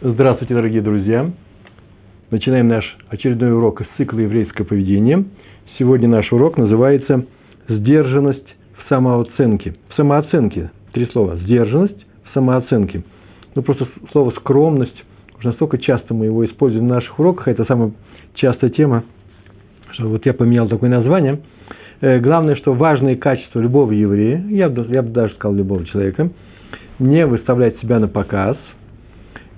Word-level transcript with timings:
Здравствуйте, 0.00 0.54
дорогие 0.54 0.82
друзья! 0.82 1.30
Начинаем 2.32 2.66
наш 2.66 2.84
очередной 3.10 3.52
урок 3.52 3.80
из 3.80 3.86
цикла 3.96 4.18
«Еврейское 4.18 4.64
поведение». 4.64 5.24
Сегодня 5.78 6.08
наш 6.08 6.32
урок 6.32 6.58
называется 6.58 7.24
«Сдержанность 7.68 8.56
в 8.76 8.88
самооценке». 8.88 9.76
В 9.90 9.94
самооценке. 9.94 10.72
Три 10.92 11.06
слова. 11.06 11.36
Сдержанность 11.36 12.04
в 12.24 12.34
самооценке. 12.34 13.04
Ну, 13.54 13.62
просто 13.62 13.86
слово 14.10 14.32
«скромность». 14.32 15.04
Уже 15.38 15.48
настолько 15.48 15.78
часто 15.78 16.12
мы 16.12 16.26
его 16.26 16.44
используем 16.44 16.86
в 16.86 16.88
наших 16.88 17.16
уроках. 17.20 17.46
Это 17.46 17.64
самая 17.64 17.92
частая 18.34 18.70
тема, 18.70 19.04
что 19.92 20.08
вот 20.08 20.26
я 20.26 20.34
поменял 20.34 20.68
такое 20.68 20.90
название. 20.90 21.40
Э, 22.00 22.18
главное, 22.18 22.56
что 22.56 22.74
важные 22.74 23.14
качества 23.14 23.60
любого 23.60 23.92
еврея, 23.92 24.44
я 24.48 24.68
бы, 24.68 24.86
я 24.88 25.02
бы 25.02 25.10
даже 25.10 25.34
сказал 25.34 25.54
любого 25.54 25.86
человека, 25.86 26.30
не 26.98 27.24
выставлять 27.26 27.78
себя 27.78 28.00
на 28.00 28.08
показ– 28.08 28.56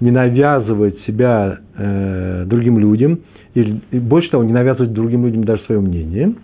не 0.00 0.10
навязывать 0.10 0.98
себя 1.06 1.58
э, 1.76 2.44
другим 2.46 2.78
людям, 2.78 3.20
или, 3.54 3.80
и 3.90 3.98
больше 3.98 4.30
того, 4.30 4.44
не 4.44 4.52
навязывать 4.52 4.92
другим 4.92 5.24
людям 5.24 5.44
даже 5.44 5.62
свое 5.64 5.80
мнение, 5.80 6.34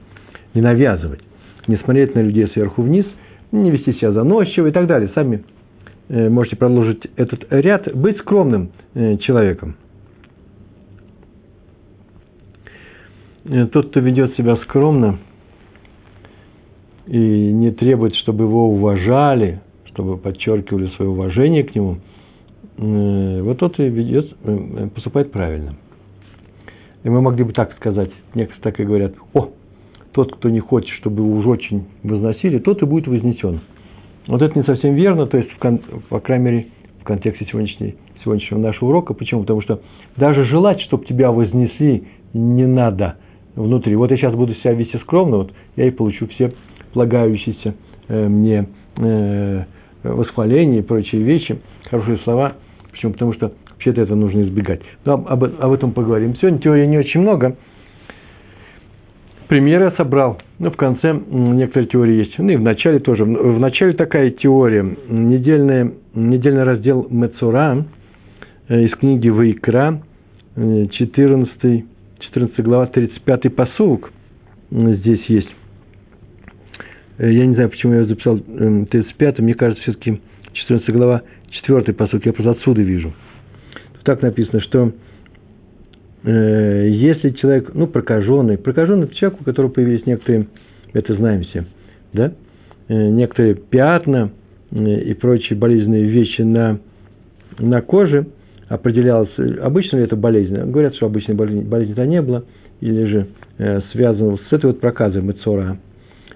не 0.55 0.63
навязывать, 0.63 1.21
не 1.67 1.77
смотреть 1.77 2.15
на 2.15 2.21
людей 2.21 2.49
сверху 2.49 2.83
вниз, 2.83 3.05
не 3.51 3.71
вести 3.71 3.93
себя 3.95 4.13
заносчиво 4.13 4.69
и 4.69 4.71
так 4.71 4.87
далее. 4.87 5.11
Сами 5.15 5.45
э, 6.09 6.29
можете 6.31 6.57
продолжить 6.57 7.07
этот 7.17 7.47
ряд. 7.51 7.95
Быть 7.95 8.19
скромным 8.19 8.71
э, 8.95 9.19
человеком. 9.19 9.77
Э, 13.45 13.67
тот, 13.67 13.91
кто 13.91 14.01
ведет 14.01 14.35
себя 14.37 14.57
скромно 14.57 15.19
и 17.07 17.19
не 17.19 17.73
требует, 17.73 18.15
чтобы 18.15 18.45
его 18.45 18.71
уважали, 18.71 19.61
чтобы 19.87 20.17
подчеркивали 20.17 20.87
свое 20.97 21.11
уважение 21.11 21.65
к 21.65 21.75
нему– 21.75 21.99
вот 22.79 23.59
тот 23.59 23.79
и 23.79 23.89
ведет, 23.89 24.35
э, 24.45 24.89
поступает 24.95 25.31
правильно. 25.31 25.75
И 27.05 27.09
мы 27.09 27.21
могли 27.21 27.45
бы 27.45 27.53
так 27.53 27.75
сказать, 27.77 28.11
некоторые 28.35 28.63
так 28.63 28.81
и 28.81 28.85
говорят, 28.85 29.15
о, 29.35 29.51
тот, 30.13 30.35
кто 30.37 30.51
не 30.51 30.61
хочет, 30.61 30.91
чтобы 30.97 31.23
его 31.23 31.37
уж 31.37 31.47
очень 31.47 31.85
возносили, 32.03 32.59
тот 32.59 32.83
и 32.83 32.87
будет 32.87 33.09
вознесен. 33.09 33.61
Вот 34.29 34.41
это 34.41 34.59
не 34.59 34.65
совсем 34.65 34.95
верно, 34.95 35.27
то 35.27 35.37
есть, 35.37 35.51
по 36.09 36.21
крайней 36.21 36.45
мере, 36.45 36.67
в 37.01 37.05
контексте 37.05 37.45
сегодняшнего 37.45 38.59
нашего 38.59 38.91
урока. 38.91 39.15
Почему? 39.15 39.41
Потому 39.41 39.63
что 39.63 39.81
даже 40.17 40.45
желать, 40.45 40.81
чтобы 40.83 41.05
тебя 41.07 41.33
вознесли, 41.33 42.05
не 42.33 42.67
надо 42.67 43.17
внутри. 43.57 43.97
Вот 43.97 44.11
я 44.13 44.17
сейчас 44.17 44.35
буду 44.35 44.55
себя 44.57 44.75
вести 44.75 44.97
скромно, 44.99 45.39
вот 45.39 45.53
я 45.77 45.87
и 45.89 45.91
получу 45.91 46.29
все 46.29 46.55
полагающиеся 46.95 47.75
э, 48.09 48.29
мне 48.29 48.67
восхваления 50.05 50.81
и 50.81 50.83
прочие 50.83 51.23
вещи, 51.23 51.59
хорошие 51.91 52.19
слова– 52.19 52.55
Почему? 52.93 53.13
Потому 53.13 53.33
что 53.33 53.53
вообще-то 53.71 54.01
это 54.01 54.15
нужно 54.15 54.43
избегать. 54.43 54.81
Но 55.05 55.15
об, 55.15 55.45
об 55.45 55.73
этом 55.73 55.93
поговорим. 55.93 56.37
Сегодня 56.37 56.59
теории 56.61 56.87
не 56.87 56.99
очень 56.99 57.21
много. 57.21 57.57
Примеры 59.49 59.85
я 59.85 59.91
собрал. 59.93 60.41
Ну, 60.59 60.71
в 60.71 60.77
конце 60.77 61.13
некоторые 61.13 61.89
теории 61.89 62.15
есть. 62.15 62.39
Ну, 62.39 62.51
и 62.51 62.57
в 62.57 62.63
начале 62.63 63.01
тоже. 63.01 63.25
В 63.25 63.59
начале 63.59 63.93
такая 63.95 64.31
теория. 64.31 64.83
Недельный, 65.09 65.93
недельный 66.15 66.63
раздел 66.65 67.07
Мецура 67.11 67.85
э, 68.69 68.81
из 68.83 68.93
книги 68.93 69.29
Вайкра, 69.29 70.03
14, 70.55 71.65
э, 71.65 71.83
14 72.21 72.61
глава, 72.61 72.87
35 72.87 73.55
посук 73.55 74.11
здесь 74.71 75.25
есть. 75.27 75.51
Э, 77.19 77.31
я 77.31 77.45
не 77.47 77.55
знаю, 77.55 77.69
почему 77.71 77.95
я 77.95 78.05
записал 78.05 78.39
35, 78.39 79.41
мне 79.41 79.55
кажется, 79.55 79.83
все-таки 79.83 80.21
14 80.53 80.91
глава, 80.91 81.23
четвертый 81.51 81.95
посуд, 81.95 82.25
я 82.27 82.33
просто 82.33 82.53
отсюда 82.53 82.83
вижу. 82.83 83.13
Тут 83.95 84.05
так 84.05 84.23
написано, 84.23 84.61
что 84.61 84.93
э, 86.25 86.89
если 86.91 87.31
человек, 87.31 87.73
ну, 87.75 87.87
прокаженный, 87.87 88.59
прокаженный 88.59 89.05
это 89.05 89.15
человек, 89.15 89.41
у 89.41 89.45
которого 89.45 89.71
появились 89.71 90.07
некоторые, 90.07 90.47
это 90.93 91.15
знаем 91.15 91.43
все, 91.43 91.65
да, 92.13 92.33
э, 92.89 92.95
некоторые 92.95 93.55
пятна 93.55 94.33
э, 94.71 95.01
и 95.03 95.15
прочие 95.15 95.59
болезненные 95.59 96.05
вещи 96.05 96.43
на, 96.43 96.79
на 97.59 97.81
коже, 97.83 98.27
определялось, 98.69 99.31
обычно 99.61 99.99
ли 99.99 100.05
это 100.05 100.17
болезнь, 100.17 100.57
говорят, 100.57 100.95
что 100.97 101.07
обычной 101.07 101.35
болезни, 101.35 101.63
болезни-то 101.63 102.07
не 102.07 102.23
было, 102.23 102.45
или 102.81 103.05
же 103.05 103.29
э, 103.59 103.81
связано 103.93 104.39
с 104.49 104.53
этой 104.53 104.67
вот 104.67 104.81
проказой 104.81 105.23
Мецура, 105.23 105.79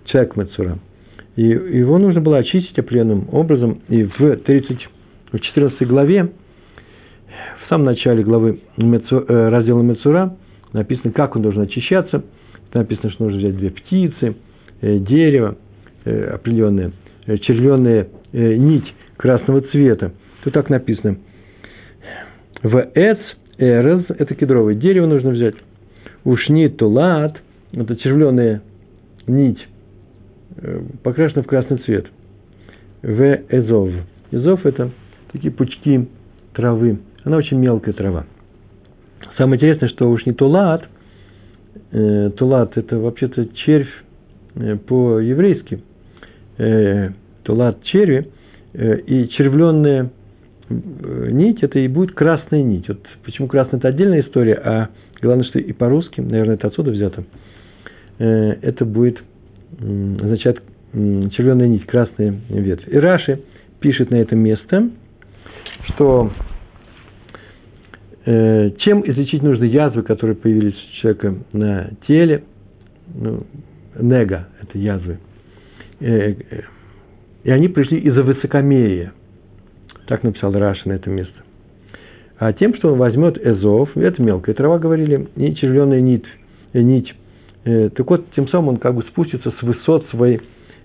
человек 0.05 0.37
Мецура. 0.37 0.79
И 1.37 1.43
его 1.43 1.99
нужно 1.99 2.21
было 2.21 2.39
очистить 2.39 2.79
определенным 2.79 3.29
образом, 3.31 3.83
и 3.89 4.05
в 4.05 4.37
30 4.37 4.89
в 5.33 5.39
14 5.39 5.87
главе, 5.87 6.33
в 7.65 7.69
самом 7.69 7.85
начале 7.85 8.23
главы 8.23 8.61
э, 8.79 9.49
раздела 9.49 9.83
Мецура, 9.83 10.37
написано, 10.73 11.13
как 11.13 11.37
он 11.37 11.43
должен 11.43 11.63
очищаться. 11.63 12.25
Написано, 12.73 13.11
что 13.11 13.25
нужно 13.25 13.39
взять 13.39 13.57
две 13.57 13.71
птицы, 13.71 14.37
э, 14.81 14.99
дерево, 14.99 15.57
э, 16.05 16.31
определенное, 16.35 16.93
червленная 17.43 18.09
нить 18.33 18.95
красного 19.17 19.63
цвета. 19.63 20.13
Тут 20.45 20.55
так 20.55 20.71
написано. 20.71 21.19
В 22.63 22.91
эц 22.95 23.19
эрез, 23.59 24.05
это 24.09 24.35
кедровое 24.35 24.75
дерево 24.75 25.07
нужно 25.07 25.31
взять. 25.31 25.55
Ушни 26.25 26.69
тулат, 26.69 27.37
это 27.73 27.97
червленая 27.97 28.63
нить, 29.27 29.59
покрашена 31.03 31.43
в 31.43 31.47
красный 31.47 31.79
цвет. 31.79 32.07
В 33.03 33.41
эзов. 33.51 33.91
Эзов– 34.31 34.61
это 34.67 34.91
такие 35.33 35.53
пучки 35.53 36.09
травы. 36.55 36.99
Она 37.25 37.37
очень 37.37 37.59
мелкая 37.59 37.95
трава. 37.95 38.27
Самое 39.37 39.59
интересное, 39.59 39.89
что 39.89 40.11
уж 40.11 40.25
не 40.27 40.33
тулат, 40.33 40.89
э, 41.93 42.31
тулат– 42.37 42.73
это 42.77 42.99
вообще-то 42.99 43.47
червь 43.55 43.93
э, 44.55 44.77
по-еврейски. 44.77 45.83
Э, 46.59 47.11
тулат– 47.43 47.83
черви, 47.85 48.31
э, 48.73 48.99
и 49.01 49.29
червленная 49.31 50.11
э, 50.69 51.29
нить– 51.31 51.59
это 51.63 51.79
и 51.79 51.89
будет 51.89 52.15
красная 52.15 52.63
нить. 52.63 52.89
Вот 52.89 53.01
почему 53.25 53.49
красная– 53.49 53.79
это 53.81 53.89
отдельная 53.89 54.23
история, 54.23 54.55
а 54.55 54.89
главное, 55.21 55.45
что 55.45 55.59
и 55.59 55.73
по-русски, 55.73 56.21
наверное, 56.21 56.55
это 56.55 56.69
отсюда 56.69 56.91
взято, 56.91 57.25
э, 58.19 58.25
это 58.63 58.85
будет 58.85 59.19
означать 59.81 60.57
э, 60.93 61.29
червленая 61.31 61.69
нить, 61.69 61.87
красная 61.87 62.35
ветвь. 62.49 62.89
И 62.89 62.97
Раши 62.97 63.41
пишет 63.81 64.11
на 64.11 64.17
это 64.17 64.35
место– 64.35 64.91
что 65.89 66.31
э, 68.25 68.71
чем 68.79 69.09
излечить 69.09 69.43
нужны 69.43 69.65
язвы, 69.65 70.03
которые 70.03 70.37
появились 70.37 70.75
у 70.75 71.01
человека 71.01 71.35
на 71.53 71.91
теле, 72.07 72.45
ну, 73.15 73.45
нега– 73.99 74.49
это 74.63 74.79
язвы, 74.79 75.19
э, 76.01 76.07
э, 76.07 76.35
и 77.45 77.51
они 77.51 77.69
пришли 77.69 77.99
из-за 77.99 78.23
высокомерия. 78.23 79.13
Так 80.07 80.23
написал 80.23 80.53
Раша 80.53 80.89
на 80.89 80.95
это 80.95 81.11
место. 81.11 81.35
А 82.39 82.53
тем, 82.53 82.75
что 82.75 82.93
он 82.93 82.99
возьмет 82.99 83.39
эзов, 83.45 83.97
это 83.97 84.21
мелкая 84.23 84.55
трава, 84.55 84.79
говорили, 84.79 85.29
и 85.37 85.55
червленая 85.55 86.01
нить, 86.01 86.27
нить. 86.75 87.15
Э, 87.67 87.91
так 87.91 88.09
вот, 88.09 88.25
тем 88.37 88.49
самым 88.49 88.69
он 88.69 88.77
как 88.77 88.95
бы 88.95 89.03
спустится 89.03 89.51
с 89.51 89.63
высот 89.63 90.07
своей 90.11 90.41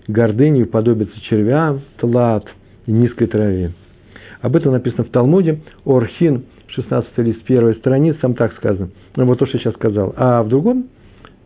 гордыни, 0.08 0.64
уподобится 0.64 1.18
червям, 1.22 1.82
тлат 1.98 2.44
и 2.86 2.92
низкой 2.92 3.26
траве. 3.26 3.72
Об 4.40 4.56
этом 4.56 4.72
написано 4.72 5.04
в 5.04 5.10
Талмуде. 5.10 5.60
Орхин, 5.86 6.44
16 6.66 7.18
лист, 7.18 7.42
первой 7.44 7.76
страницы, 7.76 8.18
там 8.20 8.34
так 8.34 8.52
сказано. 8.56 8.90
Ну, 9.14 9.24
вот 9.26 9.38
то, 9.38 9.46
что 9.46 9.58
я 9.58 9.62
сейчас 9.62 9.74
сказал. 9.74 10.12
А 10.16 10.42
в 10.42 10.48
другом 10.48 10.88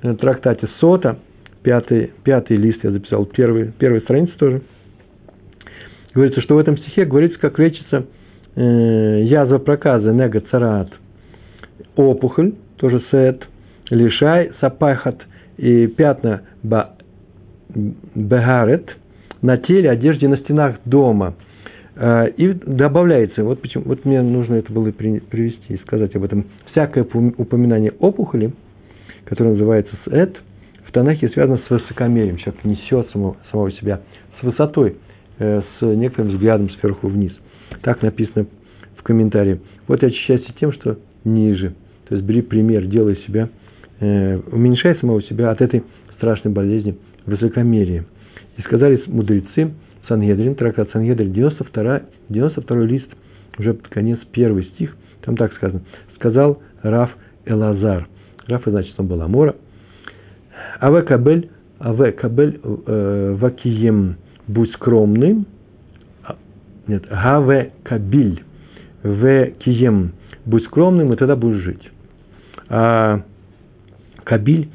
э, 0.03 0.15
трактате 0.15 0.69
Сота, 0.81 1.19
пятый, 1.63 2.13
пятый 2.25 2.57
лист 2.57 2.79
я 2.83 2.91
записал, 2.91 3.27
первый, 3.27 3.73
первой 3.73 4.01
страницы 4.01 4.33
тоже, 4.39 4.63
говорится, 6.15 6.41
что 6.41 6.55
в 6.55 6.59
этом 6.59 6.79
стихе 6.79 7.05
говорится, 7.05 7.39
как 7.39 7.59
лечится 7.59 8.07
э, 8.55 9.23
язва 9.25 9.59
проказа, 9.59 10.13
нега 10.13 10.41
царат, 10.51 10.89
опухоль, 11.95 12.55
тоже 12.79 13.03
сет, 13.11 13.47
лишай, 13.91 14.53
сапахат 14.61 15.21
и 15.57 15.87
пятна 15.87 16.43
бегарет 18.15 18.91
на 19.43 19.57
теле, 19.59 19.91
одежде, 19.91 20.29
на 20.29 20.37
стенах 20.39 20.77
дома– 20.85 21.35
Э, 21.97 22.29
и 22.37 22.53
добавляется, 22.53 23.43
вот, 23.43 23.63
почему, 23.63 23.85
вот 23.87 24.05
мне 24.05 24.21
нужно 24.21 24.57
это 24.57 24.71
было 24.71 24.91
привести 24.93 25.75
и 25.75 25.79
сказать 25.79 26.15
об 26.15 26.25
этом, 26.25 26.47
всякое 26.73 27.05
упоминание 27.05 27.93
опухоли, 27.99 28.53
которое 29.25 29.51
называется 29.51 29.97
«сэт», 30.05 30.37
в 30.87 30.93
Танахе 30.93 31.29
связано 31.31 31.59
с 31.67 31.71
высокомерием. 31.71 32.37
Человек 32.37 32.65
несет 32.65 33.11
самого, 33.11 33.37
самого 33.51 33.73
себя 33.73 34.01
с 34.39 34.43
высотой, 34.43 34.97
э, 35.39 35.63
с 35.63 35.83
некоторым 35.83 36.33
взглядом 36.33 36.71
сверху 36.71 37.09
вниз. 37.09 37.33
Так 37.83 38.03
написано 38.03 38.47
в 38.97 39.03
комментарии. 39.03 39.61
Вот 39.89 40.03
и 40.03 40.07
очищайся 40.07 40.53
тем, 40.61 40.73
что 40.73 40.99
ниже. 41.25 41.75
То 42.09 42.15
есть 42.15 42.27
бери 42.27 42.43
пример, 42.43 42.87
делай 42.87 43.17
себя, 43.27 43.49
уменьшай 44.01 44.97
самого 44.97 45.23
себя 45.23 45.51
от 45.51 45.61
этой 45.61 45.83
страшной 46.17 46.53
болезни 46.53 46.97
высокомерия. 47.25 48.05
И 48.57 48.63
сказали 48.63 49.03
мудрецы– 49.07 49.73
Сангедрин, 50.09 50.55
трактат 50.55 50.91
Сангедрин, 50.93 51.33
92, 51.33 52.03
92 52.29 52.77
лист, 52.85 53.09
уже 53.59 53.75
под 53.75 53.89
конец 53.89 54.19
первый 54.33 54.65
стих, 54.65 54.97
Там 55.23 55.37
так 55.37 55.53
сказано. 55.55 55.83
Сказал 56.17 56.63
Раф 56.83 57.11
Элазар. 57.45 58.09
Раф, 58.47 58.63
значит, 58.67 58.95
он 58.99 59.07
был 59.09 59.21
Амора. 59.23 59.57
Аве 60.81 61.03
Кабель, 61.03 61.51
Аве 61.81 62.13
Кабель 62.13 62.61
э, 62.63 63.37
Вакием, 63.39 64.17
будь 64.47 64.73
скромным. 64.75 65.47
А, 66.23 66.37
нет, 66.87 67.05
Гаве 67.09 67.73
Кабиль, 67.83 68.45
В 69.03 69.47
Кием, 69.59 70.13
будь 70.45 70.65
скромным, 70.65 71.13
и 71.13 71.17
тогда 71.17 71.35
будешь 71.35 71.63
жить. 71.63 71.91
А 72.69 73.23
Кабиль 74.27 74.69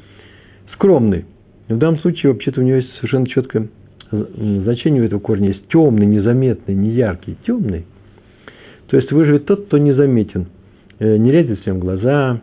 скромный. 0.74 1.26
В 1.68 1.76
данном 1.76 2.00
случае, 2.00 2.32
вообще-то, 2.32 2.60
у 2.60 2.64
него 2.64 2.78
есть 2.78 2.92
совершенно 2.96 3.26
четкое 3.26 3.68
значение 4.10 5.02
у 5.02 5.06
этого 5.06 5.20
корня. 5.20 5.48
Есть 5.50 5.68
темный, 5.68 6.06
незаметный, 6.06 6.74
не 6.74 6.90
яркий, 6.90 7.36
темный. 7.46 7.86
То 8.88 8.96
есть 8.96 9.12
выживет 9.12 9.44
тот, 9.44 9.66
кто 9.66 9.78
незаметен. 9.78 10.48
Э, 10.98 11.16
не 11.16 11.30
лезет 11.30 11.60
всем 11.60 11.80
глаза, 11.80 12.40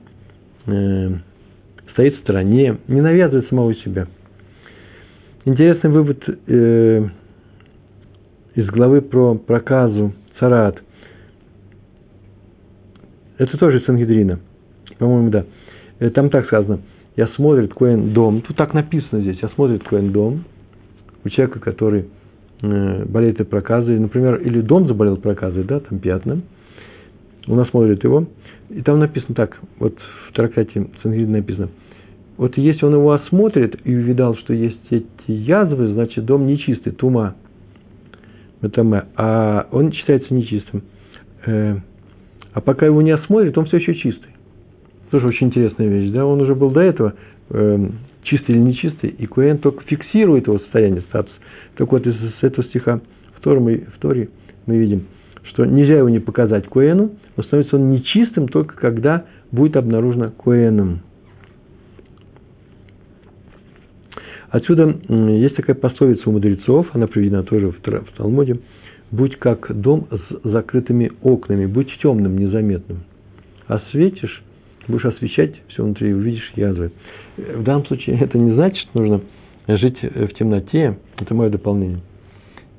э, 0.65 1.09
стоит 1.91 2.15
в 2.15 2.19
стороне, 2.21 2.77
не 2.87 3.01
навязывает 3.01 3.47
самого 3.49 3.75
себя. 3.75 4.07
Интересный 5.45 5.89
вывод 5.89 6.23
э, 6.47 7.07
из 8.55 8.67
главы 8.67 9.01
про 9.01 9.35
проказу 9.35 10.13
царат. 10.39 10.81
Это 13.37 13.57
тоже 13.57 13.81
Сангидрина. 13.85 14.39
По-моему, 14.97 15.29
да. 15.29 15.45
Там 16.13 16.29
так 16.29 16.45
сказано– 16.45 16.79
я 17.19 17.27
смотрит 17.35 17.73
Коэн 17.73 18.13
дом, 18.13 18.41
тут 18.41 18.55
так 18.55 18.73
написано 18.73 19.19
здесь, 19.19 19.39
я 19.41 19.49
смотрит 19.49 19.83
Коэн 19.83 20.13
дом, 20.13 20.45
у 21.25 21.27
человека, 21.27 21.59
который 21.59 22.05
э, 22.61 23.05
болеет 23.07 23.41
от 23.41 23.49
проказы, 23.49 23.99
например, 23.99 24.37
или 24.37 24.61
дом 24.61 24.87
заболел 24.87 25.17
проказой, 25.17 25.65
да, 25.65 25.81
там 25.81 25.99
пятна, 25.99 26.39
у 27.45 27.55
нас 27.55 27.67
смотрит 27.71 28.05
его, 28.05 28.25
и 28.69 28.81
там 28.83 28.99
написано 28.99 29.35
так, 29.35 29.59
вот 29.79 29.97
в 30.29 30.33
трактате 30.33 30.87
Сангрид 31.03 31.27
написано, 31.27 31.67
вот 32.37 32.57
если 32.57 32.85
он 32.85 32.93
его 32.93 33.11
осмотрит 33.11 33.81
и 33.83 33.93
увидал, 33.93 34.37
что 34.37 34.53
есть 34.53 34.79
эти 34.89 35.05
язвы, 35.27 35.91
значит, 35.91 36.23
дом 36.23 36.47
нечистый, 36.47 36.93
тума, 36.93 37.35
это 38.61 39.09
а 39.17 39.67
он 39.73 39.91
считается 39.91 40.33
нечистым. 40.33 40.83
Э, 41.45 41.79
а 42.53 42.61
пока 42.61 42.85
его 42.85 43.01
не 43.01 43.11
осмотрит, 43.11 43.57
он 43.57 43.65
все 43.65 43.75
еще 43.75 43.93
чистый. 43.95 44.29
Тоже 45.11 45.27
очень 45.27 45.47
интересная 45.47 45.87
вещь, 45.87 46.11
да, 46.11 46.25
он 46.25 46.41
уже 46.41 46.53
был 46.53 46.69
до 46.69 46.81
этого 46.81 47.15
э, 47.49 47.89
чистый 48.23 48.51
или 48.51 48.59
нечистый, 48.59 49.09
и 49.09 49.25
Куэн 49.25 49.57
только 49.57 49.83
фиксирует 49.85 50.47
его 50.47 50.59
состояние, 50.59 51.01
статус. 51.09 51.33
Так 51.75 51.91
вот, 51.91 52.05
из, 52.05 52.15
этого 52.41 52.63
стиха 52.67 53.01
в 53.35 53.41
Торе 53.41 53.59
мы, 53.59 53.87
мы 54.67 54.77
видим, 54.77 55.05
что 55.43 55.65
нельзя 55.65 55.97
его 55.97 56.09
не 56.09 56.19
показать 56.19 56.67
Куэну, 56.67 57.11
но 57.35 57.43
становится 57.43 57.77
он 57.77 57.89
нечистым 57.89 58.47
только 58.47 58.75
когда 58.75 59.25
будет 59.51 59.77
обнаружено 59.77 60.29
Куэном. 60.29 61.01
Отсюда 64.49 64.95
есть 65.07 65.55
такая 65.55 65.75
пословица 65.75 66.29
у 66.29 66.33
мудрецов, 66.33 66.87
она 66.93 67.07
приведена 67.07 67.43
тоже 67.43 67.71
в, 67.71 67.77
в 67.79 68.17
Талмуде, 68.17 68.59
будь 69.11 69.37
как 69.37 69.71
дом 69.79 70.07
с 70.11 70.47
закрытыми 70.47 71.11
окнами, 71.21 71.65
будь 71.65 71.91
темным, 72.01 72.37
незаметным. 72.37 72.99
Осветишь 73.67 74.43
будешь 74.89 75.05
освещать 75.05 75.53
все 75.69 75.83
внутри, 75.83 76.13
увидишь 76.13 76.51
язвы. 76.55 76.91
В 77.37 77.63
данном 77.63 77.85
случае 77.85 78.19
это 78.19 78.37
не 78.37 78.51
значит, 78.51 78.77
что 78.89 78.99
нужно 78.99 79.21
жить 79.67 80.01
в 80.01 80.29
темноте, 80.33 80.97
это 81.17 81.33
мое 81.33 81.49
дополнение, 81.49 82.01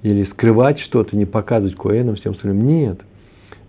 или 0.02 0.24
скрывать 0.32 0.80
что-то, 0.80 1.16
не 1.16 1.24
показывать 1.24 1.76
коэнам, 1.76 2.16
всем 2.16 2.32
остальным. 2.32 2.66
Нет. 2.66 3.00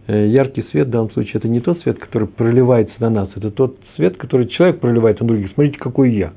Э, 0.07 0.27
яркий 0.27 0.63
свет 0.71 0.87
в 0.87 0.91
данном 0.91 1.11
случае 1.11 1.35
это 1.35 1.47
не 1.47 1.59
тот 1.59 1.79
свет, 1.81 1.99
который 1.99 2.27
проливается 2.27 2.95
на 2.99 3.09
нас, 3.09 3.29
это 3.35 3.51
тот 3.51 3.77
свет, 3.95 4.17
который 4.17 4.47
человек 4.47 4.79
проливает 4.79 5.19
на 5.21 5.27
других. 5.27 5.51
Смотрите, 5.53 5.77
какой 5.77 6.11
я. 6.11 6.33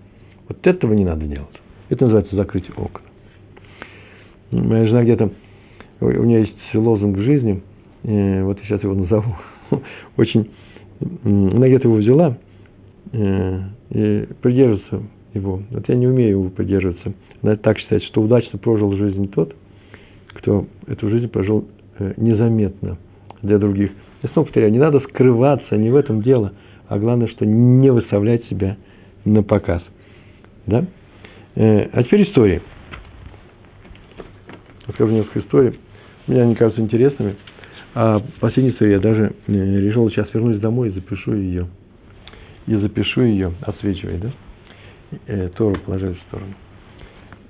Вот 0.49 0.67
этого 0.67 0.93
не 0.93 1.05
надо 1.05 1.25
делать. 1.25 1.61
Это 1.89 2.05
называется 2.05 2.37
закрытие 2.37 2.73
окна. 2.77 3.01
Моя 4.51 4.87
жена 4.87 5.03
где-то, 5.03 5.31
у 6.01 6.25
нее 6.25 6.43
есть 6.43 6.75
лозунг 6.75 7.17
в 7.17 7.23
жизни, 7.23 7.63
э, 8.03 8.45
вот 8.45 8.59
я 8.61 8.65
сейчас 8.65 8.83
его 8.83 8.95
назову, 8.95 9.37
очень 10.17 10.51
она 11.25 11.69
где-то 11.69 11.89
его 11.89 11.97
взяла 11.97 12.37
э, 13.13 13.61
и 13.91 14.29
придерживается 14.41 15.03
его. 15.35 15.63
Вот 15.71 15.89
я 15.89 15.95
не 15.95 16.07
умею 16.07 16.31
его 16.31 16.49
придерживаться. 16.51 17.13
Она 17.43 17.57
так 17.57 17.79
считает, 17.79 18.03
что 18.05 18.23
удачно 18.23 18.59
прожил 18.59 18.93
жизнь 18.95 19.31
тот, 19.31 19.55
кто 20.29 20.67
эту 20.87 21.09
жизнь 21.11 21.29
прожил 21.29 21.67
э, 21.99 22.15
незаметно 22.17 22.99
для 23.43 23.59
других. 23.59 23.91
Я 24.23 24.31
снова 24.31 24.47
повторяю, 24.47 24.73
не 24.73 24.79
надо 24.79 25.01
скрываться, 25.01 25.77
не 25.77 25.91
в 25.91 25.97
этом 25.97 26.23
дело, 26.23 26.53
а 26.89 26.99
главное, 26.99 27.29
что 27.29 27.45
не 27.45 27.91
выставлять 27.91 28.45
себя 28.47 28.77
на 29.25 29.43
показ. 29.43 29.83
Да? 30.67 30.87
Э, 31.57 31.89
а 31.93 32.03
теперь 32.03 32.23
истории. 32.23 32.63
Расскажу 34.87 35.13
несколько 35.13 35.41
историй. 35.41 35.79
Мне 36.27 36.43
они 36.43 36.55
кажутся 36.55 36.81
интересными. 36.81 37.37
А 37.95 38.21
последнюю 38.41 38.91
я 38.91 38.99
даже 38.99 39.33
э, 39.47 39.53
решил 39.53 40.11
сейчас 40.11 40.27
вернусь 40.35 40.59
домой 40.59 40.89
и 40.89 40.93
запишу 40.93 41.35
ее. 41.35 41.69
И 42.67 42.75
запишу 42.75 43.23
ее, 43.23 43.53
освечивая, 43.61 44.19
да? 44.19 44.31
Э, 45.29 45.49
Тору 45.57 45.79
положить 45.79 46.19
в 46.19 46.23
сторону. 46.23 46.55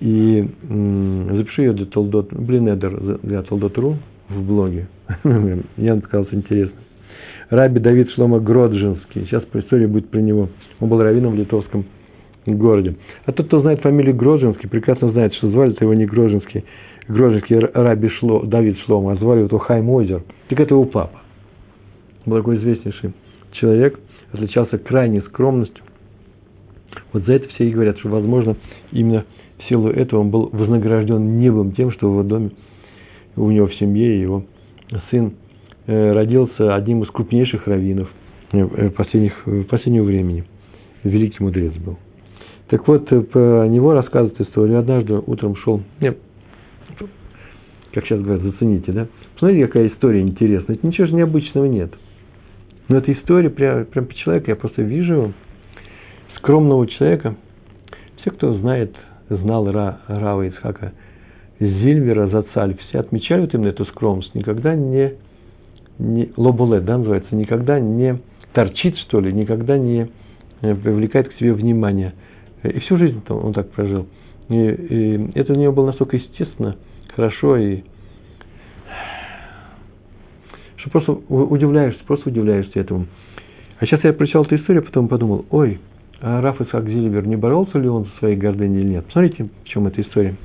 И 0.00 0.46
м, 0.69 1.35
запишу 1.35 1.62
ее 1.62 1.73
для 1.73 1.87
Толдот, 1.87 2.32
Блинедер, 2.32 3.19
для 3.23 3.43
Толдот.ру 3.43 3.96
в 4.29 4.46
блоге. 4.46 4.87
Мне 5.25 5.94
показалось 5.96 6.32
интересно. 6.32 6.76
Раби 7.49 7.81
Давид 7.81 8.11
Шлома 8.11 8.38
Гроджинский. 8.40 9.23
Сейчас 9.23 9.43
по 9.44 9.61
истории 9.61 9.87
будет 9.87 10.11
про 10.11 10.20
него. 10.20 10.49
Он 10.81 10.88
был 10.88 11.02
раввином 11.02 11.32
в 11.32 11.37
литовском 11.37 11.87
городе. 12.47 12.97
А 13.25 13.32
тот, 13.32 13.47
кто 13.47 13.61
знает 13.61 13.81
фамилию 13.81 14.14
Гроджинский, 14.14 14.69
прекрасно 14.69 15.11
знает, 15.12 15.35
что 15.35 15.50
звали 15.50 15.75
его 15.81 15.94
не 15.94 16.05
Гроджинский, 16.05 16.64
Грозинский 17.08 17.58
раби 17.58 18.08
Шло, 18.08 18.42
Давид 18.42 18.78
Шлома, 18.80 19.16
звали 19.16 19.40
его 19.40 19.58
Хайм 19.58 19.90
Озер. 19.90 20.22
Так 20.48 20.60
это 20.60 20.74
его 20.74 20.84
папа. 20.84 21.20
Был 22.24 22.38
такой 22.38 22.56
известнейший 22.56 23.12
человек, 23.52 24.00
отличался 24.32 24.78
крайней 24.78 25.20
скромностью. 25.20 25.84
Вот 27.12 27.24
за 27.24 27.34
это 27.34 27.48
все 27.48 27.68
и 27.68 27.72
говорят, 27.72 27.98
что, 27.98 28.08
возможно, 28.08 28.56
именно 28.92 29.24
в 29.58 29.68
силу 29.68 29.88
этого 29.88 30.20
он 30.20 30.30
был 30.30 30.48
вознагражден 30.52 31.38
небом 31.38 31.72
тем, 31.72 31.90
что 31.92 32.08
в 32.08 32.12
его 32.12 32.22
доме, 32.22 32.50
у 33.36 33.50
него 33.50 33.66
в 33.66 33.74
семье 33.74 34.20
его 34.20 34.44
сын 35.10 35.34
э, 35.86 36.12
родился 36.12 36.74
одним 36.74 37.02
из 37.02 37.10
крупнейших 37.10 37.66
раввинов 37.66 38.08
э, 38.52 38.90
последних, 38.90 39.34
последнего 39.68 40.04
времени. 40.04 40.44
Великий 41.02 41.42
мудрец 41.42 41.73
был. 41.75 41.99
Так 42.68 42.87
вот, 42.88 43.12
э, 43.12 43.20
по 43.20 43.66
него 43.66 43.92
рассказывает 43.92 44.40
историю. 44.40 44.78
Однажды 44.78 45.14
утром 45.14 45.56
шел, 45.56 45.82
нет, 46.00 46.18
как 47.94 48.06
сейчас 48.06 48.20
говорят, 48.20 48.42
зацените, 48.42 48.92
да? 48.92 49.06
Посмотрите, 49.34 49.66
какая 49.66 49.88
история 49.88 50.20
интересная. 50.20 50.76
Это 50.76 50.86
ничего 50.86 51.06
же 51.06 51.14
необычного 51.14 51.66
нет. 51.66 51.92
Но 52.88 52.98
эта 52.98 53.12
история 53.12 53.50
прям, 53.50 53.86
прям 53.86 54.06
по 54.06 54.14
человеку, 54.14 54.50
я 54.50 54.56
просто 54.56 54.82
вижу 54.82 55.32
скромного 56.36 56.86
человека. 56.86 57.36
Все, 58.20 58.30
кто 58.32 58.54
знает, 58.54 58.94
знал 59.28 59.70
Ра, 59.70 60.00
Рава 60.08 60.42
Ицхака 60.42 60.92
Зильвера, 61.60 62.26
Зацаль, 62.26 62.76
все 62.88 62.98
отмечают 62.98 63.54
именно 63.54 63.68
эту 63.68 63.86
скромность. 63.86 64.34
Никогда 64.34 64.74
не, 64.74 65.14
не 65.98 66.32
лобуле, 66.36 66.80
да, 66.80 66.98
называется, 66.98 67.34
никогда 67.34 67.78
не 67.78 68.18
торчит, 68.52 68.98
что 68.98 69.20
ли, 69.20 69.32
никогда 69.32 69.78
не 69.78 70.08
э, 70.60 70.74
привлекает 70.74 71.28
к 71.28 71.34
себе 71.34 71.52
внимание. 71.52 72.12
И 72.64 72.80
всю 72.80 72.98
жизнь 72.98 73.22
он 73.28 73.52
так 73.52 73.70
прожил. 73.70 74.08
И, 74.48 74.54
и 74.56 75.30
это 75.38 75.52
у 75.52 75.56
него 75.56 75.72
было 75.72 75.86
настолько 75.86 76.16
естественно– 76.16 76.76
хорошо 77.16 77.56
и 77.56 77.83
что 80.76 80.90
просто 80.90 81.12
удивляешься, 81.12 82.00
просто 82.06 82.28
удивляешься 82.28 82.78
этому. 82.78 83.06
А 83.80 83.87
сейчас 83.87 84.04
я 84.04 84.12
прочитал 84.12 84.44
эту 84.44 84.56
историю, 84.56 84.83
потом 84.83 85.09
подумал, 85.09 85.47
ой, 85.50 85.80
а 86.21 86.40
Раф 86.42 86.61
Исаак 86.61 86.87
Зильбер 86.87 87.26
не 87.26 87.37
боролся 87.37 87.78
ли 87.78 87.88
он 87.88 88.04
за 88.04 88.11
своей 88.18 88.37
гордыней 88.37 88.83
или 88.83 88.88
нет? 88.88 89.06
Посмотрите, 89.06 89.49
в 89.64 89.68
чем 89.68 89.87
эта 89.87 90.02
история. 90.02 90.37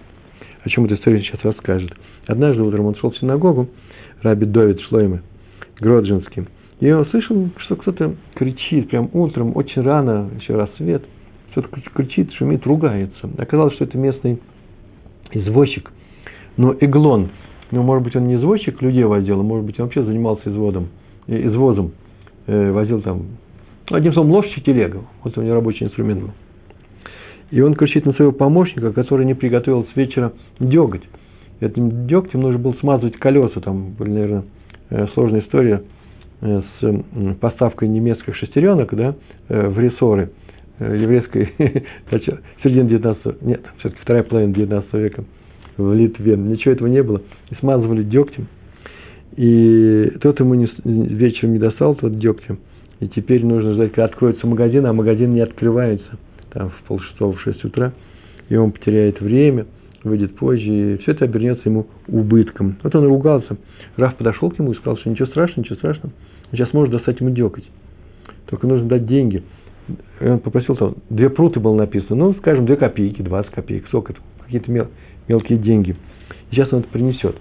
О 0.63 0.69
чем 0.69 0.85
эта 0.85 0.95
история 0.95 1.21
сейчас 1.21 1.43
расскажет. 1.43 1.91
Однажды 2.25 2.63
утром 2.63 2.85
он 2.85 2.95
шел 2.95 3.11
в 3.11 3.17
синагогу, 3.17 3.69
Раби 4.21 4.45
Довид 4.45 4.79
Шлоймы, 4.81 5.21
Гроджинский, 5.79 6.47
и 6.79 6.91
он 6.91 7.05
слышал, 7.07 7.49
что 7.57 7.75
кто-то 7.75 8.15
кричит, 8.35 8.89
прям 8.89 9.09
утром, 9.13 9.55
очень 9.55 9.81
рано, 9.81 10.29
еще 10.39 10.55
рассвет, 10.55 11.03
что-то 11.51 11.69
кричит, 11.93 12.31
шумит, 12.33 12.65
ругается. 12.65 13.29
Оказалось, 13.37 13.75
что 13.75 13.85
это 13.85 13.97
местный 13.97 14.39
извозчик– 15.33 15.91
но 16.57 16.75
Иглон, 16.79 17.29
ну, 17.71 17.83
может 17.83 18.03
быть, 18.03 18.15
он 18.15 18.27
не 18.27 18.35
извозчик 18.35 18.81
людей 18.81 19.03
возил, 19.03 19.39
а 19.39 19.43
может 19.43 19.65
быть, 19.65 19.79
он 19.79 19.85
вообще 19.85 20.03
занимался 20.03 20.49
изводом, 20.49 20.87
э, 21.27 21.47
извозом, 21.47 21.91
э, 22.47 22.71
возил 22.71 23.01
там, 23.01 23.25
ну, 23.89 23.95
одним 23.95 24.13
словом, 24.13 24.31
лошадь 24.31 24.57
и 24.57 24.61
телега. 24.61 25.01
Вот 25.23 25.37
у 25.37 25.41
него 25.41 25.55
рабочий 25.55 25.85
инструмент 25.85 26.21
был. 26.21 26.31
И 27.51 27.61
он 27.61 27.73
кричит 27.75 28.05
на 28.05 28.13
своего 28.13 28.31
помощника, 28.31 28.91
который 28.91 29.25
не 29.25 29.33
приготовил 29.33 29.85
с 29.91 29.95
вечера 29.95 30.33
деготь. 30.59 31.03
Этим 31.59 32.07
дегтем 32.07 32.41
нужно 32.41 32.59
было 32.59 32.73
смазывать 32.73 33.17
колеса, 33.17 33.59
там 33.59 33.93
были, 33.93 34.09
наверное, 34.11 34.43
э, 34.89 35.07
сложная 35.13 35.41
история. 35.41 35.83
с 36.41 37.35
поставкой 37.41 37.89
немецких 37.89 38.33
шестеренок 38.33 38.95
да, 38.95 39.13
в 39.49 39.77
рессоры 39.77 40.29
еврейской 40.79 41.51
середины 42.63 42.87
19 42.87 43.41
нет, 43.41 43.61
все-таки 43.79 44.01
вторая 44.01 44.23
половина 44.23 44.53
19 44.53 44.93
века 44.93 45.25
в 45.83 45.93
Литве. 45.93 46.35
Ничего 46.35 46.73
этого 46.73 46.87
не 46.87 47.03
было. 47.03 47.21
И 47.49 47.55
смазывали 47.55 48.03
дегтем. 48.03 48.47
И 49.35 50.11
тот 50.21 50.39
ему 50.39 50.53
не, 50.55 50.69
вечером 50.83 51.53
не 51.53 51.59
достал 51.59 51.95
тот 51.95 52.17
дегтем. 52.17 52.59
И 52.99 53.07
теперь 53.07 53.45
нужно 53.45 53.73
ждать, 53.73 53.91
когда 53.91 54.05
откроется 54.05 54.45
магазин, 54.47 54.85
а 54.85 54.93
магазин 54.93 55.33
не 55.33 55.41
открывается. 55.41 56.17
Там 56.51 56.69
в 56.71 56.87
полшестого, 56.87 57.33
в 57.33 57.41
шесть 57.41 57.63
утра. 57.63 57.93
И 58.49 58.55
он 58.55 58.71
потеряет 58.71 59.21
время, 59.21 59.67
выйдет 60.03 60.35
позже. 60.35 60.95
И 60.95 60.97
все 60.97 61.11
это 61.11 61.25
обернется 61.25 61.69
ему 61.69 61.87
убытком. 62.07 62.77
Вот 62.83 62.93
он 62.95 63.05
ругался. 63.05 63.57
Раф 63.95 64.15
подошел 64.15 64.49
к 64.49 64.59
нему 64.59 64.71
и 64.71 64.75
сказал, 64.75 64.97
что 64.97 65.09
ничего 65.09 65.27
страшного, 65.27 65.61
ничего 65.61 65.75
страшного. 65.75 66.13
Сейчас 66.51 66.73
может 66.73 66.91
достать 66.91 67.19
ему 67.19 67.29
деготь. 67.29 67.65
Только 68.47 68.67
нужно 68.67 68.87
дать 68.87 69.05
деньги. 69.05 69.43
И 70.19 70.25
он 70.25 70.39
попросил 70.39 70.75
там, 70.75 70.95
две 71.09 71.29
пруты 71.29 71.59
было 71.59 71.75
написано. 71.75 72.15
Ну, 72.15 72.33
скажем, 72.33 72.65
две 72.65 72.75
копейки, 72.75 73.21
двадцать 73.21 73.51
копеек. 73.51 73.87
Сколько 73.87 74.13
это? 74.13 74.21
Какие-то 74.43 74.71
мел, 74.71 74.87
мелкие 75.29 75.57
деньги. 75.57 75.95
И 76.51 76.55
сейчас 76.55 76.73
он 76.73 76.79
это 76.79 76.89
принесет. 76.89 77.37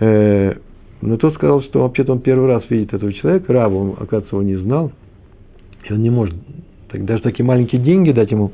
Э, 0.00 0.54
но 1.02 1.16
тот 1.18 1.34
сказал, 1.34 1.62
что 1.62 1.82
вообще-то 1.82 2.12
он 2.12 2.20
первый 2.20 2.48
раз 2.48 2.62
видит 2.70 2.94
этого 2.94 3.12
человека, 3.12 3.52
раба, 3.52 3.74
он, 3.74 3.90
оказывается, 3.90 4.36
его 4.36 4.42
не 4.42 4.56
знал, 4.56 4.92
и 5.84 5.92
он 5.92 6.02
не 6.02 6.10
может 6.10 6.34
так, 6.88 7.04
даже 7.04 7.22
такие 7.22 7.44
маленькие 7.44 7.80
деньги 7.80 8.12
дать 8.12 8.30
ему, 8.30 8.52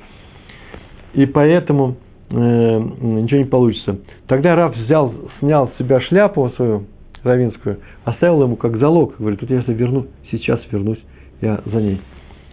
и 1.15 1.27
поэтому 1.27 1.97
э, 2.31 2.35
ничего 2.35 3.41
не 3.41 3.47
получится. 3.47 3.99
Тогда 4.27 4.57
раб 4.57 4.77
взял, 4.77 5.15
снял 5.39 5.69
с 5.69 5.79
себя 5.79 6.01
шляпу 6.01 6.51
свою 6.57 6.85
равинскую, 7.23 7.79
оставил 8.05 8.43
ему 8.43 8.57
как 8.57 8.79
залог, 8.79 9.17
говорит, 9.19 9.41
вот 9.41 9.51
если 9.51 9.73
верну, 9.73 10.07
сейчас 10.31 10.61
вернусь 10.71 11.01
я 11.41 11.61
за 11.67 11.81
ней. 11.81 12.01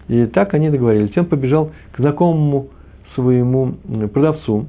И 0.08 0.26
так 0.26 0.54
они 0.54 0.70
договорились. 0.70 1.16
Он 1.18 1.26
побежал 1.26 1.72
к 1.92 2.00
знакомому 2.00 2.70
своему 3.16 3.74
продавцу, 4.12 4.68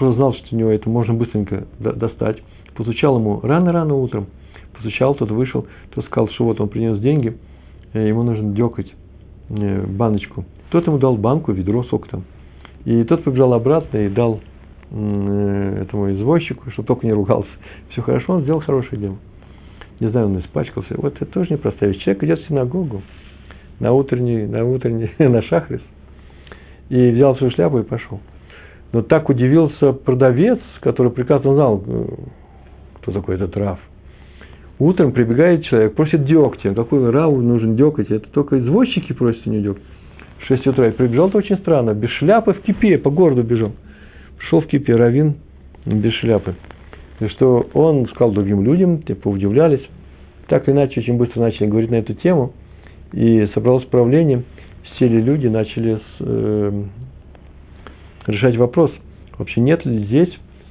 просто 0.00 0.16
знал, 0.16 0.32
что 0.32 0.56
у 0.56 0.58
него 0.58 0.70
это 0.70 0.88
можно 0.88 1.12
быстренько 1.12 1.66
достать, 1.78 2.42
постучал 2.74 3.18
ему 3.18 3.40
рано-рано 3.42 3.94
утром, 3.94 4.28
постучал, 4.72 5.14
тот 5.14 5.30
вышел, 5.30 5.66
тот 5.94 6.06
сказал, 6.06 6.28
что 6.30 6.44
вот 6.44 6.58
он 6.58 6.70
принес 6.70 6.98
деньги, 7.00 7.36
э, 7.92 8.08
ему 8.08 8.22
нужно 8.22 8.54
декать 8.54 8.90
э, 9.50 9.86
баночку. 9.86 10.46
Тот 10.70 10.86
ему 10.86 10.96
дал 10.96 11.18
банку, 11.18 11.52
ведро, 11.52 11.84
сок 11.84 12.08
там. 12.08 12.24
И 12.86 13.04
тот 13.04 13.24
побежал 13.24 13.52
обратно 13.52 13.98
и 13.98 14.08
дал 14.08 14.40
э, 14.90 15.82
этому 15.82 16.12
извозчику, 16.12 16.70
чтобы 16.70 16.86
только 16.86 17.06
не 17.06 17.12
ругался. 17.12 17.50
Все 17.90 18.00
хорошо, 18.00 18.34
он 18.34 18.42
сделал 18.42 18.60
хорошее 18.60 18.98
дело. 19.02 19.16
Не 20.00 20.08
знаю, 20.08 20.28
он 20.28 20.40
испачкался. 20.40 20.94
Вот 20.96 21.16
это 21.16 21.26
тоже 21.26 21.52
непростая 21.52 21.90
вещь. 21.90 22.02
Человек 22.02 22.24
идет 22.24 22.40
в 22.40 22.48
синагогу 22.48 23.02
на 23.80 23.92
утренний, 23.92 24.46
на 24.46 24.64
утренний, 24.64 25.10
на 25.18 25.42
шахрис, 25.42 25.82
и 26.88 27.10
взял 27.10 27.36
свою 27.36 27.52
шляпу 27.52 27.80
и 27.80 27.82
пошел. 27.82 28.18
Но 28.92 29.02
так 29.02 29.28
удивился 29.28 29.92
продавец, 29.92 30.58
который 30.80 31.12
прекрасно 31.12 31.54
знал, 31.54 31.84
кто 32.94 33.12
такой 33.12 33.36
этот 33.36 33.56
Раф. 33.56 33.78
Утром 34.78 35.12
прибегает 35.12 35.64
человек, 35.64 35.94
просит 35.94 36.24
дегтя. 36.24 36.74
Какой 36.74 37.10
раву 37.10 37.40
нужен 37.42 37.76
деготь? 37.76 38.10
Это 38.10 38.26
только 38.30 38.58
извозчики 38.58 39.12
просят 39.12 39.46
у 39.46 39.50
него 39.50 39.74
дегтя. 39.74 39.82
В 40.38 40.46
6 40.46 40.66
утра 40.68 40.88
и 40.88 40.90
прибежал-то 40.90 41.38
очень 41.38 41.58
странно. 41.58 41.92
Без 41.92 42.08
шляпы 42.12 42.54
в 42.54 42.62
кипе, 42.62 42.96
по 42.96 43.10
городу 43.10 43.42
бежал. 43.42 43.72
Пришел 44.38 44.62
в 44.62 44.66
кипе, 44.66 44.96
равин 44.96 45.34
без 45.84 46.14
шляпы. 46.14 46.54
И 47.20 47.28
что 47.28 47.68
он 47.74 48.08
сказал 48.08 48.32
другим 48.32 48.64
людям, 48.64 49.02
те 49.02 49.14
поудивлялись. 49.14 49.86
Так 50.48 50.66
или 50.66 50.74
иначе, 50.74 51.00
очень 51.00 51.18
быстро 51.18 51.40
начали 51.42 51.66
говорить 51.66 51.90
на 51.90 51.96
эту 51.96 52.14
тему. 52.14 52.54
И 53.12 53.48
собралось 53.52 53.84
правление, 53.84 54.44
сели 54.98 55.20
люди, 55.20 55.46
начали 55.46 55.96
с, 55.96 56.20
э, 56.20 56.82
решать 58.26 58.56
вопрос. 58.56 58.90
Вообще 59.38 59.60
нет 59.60 59.84
ли 59.84 60.04
здесь, 60.04 60.30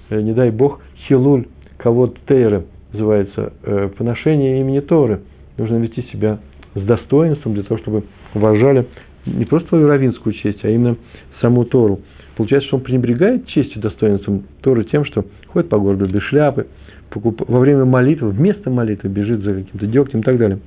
э, 0.09 0.21
не 0.21 0.33
дай 0.33 0.51
бог, 0.51 0.81
хилуль 1.07 1.45
кого-то 1.77 2.17
тейра, 2.27 2.65
называется, 2.93 3.53
э, 3.63 3.89
поношение 3.97 4.59
имени 4.59 4.79
Торы. 4.79 5.21
Нужно 5.57 5.77
вести 5.77 6.03
себя 6.11 6.39
с 6.75 6.81
достоинством 6.81 7.53
для 7.53 7.63
того, 7.63 7.79
чтобы 7.79 8.03
уважали 8.33 8.87
не 9.25 9.45
просто 9.45 9.69
твою 9.69 9.87
равинскую 9.87 10.33
честь, 10.33 10.63
а 10.63 10.69
именно 10.69 10.97
саму 11.41 11.65
Тору. 11.65 11.99
Получается, 12.35 12.67
что 12.67 12.77
он 12.77 12.83
пренебрегает 12.83 13.47
честью, 13.47 13.81
достоинством 13.81 14.43
Торы 14.61 14.85
тем, 14.85 15.03
что 15.05 15.25
ходит 15.47 15.69
по 15.69 15.77
городу 15.77 16.07
без 16.07 16.21
шляпы, 16.23 16.67
во 17.13 17.59
время 17.59 17.85
молитвы, 17.85 18.29
вместо 18.29 18.69
молитвы 18.69 19.09
бежит 19.09 19.41
за 19.41 19.55
каким-то 19.55 19.87
дегтем 19.87 20.19
и 20.19 20.23
так 20.23 20.37
далее. 20.37 20.59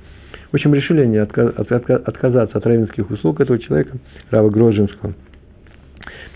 В 0.51 0.55
общем, 0.55 0.73
решили 0.73 1.01
они 1.01 1.17
отказаться 1.17 2.57
от 2.57 2.65
равенских 2.65 3.09
услуг 3.09 3.41
этого 3.41 3.57
человека, 3.57 3.97
Рава 4.29 4.49
Гроджинского. 4.49 5.13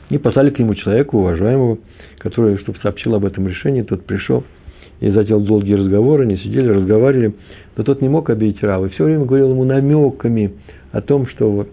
И 0.10 0.18
послали 0.18 0.50
к 0.52 0.60
нему 0.60 0.76
человеку, 0.76 1.20
уважаемого, 1.20 1.80
который, 2.20 2.58
чтобы 2.60 2.80
сообщил 2.80 3.16
об 3.16 3.26
этом 3.26 3.48
решении, 3.48 3.82
тот 3.82 4.06
пришел– 4.06 4.44
и 5.00 5.12
затем 5.12 5.46
долгие 5.46 5.76
разговоры, 5.76 6.24
они 6.24 6.38
сидели, 6.38 6.70
разговаривали, 6.70 7.34
но 7.76 7.84
тот 7.84 8.02
не 8.02 8.10
мог 8.10 8.30
обидеть 8.30 8.64
Рава, 8.64 8.88
и 8.88 8.90
все 8.90 9.04
время 9.04 9.26
говорил 9.26 9.52
ему 9.52 9.64
намеками 9.64 10.54
о 10.92 11.02
том, 11.02 11.28
что 11.28 11.68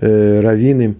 э, 0.00 0.40
раввины, 0.40 0.96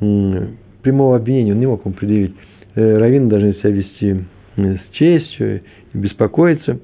э, 0.00 0.46
прямого 0.82 1.16
обвинения 1.16 1.52
он 1.52 1.60
не 1.60 1.66
мог 1.66 1.84
ему 1.84 1.94
предъявить, 1.94 2.34
э, 2.74 2.98
раввины 2.98 3.28
должны 3.28 3.54
себя 3.54 3.70
вести 3.70 4.16
с 4.56 4.80
честью 4.92 5.62
и 5.92 5.98
беспокоиться, 5.98 6.78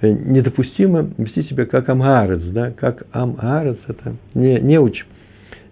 э, 0.00 0.10
недопустимо 0.10 1.08
вести 1.18 1.44
себя 1.44 1.66
как 1.66 1.88
амгарец, 1.88 2.42
да, 2.52 2.72
как 2.72 3.06
амгарец, 3.12 3.78
это 3.86 4.16
не, 4.34 4.58
не 4.60 4.80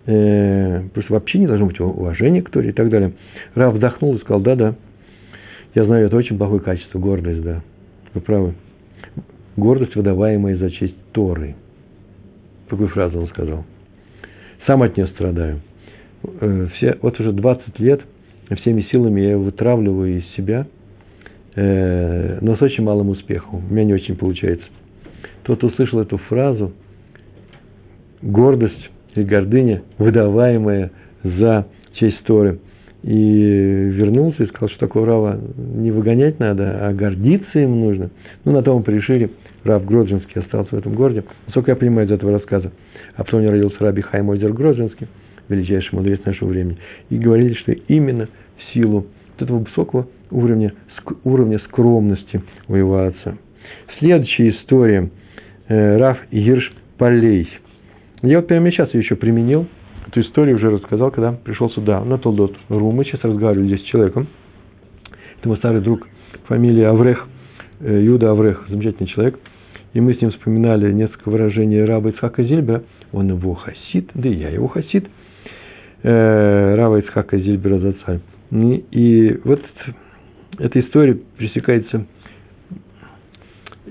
э, 0.06 0.82
просто 0.92 1.12
вообще 1.12 1.38
не 1.38 1.46
должно 1.46 1.66
быть 1.66 1.80
уважения 1.80 2.42
к 2.42 2.50
Торе 2.50 2.70
и 2.70 2.72
так 2.72 2.90
далее. 2.90 3.12
Рав 3.54 3.74
вздохнул 3.74 4.14
и 4.16 4.20
сказал, 4.20 4.40
да, 4.40 4.54
да, 4.54 4.74
я 5.74 5.84
знаю, 5.84 6.06
это 6.06 6.16
очень 6.16 6.38
плохое 6.38 6.60
качество, 6.60 6.98
гордость, 6.98 7.42
да. 7.42 7.62
Вы 8.12 8.20
правы. 8.20 8.54
Гордость, 9.56 9.96
выдаваемая 9.96 10.56
за 10.56 10.70
честь 10.70 10.96
Торы. 11.12 11.54
Какую 12.68 12.88
фразу 12.88 13.20
он 13.20 13.28
сказал? 13.28 13.64
Сам 14.66 14.82
от 14.82 14.96
нее 14.96 15.08
страдаю. 15.08 15.60
Э, 16.40 16.68
все, 16.74 16.98
вот 17.02 17.18
уже 17.20 17.32
20 17.32 17.78
лет 17.80 18.00
всеми 18.60 18.82
силами 18.82 19.20
я 19.20 19.38
вытравливаю 19.38 20.18
из 20.18 20.26
себя, 20.34 20.66
э, 21.54 22.38
но 22.40 22.56
с 22.56 22.62
очень 22.62 22.84
малым 22.84 23.10
успехом. 23.10 23.64
У 23.68 23.72
меня 23.72 23.84
не 23.84 23.94
очень 23.94 24.16
получается. 24.16 24.66
Тот 25.44 25.62
услышал 25.62 26.00
эту 26.00 26.18
фразу, 26.18 26.72
гордость 28.22 28.90
и 29.14 29.22
гордыня, 29.22 29.82
выдаваемая 29.98 30.90
за 31.22 31.66
честь 31.94 32.22
Торы– 32.24 32.58
и 33.04 33.10
вернулся 33.90 34.44
и 34.44 34.46
сказал, 34.46 34.70
что 34.70 34.78
такого 34.78 35.04
Рава 35.04 35.38
не 35.58 35.90
выгонять 35.90 36.40
надо, 36.40 36.88
а 36.88 36.94
гордиться 36.94 37.58
им 37.58 37.80
нужно. 37.80 38.08
Ну, 38.46 38.52
на 38.52 38.62
том 38.62 38.82
порешили, 38.82 39.30
Рав 39.62 39.84
Гроджинский 39.84 40.40
остался 40.40 40.74
в 40.74 40.78
этом 40.78 40.94
городе. 40.94 41.22
Насколько 41.44 41.72
я 41.72 41.76
понимаю 41.76 42.08
из 42.08 42.12
этого 42.12 42.32
рассказа. 42.32 42.72
А 43.14 43.24
потом 43.24 43.46
родился 43.46 43.76
Раби 43.80 44.00
Хайм 44.00 44.30
Озер 44.30 44.54
величайший 45.50 45.94
мудрец 45.94 46.24
нашего 46.24 46.48
времени. 46.48 46.78
И 47.10 47.18
говорили, 47.18 47.52
что 47.52 47.72
именно 47.72 48.26
в 48.56 48.72
силу 48.72 49.06
вот 49.34 49.42
этого 49.42 49.58
высокого 49.58 50.08
уровня, 50.30 50.72
уровня 51.24 51.58
скромности 51.68 52.40
у 52.68 52.74
его 52.74 53.04
отца. 53.04 53.36
Следующая 53.98 54.48
история. 54.48 55.10
Э, 55.68 55.98
Раф 55.98 56.16
Гирш 56.32 56.72
Полей. 56.96 57.50
Я 58.24 58.38
вот 58.38 58.48
прямо 58.48 58.70
сейчас 58.70 58.92
еще 58.94 59.14
применил– 59.14 59.66
Эту 60.06 60.20
историю 60.20 60.56
уже 60.56 60.70
рассказал, 60.70 61.10
когда 61.10 61.32
пришел 61.32 61.70
сюда, 61.70 62.04
на 62.04 62.18
Толдот 62.18 62.54
Ру. 62.68 62.92
Мы 62.92 63.04
сейчас 63.04 63.22
разговаривали 63.24 63.68
здесь 63.68 63.80
с 63.80 63.90
человеком. 63.90 64.26
Это 65.38 65.48
мой 65.48 65.56
старый 65.56 65.80
друг, 65.80 66.06
фамилия 66.46 66.88
Аврех, 66.88 67.26
э, 67.80 68.02
Юда 68.02 68.30
Аврех, 68.30 68.64
замечательный 68.68 69.06
человек. 69.06 69.38
И 69.94 70.00
мы 70.00 70.14
с 70.14 70.20
ним 70.20 70.30
вспоминали 70.30 70.92
несколько 70.92 71.30
выражений 71.30 71.82
раба 71.84 72.10
Ицхака 72.10 72.42
Зильбера. 72.42 72.84
Он 73.12 73.28
его 73.28 73.54
хасид, 73.54 74.10
да 74.14 74.28
и 74.28 74.34
я 74.34 74.50
его 74.50 74.68
хасид. 74.68 75.08
Э, 76.02 76.74
раба 76.76 76.98
Ицхака 76.98 77.38
Зильбера 77.38 77.78
за 77.78 77.92
царь. 78.04 78.20
И, 78.50 78.84
и 78.90 79.40
вот 79.44 79.62
эта 80.58 80.80
история 80.80 81.18
пересекается 81.38 82.06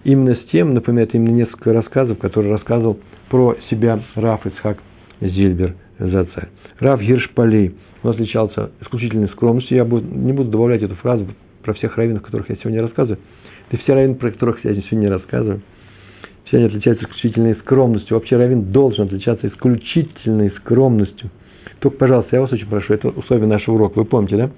именно 0.03 0.35
с 0.35 0.49
тем, 0.51 0.73
напоминает 0.73 1.15
именно 1.15 1.35
несколько 1.35 1.73
рассказов, 1.73 2.19
которые 2.19 2.53
рассказывал 2.53 2.99
про 3.33 3.57
себя 3.67 3.99
Раф 4.13 4.45
Ицхак 4.45 4.77
Зильбер 5.19 5.73
за 5.97 6.25
царь. 6.25 6.49
Рав 6.77 7.01
Гиршпалей, 7.01 7.73
он 8.03 8.11
отличался 8.11 8.69
исключительной 8.79 9.27
скромностью. 9.29 9.75
Я 9.75 9.85
буду, 9.85 10.05
не 10.05 10.33
буду 10.33 10.51
добавлять 10.51 10.83
эту 10.83 10.93
фразу 10.93 11.25
про 11.63 11.73
всех 11.73 11.97
раввинов, 11.97 12.21
которых 12.21 12.47
я 12.51 12.57
сегодня 12.57 12.83
рассказываю. 12.83 13.17
Да 13.71 13.77
все 13.79 13.95
раввины, 13.95 14.13
про 14.13 14.29
которых 14.29 14.63
я 14.63 14.75
сегодня 14.75 15.09
рассказываю. 15.09 15.63
Все 16.45 16.57
они 16.57 16.67
отличаются 16.67 17.05
исключительной 17.05 17.55
скромностью. 17.55 18.15
Вообще 18.17 18.37
раввин 18.37 18.71
должен 18.71 19.05
отличаться 19.05 19.47
исключительной 19.47 20.51
скромностью. 20.51 21.31
Только, 21.79 21.97
пожалуйста, 21.97 22.35
я 22.35 22.41
вас 22.41 22.51
очень 22.51 22.67
прошу, 22.67 22.93
это 22.93 23.07
условие 23.07 23.47
нашего 23.47 23.73
урока. 23.73 23.97
Вы 23.97 24.05
помните, 24.05 24.37
да? 24.37 24.51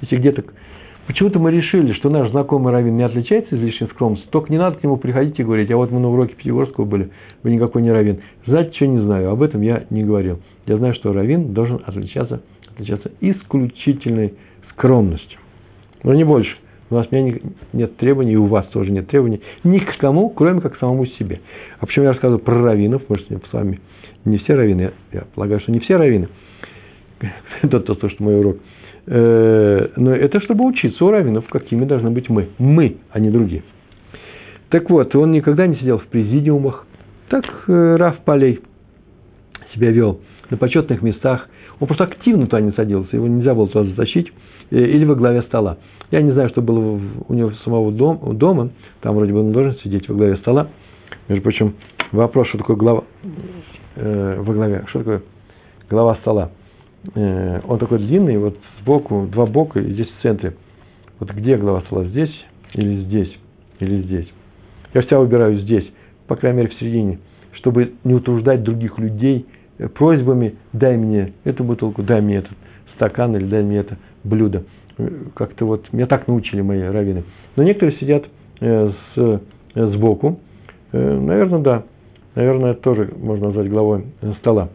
Если 0.00 0.16
где-то 0.16 0.42
Почему-то 1.06 1.38
мы 1.38 1.52
решили, 1.52 1.92
что 1.92 2.10
наш 2.10 2.30
знакомый 2.30 2.72
раввин 2.72 2.96
не 2.96 3.04
отличается 3.04 3.56
излишней 3.56 3.86
скромностью, 3.88 4.28
только 4.30 4.50
не 4.50 4.58
надо 4.58 4.76
к 4.76 4.82
нему 4.82 4.96
приходить 4.96 5.38
и 5.38 5.44
говорить, 5.44 5.70
а 5.70 5.76
вот 5.76 5.92
мы 5.92 6.00
на 6.00 6.08
уроке 6.08 6.34
Пятигорского 6.34 6.84
были, 6.84 7.10
вы 7.42 7.50
никакой 7.50 7.82
не 7.82 7.92
раввин. 7.92 8.20
Знаете, 8.44 8.74
что 8.74 8.86
не 8.86 9.00
знаю, 9.00 9.30
об 9.30 9.42
этом 9.42 9.60
я 9.60 9.84
не 9.90 10.02
говорил. 10.02 10.40
Я 10.66 10.78
знаю, 10.78 10.94
что 10.94 11.12
раввин 11.12 11.54
должен 11.54 11.80
отличаться, 11.86 12.42
отличаться 12.72 13.12
исключительной 13.20 14.34
скромностью. 14.72 15.38
Но 16.02 16.12
не 16.12 16.24
больше. 16.24 16.56
У 16.90 16.94
нас 16.94 17.06
у 17.10 17.14
меня 17.14 17.38
нет 17.72 17.96
требований, 17.96 18.32
и 18.32 18.36
у 18.36 18.46
вас 18.46 18.66
тоже 18.66 18.90
нет 18.90 19.08
требований 19.08 19.40
ни 19.64 19.78
к 19.78 19.96
кому, 19.98 20.28
кроме 20.30 20.60
как 20.60 20.74
к 20.74 20.78
самому 20.78 21.06
себе. 21.06 21.40
А 21.80 21.86
почему 21.86 22.04
я 22.04 22.12
рассказываю 22.12 22.40
про 22.40 22.62
раввинов, 22.62 23.02
может, 23.08 23.26
с 23.28 23.52
вами 23.52 23.80
не 24.24 24.38
все 24.38 24.54
раввины, 24.54 24.82
я, 24.82 24.92
я 25.12 25.24
полагаю, 25.34 25.60
что 25.60 25.72
не 25.72 25.80
все 25.80 25.96
раввины, 25.96 26.28
тот, 27.70 27.82
кто 27.84 27.94
слушает 27.94 28.20
мой 28.20 28.38
урок, 28.38 28.58
но 29.06 30.16
это 30.16 30.40
чтобы 30.40 30.66
учиться 30.66 31.04
у 31.04 31.10
раввинов, 31.10 31.46
какими 31.48 31.84
должны 31.84 32.10
быть 32.10 32.28
мы. 32.28 32.48
Мы, 32.58 32.96
а 33.12 33.20
не 33.20 33.30
другие. 33.30 33.62
Так 34.68 34.90
вот, 34.90 35.14
он 35.14 35.32
никогда 35.32 35.66
не 35.66 35.76
сидел 35.76 35.98
в 35.98 36.06
президиумах. 36.06 36.86
Так 37.28 37.44
э, 37.68 37.96
Раф 37.96 38.18
Полей 38.24 38.60
себя 39.74 39.90
вел 39.90 40.20
на 40.50 40.56
почетных 40.56 41.02
местах. 41.02 41.48
Он 41.78 41.86
просто 41.86 42.04
активно 42.04 42.46
туда 42.46 42.60
не 42.60 42.72
садился, 42.72 43.16
его 43.16 43.26
нельзя 43.26 43.54
было 43.54 43.68
туда 43.68 43.84
затащить, 43.84 44.32
э, 44.70 44.78
или 44.78 45.04
во 45.04 45.14
главе 45.14 45.42
стола. 45.42 45.78
Я 46.10 46.22
не 46.22 46.32
знаю, 46.32 46.48
что 46.50 46.62
было 46.62 47.00
у 47.28 47.34
него 47.34 47.52
самого 47.64 47.90
дома, 47.92 48.70
там 49.00 49.16
вроде 49.16 49.32
бы 49.32 49.40
он 49.40 49.52
должен 49.52 49.76
сидеть 49.80 50.08
во 50.08 50.14
главе 50.14 50.36
стола. 50.36 50.68
Между 51.28 51.42
прочим, 51.42 51.74
вопрос, 52.12 52.48
что 52.48 52.58
такое 52.58 52.76
глава 52.76 53.04
э, 53.96 54.40
во 54.40 54.52
главе, 54.52 54.84
что 54.88 55.00
такое 55.00 55.22
глава 55.90 56.16
стола. 56.16 56.50
Э, 57.14 57.60
он 57.66 57.78
такой 57.78 57.98
длинный, 57.98 58.38
вот 58.38 58.56
сбоку, 58.80 59.26
два 59.30 59.46
бока 59.46 59.80
и 59.80 59.92
здесь 59.92 60.08
в 60.08 60.22
центре. 60.22 60.54
Вот 61.18 61.30
где 61.30 61.56
глава 61.56 61.82
стола, 61.82 62.04
здесь 62.04 62.32
или 62.74 63.02
здесь, 63.04 63.32
или 63.80 64.02
здесь. 64.02 64.28
Я 64.94 65.00
всегда 65.02 65.20
выбираю 65.20 65.58
здесь, 65.60 65.86
по 66.26 66.36
крайней 66.36 66.58
мере 66.58 66.70
в 66.70 66.78
середине, 66.78 67.18
чтобы 67.52 67.94
не 68.04 68.14
утруждать 68.14 68.62
других 68.62 68.98
людей 68.98 69.46
э, 69.78 69.88
просьбами, 69.88 70.56
дай 70.72 70.96
мне 70.96 71.32
эту 71.44 71.64
бутылку, 71.64 72.02
дай 72.02 72.20
мне 72.20 72.36
этот 72.36 72.52
стакан 72.94 73.36
или 73.36 73.46
дай 73.46 73.62
мне 73.62 73.78
это 73.78 73.98
блюдо 74.24 74.64
как-то 75.34 75.66
вот, 75.66 75.92
меня 75.92 76.06
так 76.06 76.26
научили 76.26 76.60
мои 76.62 76.82
раввины. 76.82 77.24
Но 77.56 77.62
некоторые 77.62 77.98
сидят 77.98 78.24
э, 78.60 78.90
с, 78.90 79.18
э, 79.74 79.86
сбоку. 79.92 80.40
Э, 80.92 81.18
наверное, 81.18 81.60
да. 81.60 81.82
Наверное, 82.34 82.72
это 82.72 82.80
тоже 82.82 83.12
можно 83.16 83.46
назвать 83.46 83.68
главой 83.68 84.06
стола. 84.40 84.68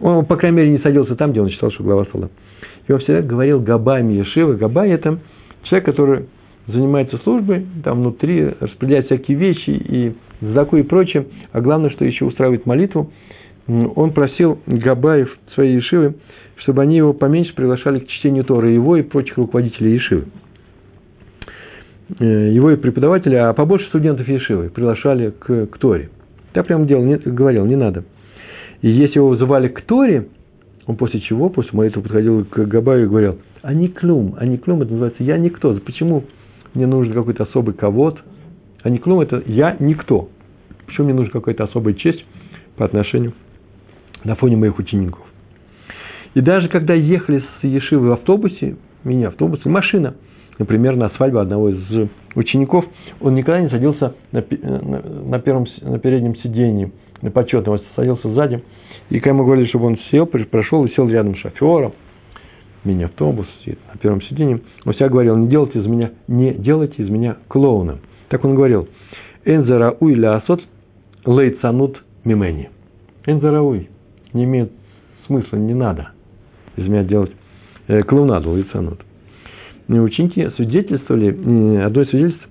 Он, 0.00 0.24
по 0.24 0.36
крайней 0.36 0.58
мере, 0.58 0.70
не 0.70 0.78
садился 0.78 1.16
там, 1.16 1.32
где 1.32 1.40
он 1.40 1.48
считал, 1.48 1.70
что 1.70 1.82
глава 1.82 2.04
стола. 2.04 2.28
И 2.86 2.92
он 2.92 3.00
всегда 3.00 3.22
говорил 3.22 3.60
Габами 3.60 4.14
Ешива. 4.14 4.54
Габай– 4.54 4.90
это 4.92 5.18
человек, 5.64 5.86
который 5.86 6.26
занимается 6.66 7.18
службой, 7.18 7.66
там 7.82 8.00
внутри 8.00 8.54
распределяет 8.60 9.06
всякие 9.06 9.36
вещи 9.36 9.70
и 9.70 10.14
заку 10.40 10.76
и 10.76 10.82
прочее, 10.82 11.26
а 11.52 11.60
главное, 11.60 11.90
что 11.90 12.04
еще 12.04 12.24
устраивает 12.24 12.66
молитву. 12.66 13.10
Он 13.66 14.12
просил 14.12 14.58
Габаев 14.66 15.36
своей 15.54 15.76
Ешивы 15.76 16.14
чтобы 16.62 16.82
они 16.82 16.96
его 16.96 17.12
поменьше 17.12 17.54
приглашали 17.54 18.00
к 18.00 18.08
чтению 18.08 18.44
Торы, 18.44 18.70
его 18.70 18.96
и 18.96 19.02
прочих 19.02 19.36
руководителей 19.36 19.94
Ешивы. 19.94 20.24
Э, 22.18 22.50
его 22.52 22.70
и 22.70 22.76
преподавателя, 22.76 23.48
а 23.48 23.52
побольше 23.54 23.86
студентов 23.86 24.28
Ешивы 24.28 24.70
приглашали 24.70 25.30
к, 25.30 25.66
к 25.66 25.78
Торе. 25.78 26.10
Я 26.54 26.62
прямо 26.64 26.84
делал, 26.86 27.04
не, 27.04 27.16
говорил, 27.16 27.64
не 27.66 27.76
надо. 27.76 28.04
И 28.80 28.90
если 28.90 29.16
его 29.16 29.28
вызывали 29.28 29.68
к 29.68 29.80
Торе, 29.82 30.28
он 30.86 30.96
после 30.96 31.20
чего, 31.20 31.48
после 31.48 31.70
молитвы 31.76 32.02
подходил 32.02 32.44
к 32.44 32.58
Габаю 32.66 33.04
и 33.04 33.08
говорил, 33.08 33.38
а 33.62 33.74
не 33.74 33.88
клюм, 33.88 34.36
а 34.38 34.46
не 34.46 34.56
клюм, 34.56 34.82
это 34.82 34.92
называется 34.92 35.22
я 35.22 35.36
никто. 35.36 35.74
Почему 35.74 36.24
мне 36.74 36.86
нужен 36.86 37.12
какой-то 37.12 37.44
особый 37.44 37.74
ковод? 37.74 38.18
А 38.82 38.90
не 38.90 38.98
клюм, 38.98 39.20
это 39.20 39.42
я 39.46 39.76
никто. 39.80 40.28
Почему 40.86 41.06
мне 41.06 41.14
нужна 41.14 41.32
какая-то 41.32 41.64
особая 41.64 41.94
честь 41.94 42.24
по 42.76 42.84
отношению 42.84 43.34
на 44.24 44.34
фоне 44.36 44.56
моих 44.56 44.78
учеников? 44.78 45.26
И 46.34 46.40
даже 46.40 46.68
когда 46.68 46.94
ехали 46.94 47.42
с 47.60 47.64
Ешивы 47.64 48.08
в 48.08 48.12
автобусе, 48.12 48.76
мини-автобус 49.04 49.64
машина, 49.64 50.14
например, 50.58 50.96
на 50.96 51.10
свадьбу 51.10 51.38
одного 51.38 51.70
из 51.70 52.08
учеников, 52.34 52.84
он 53.20 53.34
никогда 53.34 53.60
не 53.60 53.68
садился 53.68 54.14
на, 54.32 54.44
на, 54.62 55.02
на, 55.02 55.38
первом, 55.40 55.66
на 55.82 55.98
переднем 55.98 56.36
сиденье, 56.36 56.92
на 57.22 57.30
почетном, 57.30 57.74
он 57.74 57.80
садился 57.96 58.32
сзади. 58.32 58.62
И 59.10 59.20
когда 59.20 59.30
ему 59.30 59.44
говорили, 59.44 59.68
чтобы 59.68 59.86
он 59.86 59.98
сел, 60.10 60.26
прошел 60.26 60.84
и 60.84 60.90
сел 60.94 61.08
рядом 61.08 61.34
с 61.36 61.38
шофером, 61.38 61.92
мини-автобус, 62.84 63.46
на 63.66 63.98
первом 63.98 64.22
сиденье, 64.22 64.60
он 64.84 64.92
всегда 64.92 65.08
говорил, 65.08 65.36
не 65.36 65.48
делайте 65.48 65.78
из 65.80 65.86
меня, 65.86 66.12
не 66.26 66.52
делайте 66.52 67.02
из 67.02 67.08
меня 67.08 67.36
клоуна. 67.48 67.98
Так 68.28 68.44
он 68.44 68.54
говорил, 68.54 68.88
энзарауй 69.44 70.14
лясот 70.14 70.62
лейцанут 71.24 72.02
мимени. 72.24 72.70
Энзарауй 73.26 73.88
не 74.32 74.44
имеет 74.44 74.72
смысла, 75.26 75.56
не 75.56 75.74
надо– 75.74 76.10
из 76.78 76.88
меня 76.88 77.04
делать 77.04 77.32
э, 77.88 78.02
клоунаду, 78.02 78.56
лицанут. 78.56 79.00
Ученики 79.88 80.48
свидетельствовали, 80.56 81.28
одно 81.82 82.02
из 82.02 82.10
свидетельств 82.10 82.46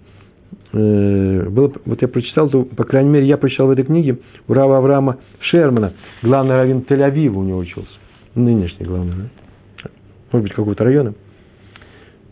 было, 0.74 1.74
вот 1.86 2.02
я 2.02 2.08
прочитал, 2.08 2.50
то, 2.50 2.64
по 2.64 2.84
крайней 2.84 3.10
мере, 3.10 3.26
я 3.26 3.38
прочитал 3.38 3.68
в 3.68 3.72
этой 3.72 3.86
книге 3.86 4.20
у 4.48 4.54
Рава 4.54 4.78
Авраама 4.78 5.18
Шермана, 5.40 5.94
главный 6.22 6.56
раввин 6.56 6.86
Тель-Авива 6.88 7.36
у 7.36 7.44
него 7.44 7.60
учился, 7.60 7.90
нынешний 8.36 8.86
главный, 8.86 9.14
да? 9.16 9.90
может 10.32 10.44
быть, 10.44 10.54
какого-то 10.54 10.84
района. 10.84 11.14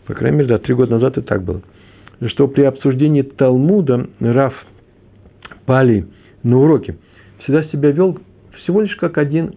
По 0.06 0.14
крайней 0.14 0.38
мере, 0.38 0.50
да, 0.50 0.58
три 0.58 0.74
года 0.74 0.92
назад 0.92 1.18
и 1.18 1.22
так 1.22 1.42
было. 1.42 1.62
Что 2.28 2.46
при 2.46 2.62
обсуждении 2.62 3.22
Талмуда 3.22 4.08
Раф 4.20 4.54
Пали 5.64 6.06
на 6.42 6.58
уроке 6.58 6.96
всегда 7.42 7.64
себя 7.64 7.90
вел 7.90 8.18
всего 8.62 8.82
лишь 8.82 8.94
как 8.96 9.18
один 9.18 9.54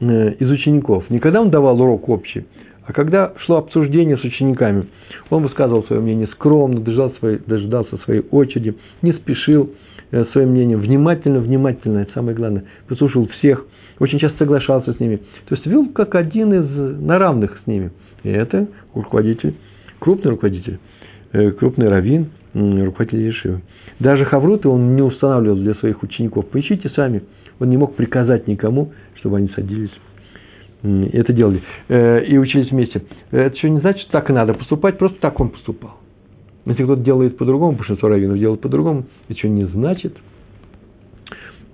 Э, 0.00 0.30
из 0.34 0.48
учеников. 0.48 1.10
Не 1.10 1.18
когда 1.18 1.40
он 1.40 1.50
давал 1.50 1.80
урок 1.80 2.08
общий, 2.08 2.46
а 2.84 2.92
когда 2.92 3.32
шло 3.44 3.56
обсуждение 3.56 4.16
с 4.16 4.22
учениками. 4.22 4.86
Он 5.30 5.42
высказывал 5.42 5.84
свое 5.84 6.00
мнение 6.00 6.26
скромно, 6.28 6.80
дождался 6.80 7.18
своей, 7.18 7.38
дождался 7.46 7.96
своей 7.98 8.22
очереди, 8.30 8.74
не 9.02 9.12
спешил 9.12 9.70
э, 10.10 10.24
своим 10.32 10.50
мнением, 10.50 10.80
внимательно, 10.80 11.40
внимательно, 11.40 11.98
это 11.98 12.12
самое 12.14 12.36
главное, 12.36 12.64
послушал 12.88 13.28
всех, 13.38 13.66
очень 13.98 14.18
часто 14.18 14.38
соглашался 14.38 14.94
с 14.94 15.00
ними. 15.00 15.16
То 15.48 15.54
есть 15.54 15.66
вел 15.66 15.88
как 15.90 16.14
один 16.14 16.54
из 16.54 17.00
на 17.00 17.18
равных 17.18 17.60
с 17.62 17.66
ними. 17.66 17.90
И 18.22 18.30
это 18.30 18.68
руководитель, 18.94 19.54
крупный 19.98 20.30
руководитель, 20.30 20.78
э, 21.32 21.50
крупный 21.52 21.88
раввин, 21.88 22.28
руководитель 22.54 23.26
Ешивы. 23.26 23.60
Даже 24.00 24.24
Хавруты 24.24 24.68
он 24.68 24.94
не 24.96 25.02
устанавливал 25.02 25.56
для 25.56 25.74
своих 25.74 26.02
учеников. 26.02 26.46
Поищите 26.46 26.88
сами. 26.90 27.22
Он 27.58 27.68
не 27.68 27.76
мог 27.76 27.96
приказать 27.96 28.46
никому, 28.46 28.92
чтобы 29.16 29.38
они 29.38 29.48
садились 29.48 29.90
это 30.82 31.32
делали. 31.32 31.62
Э, 31.88 32.24
и 32.24 32.38
учились 32.38 32.70
вместе. 32.70 33.02
Это 33.30 33.54
еще 33.54 33.70
не 33.70 33.80
значит, 33.80 34.02
что 34.02 34.12
так 34.12 34.30
и 34.30 34.32
надо 34.32 34.54
поступать, 34.54 34.98
просто 34.98 35.18
так 35.20 35.38
он 35.40 35.50
поступал. 35.50 35.98
Если 36.66 36.84
кто-то 36.84 37.02
делает 37.02 37.36
по-другому, 37.36 37.76
большинство 37.76 38.08
раввинов 38.08 38.38
делают 38.38 38.60
по-другому, 38.60 39.06
это 39.28 39.34
еще 39.34 39.48
не 39.48 39.64
значит, 39.64 40.16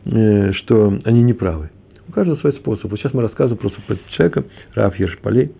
э, 0.04 0.52
что 0.52 0.98
они 1.04 1.22
не 1.22 1.32
правы. 1.32 1.70
У 2.08 2.12
каждого 2.12 2.36
свой 2.36 2.52
способ. 2.54 2.90
Вот 2.90 3.00
сейчас 3.00 3.12
мы 3.14 3.22
рассказываем 3.22 3.58
просто 3.58 3.80
про 3.86 3.96
человека, 4.10 4.44
Раф 4.74 4.98
Ешпалей, 4.98 5.52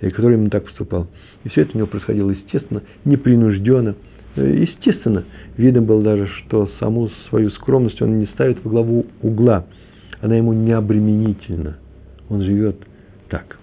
э, 0.00 0.10
который 0.10 0.34
именно 0.34 0.50
так 0.50 0.64
поступал. 0.64 1.06
И 1.44 1.48
все 1.48 1.62
это 1.62 1.72
у 1.74 1.78
него 1.78 1.86
происходило 1.86 2.30
естественно, 2.30 2.82
непринужденно. 3.04 3.94
Естественно, 4.36 5.24
видно 5.56 5.82
было 5.82 6.02
даже, 6.02 6.26
что 6.26 6.70
саму 6.78 7.08
свою 7.28 7.50
скромность 7.50 8.00
он 8.00 8.20
не 8.20 8.26
ставит 8.26 8.62
во 8.64 8.70
главу 8.70 9.06
угла– 9.22 9.66
она 10.20 10.36
ему 10.36 10.52
не 10.52 10.72
обременительна. 10.72 11.78
Он 12.28 12.42
живет 12.42 12.76
так. 13.30 13.56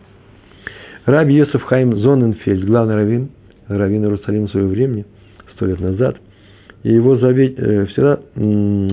Раби 1.05 1.35
Йосеф 1.35 1.63
Хайм 1.63 1.97
Зоненфельд, 1.97 2.65
главный 2.65 2.95
раввин, 2.95 3.29
раввин 3.67 4.03
Иерусалима 4.03 4.47
в 4.47 4.51
свое 4.51 4.67
время, 4.67 5.05
сто 5.53 5.65
лет 5.65 5.79
назад, 5.79 6.17
и 6.83 6.93
его 6.93 7.15
э, 7.15 7.85
всегда 7.87 8.19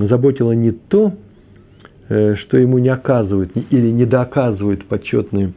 заботило 0.09 0.53
не 0.53 0.73
то, 0.73 1.13
э, 2.09 2.35
что 2.37 2.57
ему 2.57 2.79
не 2.79 2.89
оказывают 2.89 3.53
или 3.71 3.91
не 3.91 4.05
доказывают 4.05 4.85
почетные 4.87 5.53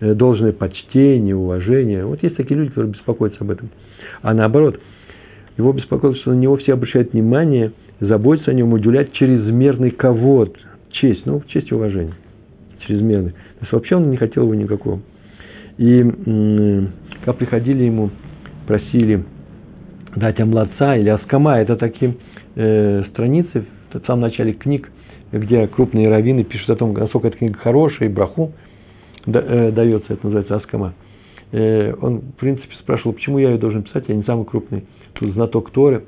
э, 0.00 0.14
должное 0.14 0.52
почтение, 0.52 1.34
уважение. 1.34 2.04
Вот 2.04 2.22
есть 2.22 2.36
такие 2.36 2.58
люди, 2.58 2.70
которые 2.70 2.92
беспокоятся 2.92 3.38
об 3.40 3.50
этом. 3.50 3.70
А 4.22 4.34
наоборот, 4.34 4.80
его 5.56 5.72
беспокоит, 5.72 6.16
что 6.18 6.30
на 6.32 6.38
него 6.38 6.56
все 6.56 6.72
обращают 6.72 7.12
внимание, 7.12 7.72
заботятся 8.00 8.52
о 8.52 8.54
нем, 8.54 8.72
уделяют 8.72 9.12
чрезмерный 9.12 9.90
ковод, 9.90 10.56
честь, 10.90 11.26
ну, 11.26 11.42
честь 11.48 11.70
и 11.70 11.74
уважение, 11.74 12.14
чрезмерный. 12.86 13.34
То 13.58 13.62
есть 13.62 13.72
вообще 13.72 13.96
он 13.96 14.10
не 14.10 14.16
хотел 14.16 14.44
его 14.44 14.54
никакого. 14.54 15.00
И 15.78 16.02
когда 17.20 17.32
приходили 17.32 17.84
ему, 17.84 18.10
просили 18.66 19.24
дать 20.16 20.40
омладца 20.40 20.96
или 20.96 21.08
аскама, 21.08 21.58
это 21.58 21.76
такие 21.76 22.16
э, 22.56 23.04
страницы 23.10 23.64
в 23.92 24.06
самом 24.06 24.22
начале 24.22 24.52
книг, 24.52 24.90
где 25.32 25.66
крупные 25.66 26.08
раввины 26.08 26.44
пишут 26.44 26.70
о 26.70 26.76
том, 26.76 26.92
насколько 26.92 27.28
эта 27.28 27.38
книга 27.38 27.58
хорошая, 27.58 28.08
и 28.08 28.12
браху 28.12 28.52
да, 29.26 29.42
э, 29.46 29.72
дается, 29.72 30.12
это 30.12 30.24
называется 30.24 30.56
аскама. 30.56 30.94
э, 31.52 31.94
он, 32.00 32.20
в 32.20 32.32
принципе, 32.34 32.74
спрашивал, 32.80 33.12
почему 33.12 33.38
я 33.38 33.50
ее 33.50 33.58
должен 33.58 33.82
писать, 33.82 34.04
я 34.08 34.14
не 34.14 34.22
самый 34.24 34.44
крупный 34.46 34.84
тут 35.14 35.32
знаток 35.34 35.70
Торы. 35.70 36.04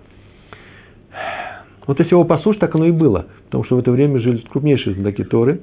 Вот 1.86 1.98
если 1.98 2.12
его 2.14 2.24
послушать, 2.24 2.60
так 2.60 2.74
оно 2.74 2.86
и 2.86 2.92
было, 2.92 3.26
потому 3.46 3.64
что 3.64 3.76
в 3.76 3.80
это 3.80 3.90
время 3.90 4.20
жили 4.20 4.44
крупнейшие 4.50 4.94
знатоки 4.94 5.24
Торы. 5.24 5.60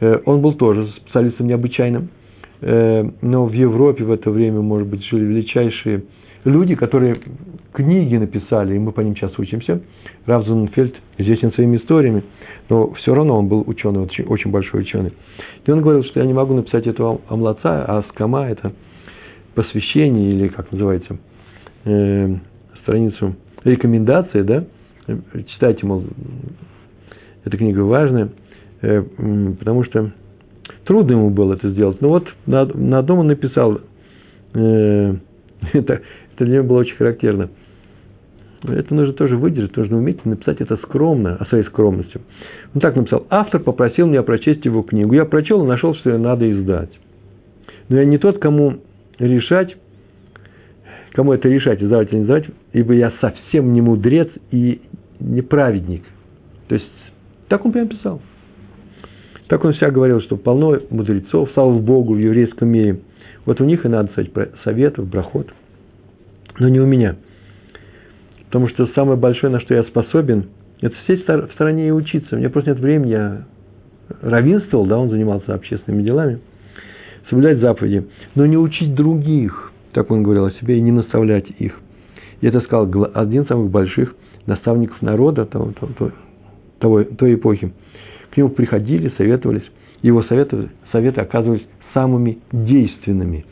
Э, 0.00 0.20
он 0.24 0.40
был 0.40 0.54
тоже 0.54 0.88
специалистом 1.02 1.46
необычайным, 1.46 2.08
э, 2.60 3.10
но 3.20 3.46
в 3.46 3.52
Европе 3.52 4.04
в 4.04 4.12
это 4.12 4.30
время, 4.30 4.60
может 4.60 4.88
быть, 4.88 5.04
жили 5.04 5.24
величайшие 5.24 6.04
люди, 6.44 6.74
которые 6.74 7.20
книги 7.72 8.16
написали, 8.16 8.74
и 8.74 8.78
мы 8.78 8.92
по 8.92 9.00
ним 9.00 9.16
сейчас 9.16 9.38
учимся. 9.38 9.80
Раф 10.26 10.44
Зунфельд 10.46 10.94
известен 11.18 11.52
своими 11.52 11.78
историями, 11.78 12.22
но 12.68 12.92
все 12.94 13.14
равно 13.14 13.38
он 13.38 13.48
был 13.48 13.64
ученый, 13.66 14.00
очень, 14.00 14.24
очень 14.24 14.50
большой 14.50 14.82
ученый. 14.82 15.12
И 15.66 15.70
он 15.70 15.80
говорил, 15.80 16.04
что 16.04 16.20
я 16.20 16.26
не 16.26 16.34
могу 16.34 16.54
написать 16.54 16.86
эту 16.86 17.20
амлаца, 17.28 17.84
а 17.84 18.04
скама– 18.10 18.48
это 18.48 18.72
посвящение, 19.54 20.34
или 20.34 20.48
как 20.48 20.70
называется, 20.70 21.18
э, 21.84 22.36
страницу 22.82 23.34
рекомендации, 23.64 24.42
да, 24.42 24.64
читайте, 25.54 25.86
мол, 25.86 26.04
эта 27.44 27.56
книга 27.56 27.80
важная, 27.80 28.26
э, 28.26 28.28
потому 28.80 29.84
что 29.84 30.12
трудно 30.84 31.12
ему 31.12 31.30
было 31.30 31.54
это 31.54 31.70
сделать. 31.70 32.00
Но 32.00 32.08
вот 32.08 32.28
на, 32.46 32.64
на 32.66 32.98
одном 32.98 33.20
он 33.20 33.26
написал, 33.28 33.80
э, 34.54 35.14
это, 35.72 36.00
это 36.34 36.44
для 36.44 36.56
него 36.56 36.64
было 36.64 36.78
очень 36.78 36.96
характерно. 36.96 37.50
Это 38.64 38.92
нужно 38.92 39.12
тоже 39.12 39.36
выдержать, 39.36 39.76
нужно 39.76 39.98
уметь 39.98 40.24
написать 40.24 40.60
это 40.60 40.76
скромно, 40.78 41.36
о 41.36 41.44
своей 41.46 41.64
скромности. 41.64 42.20
Он 42.74 42.80
так 42.80 42.96
написал. 42.96 43.26
Автор 43.30 43.60
попросил 43.60 44.06
меня 44.06 44.22
прочесть 44.22 44.64
его 44.64 44.82
книгу. 44.82 45.14
Я 45.14 45.26
прочел 45.26 45.64
и 45.64 45.68
нашел, 45.68 45.94
что 45.94 46.10
ее 46.10 46.18
надо 46.18 46.50
издать. 46.50 46.90
Но 47.88 47.96
я 47.96 48.04
не 48.04 48.18
тот, 48.18 48.38
кому 48.38 48.78
решать, 49.18 49.76
кому 51.12 51.32
это 51.32 51.48
решать, 51.48 51.82
издавать 51.82 52.08
или 52.10 52.18
не 52.18 52.22
издавать, 52.24 52.46
ибо 52.72 52.94
я 52.94 53.12
совсем 53.20 53.72
не 53.72 53.80
мудрец 53.80 54.28
и 54.50 54.80
не 55.20 55.42
праведник. 55.42 56.02
То 56.68 56.74
есть, 56.74 56.90
так 57.48 57.64
он 57.64 57.72
прям 57.72 57.88
писал. 57.88 58.20
Так 59.48 59.64
он 59.64 59.72
всегда 59.72 59.90
говорил, 59.90 60.20
что 60.20 60.36
полно 60.36 60.78
мудрецов, 60.90 61.50
слава 61.54 61.78
Богу, 61.78 62.14
в 62.14 62.18
еврейском 62.18 62.68
мире. 62.68 63.00
Вот 63.46 63.60
у 63.60 63.64
них 63.64 63.84
и 63.84 63.88
надо, 63.88 64.08
кстати, 64.08 64.30
советов, 64.62 65.08
брахот. 65.08 65.48
Но 66.58 66.68
не 66.68 66.80
у 66.80 66.86
меня. 66.86 67.16
Потому 68.46 68.68
что 68.68 68.86
самое 68.88 69.18
большое, 69.18 69.52
на 69.52 69.60
что 69.60 69.74
я 69.74 69.84
способен, 69.84 70.46
это 70.80 70.94
сидеть 71.06 71.26
в 71.26 71.52
стороне 71.54 71.88
и 71.88 71.90
учиться. 71.90 72.36
У 72.36 72.38
меня 72.38 72.50
просто 72.50 72.70
нет 72.70 72.80
времени, 72.80 73.10
я 73.10 73.44
равенствовал, 74.20 74.86
да, 74.86 74.98
он 74.98 75.10
занимался 75.10 75.54
общественными 75.54 76.02
делами, 76.02 76.40
соблюдать 77.28 77.58
заповеди, 77.58 78.06
но 78.34 78.46
не 78.46 78.56
учить 78.56 78.94
других, 78.94 79.72
так 79.92 80.10
он 80.10 80.22
говорил 80.22 80.46
о 80.46 80.52
себе, 80.52 80.78
и 80.78 80.80
не 80.80 80.92
наставлять 80.92 81.46
их. 81.58 81.74
И 82.40 82.46
это 82.46 82.60
сказал 82.60 83.10
один 83.14 83.42
из 83.42 83.48
самых 83.48 83.70
больших 83.70 84.14
наставников 84.46 85.00
народа 85.02 85.44
того, 85.44 85.72
того, 85.72 86.12
того, 86.78 87.04
той 87.04 87.34
эпохи. 87.34 87.72
К 88.38 88.40
нему 88.40 88.50
приходили, 88.50 89.12
советовались, 89.16 89.64
его 90.00 90.22
советы, 90.22 90.68
советы 90.92 91.20
оказывались 91.20 91.66
самыми 91.92 92.38
действенными. 92.52 93.44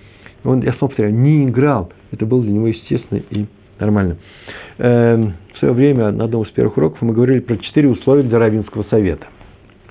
Он, 0.44 0.62
я 0.62 0.74
снова 0.74 0.90
повторяю, 0.90 1.12
не 1.12 1.42
играл, 1.48 1.92
это 2.12 2.24
было 2.24 2.40
для 2.40 2.52
него 2.52 2.68
естественно 2.68 3.20
и 3.30 3.46
нормально. 3.80 4.18
Эм, 4.78 5.32
в 5.52 5.58
свое 5.58 5.74
время 5.74 6.12
на 6.12 6.26
одном 6.26 6.44
из 6.44 6.50
первых 6.52 6.76
уроков 6.76 7.02
мы 7.02 7.14
говорили 7.14 7.40
про 7.40 7.56
четыре 7.56 7.88
условия 7.88 8.22
для 8.22 8.38
равинского 8.38 8.84
совета. 8.84 9.26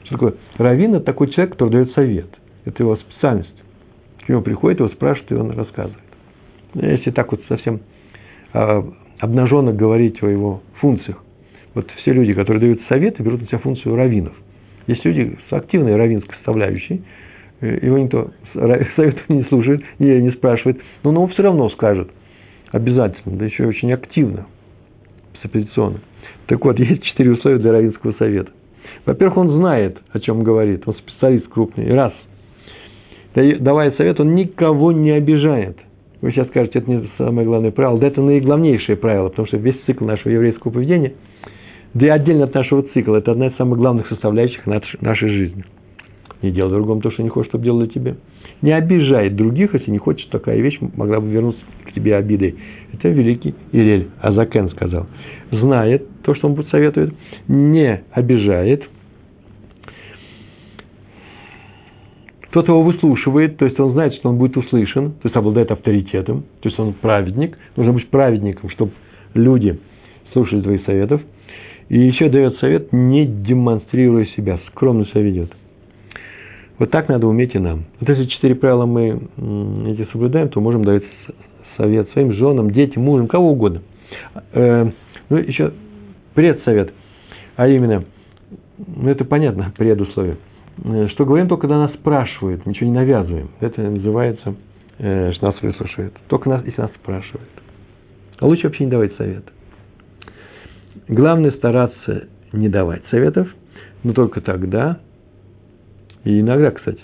Что 0.05 0.11
такое? 0.13 0.35
Равин– 0.57 0.95
это 0.95 1.03
такой 1.03 1.27
человек, 1.27 1.51
который 1.51 1.71
дает 1.71 1.91
совет. 1.91 2.29
Это 2.63 2.81
его 2.81 2.95
специальность. 2.95 3.63
К 4.25 4.29
нему 4.29 4.43
приходит, 4.43 4.79
его 4.79 4.87
спрашивают, 4.87 5.29
и 5.29 5.35
он 5.35 5.51
рассказывает. 5.51 5.99
Если 6.73 7.11
так 7.11 7.29
вот 7.31 7.41
совсем 7.49 7.81
а, 8.53 8.81
обнаженно 9.19 9.73
говорить 9.73 10.23
о 10.23 10.27
его 10.29 10.61
функциях. 10.75 11.21
Вот 11.73 11.91
все 11.97 12.13
люди, 12.13 12.33
которые 12.33 12.61
дают 12.61 12.79
советы, 12.87 13.21
берут 13.23 13.41
на 13.41 13.47
себя 13.47 13.57
функцию 13.57 13.97
раввинов. 13.97 14.31
Есть 14.87 15.03
люди 15.05 15.37
с 15.49 15.53
активной 15.53 15.95
раввинской 15.95 16.35
составляющей, 16.35 17.01
его 17.61 17.97
никто 17.97 18.31
совет 18.53 19.29
не 19.29 19.43
слушает, 19.43 19.81
не, 19.99 20.21
не 20.21 20.31
спрашивает, 20.31 20.79
но 21.03 21.21
он 21.21 21.29
все 21.29 21.43
равно 21.43 21.69
скажет 21.69 22.09
обязательно, 22.71 23.37
да 23.37 23.45
еще 23.45 23.63
и 23.63 23.67
очень 23.67 23.93
активно, 23.93 24.47
оппозиционно. 25.43 25.99
Так 26.47 26.63
вот, 26.63 26.79
есть 26.79 27.03
четыре 27.03 27.31
условия 27.31 27.57
для 27.57 27.71
равинского 27.71 28.13
совета. 28.13 28.51
Во-первых, 29.05 29.37
он 29.37 29.49
знает, 29.51 29.97
о 30.11 30.19
чем 30.19 30.43
говорит, 30.43 30.83
он 30.85 30.95
специалист 30.95 31.47
крупный, 31.47 31.93
раз. 31.93 32.13
Давая 33.35 33.91
совет, 33.91 34.19
он 34.19 34.33
никого 34.33 34.91
не 34.91 35.11
обижает. 35.11 35.77
Вы 36.21 36.31
сейчас 36.31 36.47
скажете, 36.47 36.79
это 36.79 36.89
не 36.89 37.09
самое 37.17 37.45
главное 37.45 37.71
правило. 37.71 37.99
Да 37.99 38.07
это 38.07 38.21
наиглавнейшее 38.21 38.95
правило, 38.95 39.29
потому 39.29 39.47
что 39.47 39.57
весь 39.57 39.75
цикл 39.85 40.05
нашего 40.05 40.31
еврейского 40.31 40.71
поведения, 40.71 41.13
да 41.95 42.05
и 42.05 42.09
отдельно 42.09 42.43
от 42.43 42.53
нашего 42.53 42.83
цикла, 42.93 43.15
это 43.15 43.31
одна 43.31 43.47
из 43.47 43.55
самых 43.55 43.79
главных 43.79 44.07
составляющих 44.07 44.67
нашей 44.67 45.29
жизни. 45.29 45.63
Не 46.41 46.51
делай 46.51 46.71
другому 46.71 47.01
то, 47.01 47.09
что 47.09 47.23
не 47.23 47.29
хочешь, 47.29 47.49
чтобы 47.49 47.63
делали 47.63 47.87
тебе. 47.87 48.17
Не 48.61 48.73
обижай 48.73 49.29
других, 49.29 49.73
если 49.73 49.89
не 49.89 49.97
хочешь, 49.97 50.27
такая 50.27 50.59
вещь 50.59 50.77
могла 50.95 51.19
бы 51.19 51.27
вернуться 51.27 51.61
к 51.85 51.93
тебе 51.93 52.15
обидой. 52.15 52.55
Это 52.93 53.09
великий 53.09 53.55
Ирель 53.71 54.09
Азакен 54.21 54.69
сказал. 54.69 55.07
Знает 55.51 56.07
то, 56.21 56.35
что 56.35 56.47
он 56.47 56.53
будет 56.53 56.69
советует, 56.69 57.13
не 57.47 58.03
обижает– 58.11 58.83
Кто-то 62.55 62.71
его 62.71 62.83
выслушивает, 62.83 63.57
то 63.57 63.65
есть 63.65 63.77
он 63.81 63.91
знает, 63.91 64.13
что 64.13 64.29
он 64.29 64.37
будет 64.37 64.55
услышан, 64.55 65.11
то 65.11 65.25
есть 65.25 65.35
обладает 65.35 65.71
авторитетом, 65.71 66.43
то 66.61 66.69
есть 66.69 66.79
он 66.79 66.93
праведник. 66.93 67.57
Нужно 67.75 67.91
быть 67.91 68.07
праведником, 68.07 68.69
чтобы 68.69 68.93
люди 69.33 69.77
слушали 70.31 70.61
твоих 70.61 70.85
советов. 70.85 71.19
И 71.89 71.99
еще 71.99 72.29
дает 72.29 72.57
совет, 72.57 72.91
не 72.91 73.25
демонстрируя 73.25 74.25
себя, 74.35 74.59
скромно 74.69 75.05
себя 75.07 75.21
ведет. 75.21 75.51
Вот 76.79 76.91
так 76.91 77.07
надо 77.07 77.27
уметь 77.27 77.55
и 77.55 77.59
нам. 77.59 77.85
Вот 77.99 78.09
если 78.09 78.25
четыре 78.25 78.55
правила 78.55 78.85
мы 78.85 79.21
эти 79.87 80.09
соблюдаем, 80.11 80.49
то 80.49 80.59
можем 80.59 80.83
давать 80.83 81.03
совет 81.77 82.09
своим 82.11 82.33
женам, 82.33 82.71
детям, 82.71 83.03
мужам, 83.03 83.27
кого 83.27 83.51
угодно. 83.51 83.81
Э, 84.53 84.89
ну, 85.29 85.37
еще 85.37 85.73
предсовет, 86.33 86.93
а 87.55 87.67
именно, 87.67 88.03
ну, 88.77 89.09
это 89.09 89.23
понятно, 89.23 89.71
предусловие– 89.77 90.37
Э, 90.83 91.07
что 91.09 91.25
говорим 91.25 91.47
только 91.47 91.61
когда 91.61 91.79
нас 91.79 91.93
спрашивают, 91.93 92.65
ничего 92.65 92.87
не 92.87 92.95
навязываем. 92.95 93.49
Это 93.59 93.81
называется, 93.81 94.55
э, 94.97 95.31
что 95.33 95.47
нас 95.47 95.61
выслушают. 95.61 96.13
Только 96.27 96.49
нас, 96.49 96.65
если 96.65 96.81
нас 96.81 96.91
спрашивают. 96.95 97.49
А 98.39 98.45
лучше 98.45 98.63
вообще 98.63 98.85
не 98.85 98.91
давать 98.91 99.15
совет. 99.15 99.45
Главное 101.07 101.51
стараться 101.51 102.27
не 102.51 102.69
давать 102.69 103.03
советов, 103.11 103.47
но 104.03 104.13
только 104.13 104.41
тогда, 104.41 104.99
и 106.23 106.39
иногда, 106.39 106.71
кстати, 106.71 107.01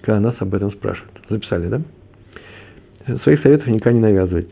когда 0.00 0.20
нас 0.20 0.36
об 0.38 0.54
этом 0.54 0.72
спрашивают. 0.72 1.12
Записали, 1.28 1.68
да? 1.68 3.18
Своих 3.22 3.40
советов 3.42 3.66
никогда 3.66 3.92
не 3.92 4.00
навязывать. 4.00 4.48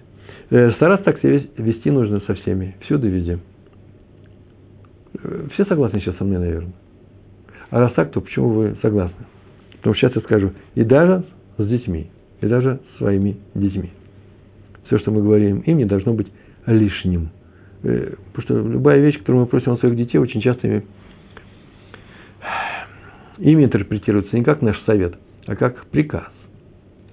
Э, 0.50 0.72
стараться 0.72 1.04
так 1.04 1.20
себя 1.20 1.42
вести 1.56 1.90
нужно 1.90 2.20
со 2.20 2.34
всеми, 2.34 2.76
всюду 2.82 3.08
везде. 3.08 3.38
Все 5.54 5.64
согласны 5.66 6.00
сейчас 6.00 6.16
со 6.16 6.24
мной, 6.24 6.38
наверное. 6.38 6.72
А 7.70 7.80
раз 7.80 7.92
так, 7.92 8.10
то 8.10 8.20
почему 8.20 8.48
вы 8.50 8.76
согласны? 8.82 9.26
Потому 9.76 9.94
что 9.94 10.08
сейчас 10.08 10.16
я 10.16 10.22
скажу, 10.22 10.52
и 10.74 10.84
даже 10.84 11.24
с 11.56 11.66
детьми, 11.66 12.10
и 12.40 12.46
даже 12.46 12.80
с 12.94 12.98
своими 12.98 13.36
детьми. 13.54 13.90
Все, 14.86 14.98
что 14.98 15.12
мы 15.12 15.22
говорим 15.22 15.60
им, 15.60 15.78
не 15.78 15.84
должно 15.84 16.14
быть 16.14 16.26
лишним. 16.66 17.30
Э, 17.82 18.14
потому 18.32 18.42
что 18.44 18.68
любая 18.68 19.00
вещь, 19.00 19.18
которую 19.18 19.42
мы 19.42 19.46
просим 19.46 19.72
от 19.72 19.80
своих 19.80 19.96
детей, 19.96 20.18
очень 20.18 20.40
часто 20.40 20.66
ими, 20.66 20.84
ими 23.38 23.64
интерпретируется 23.64 24.36
не 24.36 24.44
как 24.44 24.60
наш 24.60 24.80
совет, 24.84 25.14
а 25.46 25.56
как 25.56 25.86
приказ. 25.86 26.28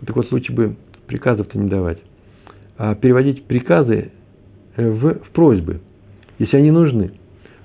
Так 0.05 0.15
вот, 0.15 0.31
лучше 0.31 0.51
бы 0.53 0.75
приказов-то 1.07 1.57
не 1.57 1.69
давать, 1.69 1.99
а 2.77 2.95
переводить 2.95 3.45
приказы 3.45 4.11
в, 4.75 5.13
в 5.15 5.29
просьбы, 5.31 5.79
если 6.37 6.57
они 6.57 6.71
нужны. 6.71 7.13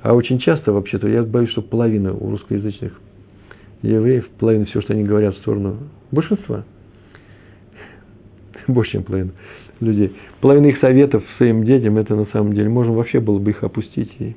А 0.02 0.14
очень 0.14 0.38
часто, 0.38 0.72
вообще-то, 0.72 1.08
я 1.08 1.22
боюсь, 1.22 1.50
что 1.50 1.62
половина 1.62 2.12
у 2.12 2.30
русскоязычных 2.30 2.98
евреев, 3.82 4.28
половина 4.38 4.64
всего, 4.66 4.80
что 4.82 4.92
они 4.92 5.04
говорят 5.04 5.34
в 5.34 5.38
сторону 5.38 5.78
большинства, 6.12 6.64
больше, 8.68 8.92
чем 8.92 9.02
половина 9.02 9.32
людей, 9.82 10.12
половина 10.40 10.66
их 10.66 10.78
советов 10.78 11.24
своим 11.36 11.64
детям, 11.64 11.98
это 11.98 12.14
на 12.14 12.26
самом 12.26 12.54
деле, 12.54 12.68
можно 12.68 12.92
вообще 12.92 13.20
было 13.20 13.38
бы 13.38 13.50
их 13.50 13.62
опустить. 13.62 14.10
И... 14.18 14.34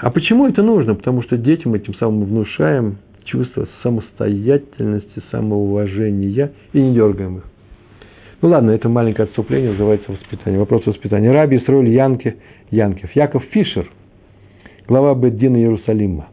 А 0.00 0.10
почему 0.10 0.46
это 0.46 0.62
нужно? 0.62 0.94
Потому 0.94 1.22
что 1.22 1.36
детям 1.36 1.74
этим 1.74 1.94
самым 1.94 2.24
внушаем 2.24 2.98
чувство 3.24 3.68
самостоятельности, 3.82 5.22
самоуважения 5.30 6.52
и 6.72 6.80
не 6.80 6.94
дергаем 6.94 7.38
их. 7.38 7.44
Ну 8.40 8.50
ладно, 8.50 8.70
это 8.70 8.88
маленькое 8.88 9.26
отступление, 9.26 9.72
называется 9.72 10.12
воспитание. 10.12 10.60
Вопрос 10.60 10.86
воспитания. 10.86 11.30
Раби 11.32 11.58
строили 11.58 11.90
Янки, 11.90 12.36
Янкев. 12.70 13.10
Яков 13.16 13.42
Фишер, 13.50 13.90
глава 14.86 15.14
Беддина 15.14 15.56
Иерусалима. 15.56 16.28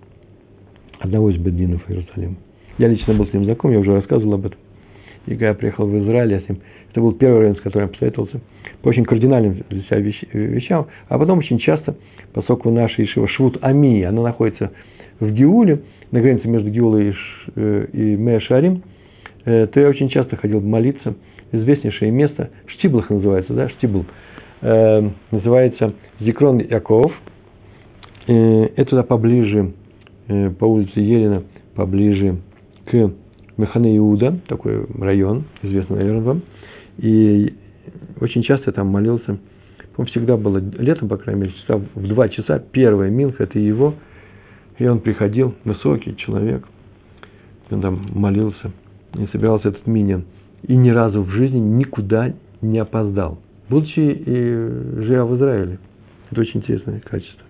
Одного 1.00 1.32
из 1.32 1.38
Беддинов 1.38 1.90
Иерусалима. 1.90 2.36
Я 2.78 2.90
лично 2.90 3.14
был 3.14 3.26
с 3.28 3.34
ним 3.34 3.46
знаком, 3.46 3.72
я 3.72 3.80
уже 3.80 3.94
рассказывал 3.94 4.36
об 4.36 4.46
этом. 4.46 4.60
И 5.26 5.32
когда 5.32 5.48
я 5.48 5.54
приехал 5.56 5.88
в 5.88 5.98
Израиль, 5.98 6.34
я 6.34 6.40
с 6.42 6.50
ним, 6.50 6.60
это 6.96 7.02
был 7.02 7.12
первый 7.12 7.40
район, 7.42 7.58
с 7.58 7.60
которым 7.60 7.90
я 7.90 7.94
посоветовался, 7.94 8.40
по 8.82 8.88
очень 8.88 9.04
кардинальным 9.04 9.66
для 9.70 9.82
себя 9.82 9.98
вещам, 10.00 10.88
а 11.10 11.20
потом 11.20 11.40
очень 11.40 11.60
часто, 11.60 11.98
поскольку 12.32 12.72
наша 12.72 13.04
Ишива 13.04 13.28
Швуд 13.28 13.58
Ами, 13.62 14.04
она 14.04 14.22
находится 14.22 14.72
в 15.20 15.30
Гиуле, 15.30 15.82
на 16.12 16.22
границе 16.22 16.48
между 16.48 16.70
Гиулой 16.70 17.10
и, 17.10 17.14
э, 17.58 17.88
и 17.92 18.16
Меашарим, 18.16 18.82
э, 19.44 19.68
то 19.68 19.80
я 19.82 19.90
очень 19.90 20.08
часто 20.08 20.38
ходил 20.38 20.62
молиться. 20.62 21.16
Известнейшее 21.52 22.12
место, 22.12 22.52
Штиблах 22.68 23.10
называется, 23.10 23.54
да, 23.54 23.68
Штибл, 23.68 24.06
э, 24.62 25.10
называется 25.32 25.96
Зикрон 26.22 26.60
Яков. 26.60 27.12
Это 28.26 28.86
туда 28.86 29.04
поближе, 29.04 29.74
по 30.28 30.66
улице 30.66 31.00
Елена, 31.00 31.44
поближе 31.76 32.38
к 32.86 33.12
Механе 33.58 33.98
Иуда, 33.98 34.40
такой 34.48 34.88
район, 34.98 35.44
известный, 35.62 35.98
наверное, 35.98 36.22
вам. 36.22 36.42
И 36.98 37.54
очень 38.22 38.44
часто 38.44 38.72
там 38.72 38.88
молился. 38.88 39.38
по 39.98 40.06
всегда 40.08 40.38
было 40.38 40.58
летом, 40.58 41.08
по 41.08 41.18
крайней 41.18 41.42
мере, 41.42 41.54
часа 41.54 41.82
в 41.94 42.08
два 42.08 42.30
часа. 42.30 42.60
Первая 42.60 43.10
Минха, 43.10 43.44
это 43.44 43.60
его– 43.60 43.96
и 44.78 44.86
он 44.86 45.00
приходил, 45.00 45.56
высокий 45.64 46.16
человек, 46.18 46.68
он 47.72 47.82
там 47.82 48.08
молился, 48.14 48.72
и 49.18 49.26
собирался 49.32 49.70
этот 49.70 49.88
миньон. 49.88 50.26
И 50.64 50.76
ни 50.76 50.90
разу 50.90 51.22
в 51.22 51.30
жизни 51.30 51.60
никуда 51.60 52.34
не 52.62 52.80
опоздал, 52.80 53.40
будучи 53.70 54.00
и 54.00 55.04
живя 55.04 55.26
в 55.26 55.36
Израиле. 55.38 55.80
Это 56.32 56.42
очень 56.42 56.60
интересное 56.60 57.00
качество. 57.00 57.46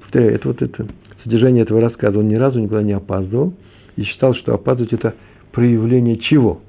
Повторяю, 0.00 0.34
это 0.34 0.48
вот 0.48 0.62
это 0.62 0.86
содержание 1.22 1.62
этого 1.62 1.80
рассказа. 1.80 2.18
Он 2.18 2.28
ни 2.28 2.34
разу 2.34 2.58
никуда 2.58 2.82
не 2.82 2.92
опаздывал 2.92 3.54
и 3.96 4.02
считал, 4.02 4.34
что 4.34 4.54
опаздывать 4.54 4.92
это 4.92 5.14
проявление 5.52 6.16
чего? 6.16 6.60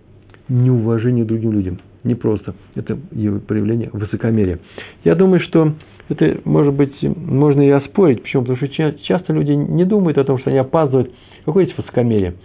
Неуважения 0.50 1.26
другим 1.26 1.54
людям. 1.54 1.80
Не 2.04 2.16
просто. 2.16 2.56
Это 2.76 2.98
его 3.12 3.40
проявление 3.40 3.90
высокомерия. 3.92 4.60
Я 5.04 5.16
думаю, 5.16 5.42
что 5.42 5.74
это, 6.08 6.40
может 6.46 6.74
быть, 6.74 6.96
можно 7.02 7.62
и 7.62 7.70
оспорить. 7.70 8.24
Почему? 8.24 8.44
Потому 8.44 8.58
что 8.58 8.94
часто 9.04 9.34
люди 9.34 9.52
не 9.52 9.86
думают 9.86 10.18
о 10.18 10.24
том, 10.24 10.40
что 10.40 10.50
они 10.50 10.60
опаздывают. 10.60 11.12
Какое 11.46 11.66
есть 11.66 11.78
высокомерие? 11.78 12.36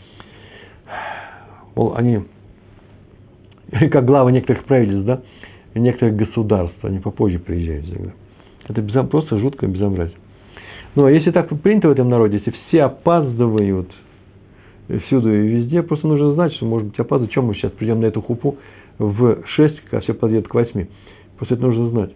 Мол, 1.74 1.94
они, 1.96 2.20
как 3.90 4.04
главы 4.04 4.32
некоторых 4.32 4.64
правительств, 4.64 5.06
да, 5.06 5.22
некоторых 5.74 6.16
государств, 6.16 6.84
они 6.84 6.98
попозже 6.98 7.38
приезжают 7.38 7.86
всегда. 7.86 8.12
Это 8.68 8.80
безом, 8.80 9.08
просто 9.08 9.38
жуткое 9.38 9.70
безобразие. 9.70 10.16
Ну, 10.94 11.06
а 11.06 11.10
если 11.10 11.30
так 11.30 11.48
принято 11.60 11.88
в 11.88 11.92
этом 11.92 12.08
народе, 12.08 12.36
если 12.36 12.54
все 12.68 12.84
опаздывают 12.84 13.90
всюду 15.06 15.32
и 15.32 15.48
везде, 15.48 15.82
просто 15.82 16.06
нужно 16.06 16.34
знать, 16.34 16.52
что, 16.54 16.66
может 16.66 16.88
быть, 16.88 16.98
опаздывают. 17.00 17.32
Чем 17.32 17.46
мы 17.46 17.54
сейчас 17.54 17.72
придем 17.72 18.00
на 18.00 18.06
эту 18.06 18.20
хупу 18.20 18.58
в 18.98 19.38
6, 19.46 19.80
когда 19.82 20.00
все 20.00 20.14
подъедут 20.14 20.48
к 20.48 20.54
8? 20.54 20.86
Просто 21.36 21.54
это 21.54 21.62
нужно 21.62 21.90
знать. 21.90 22.10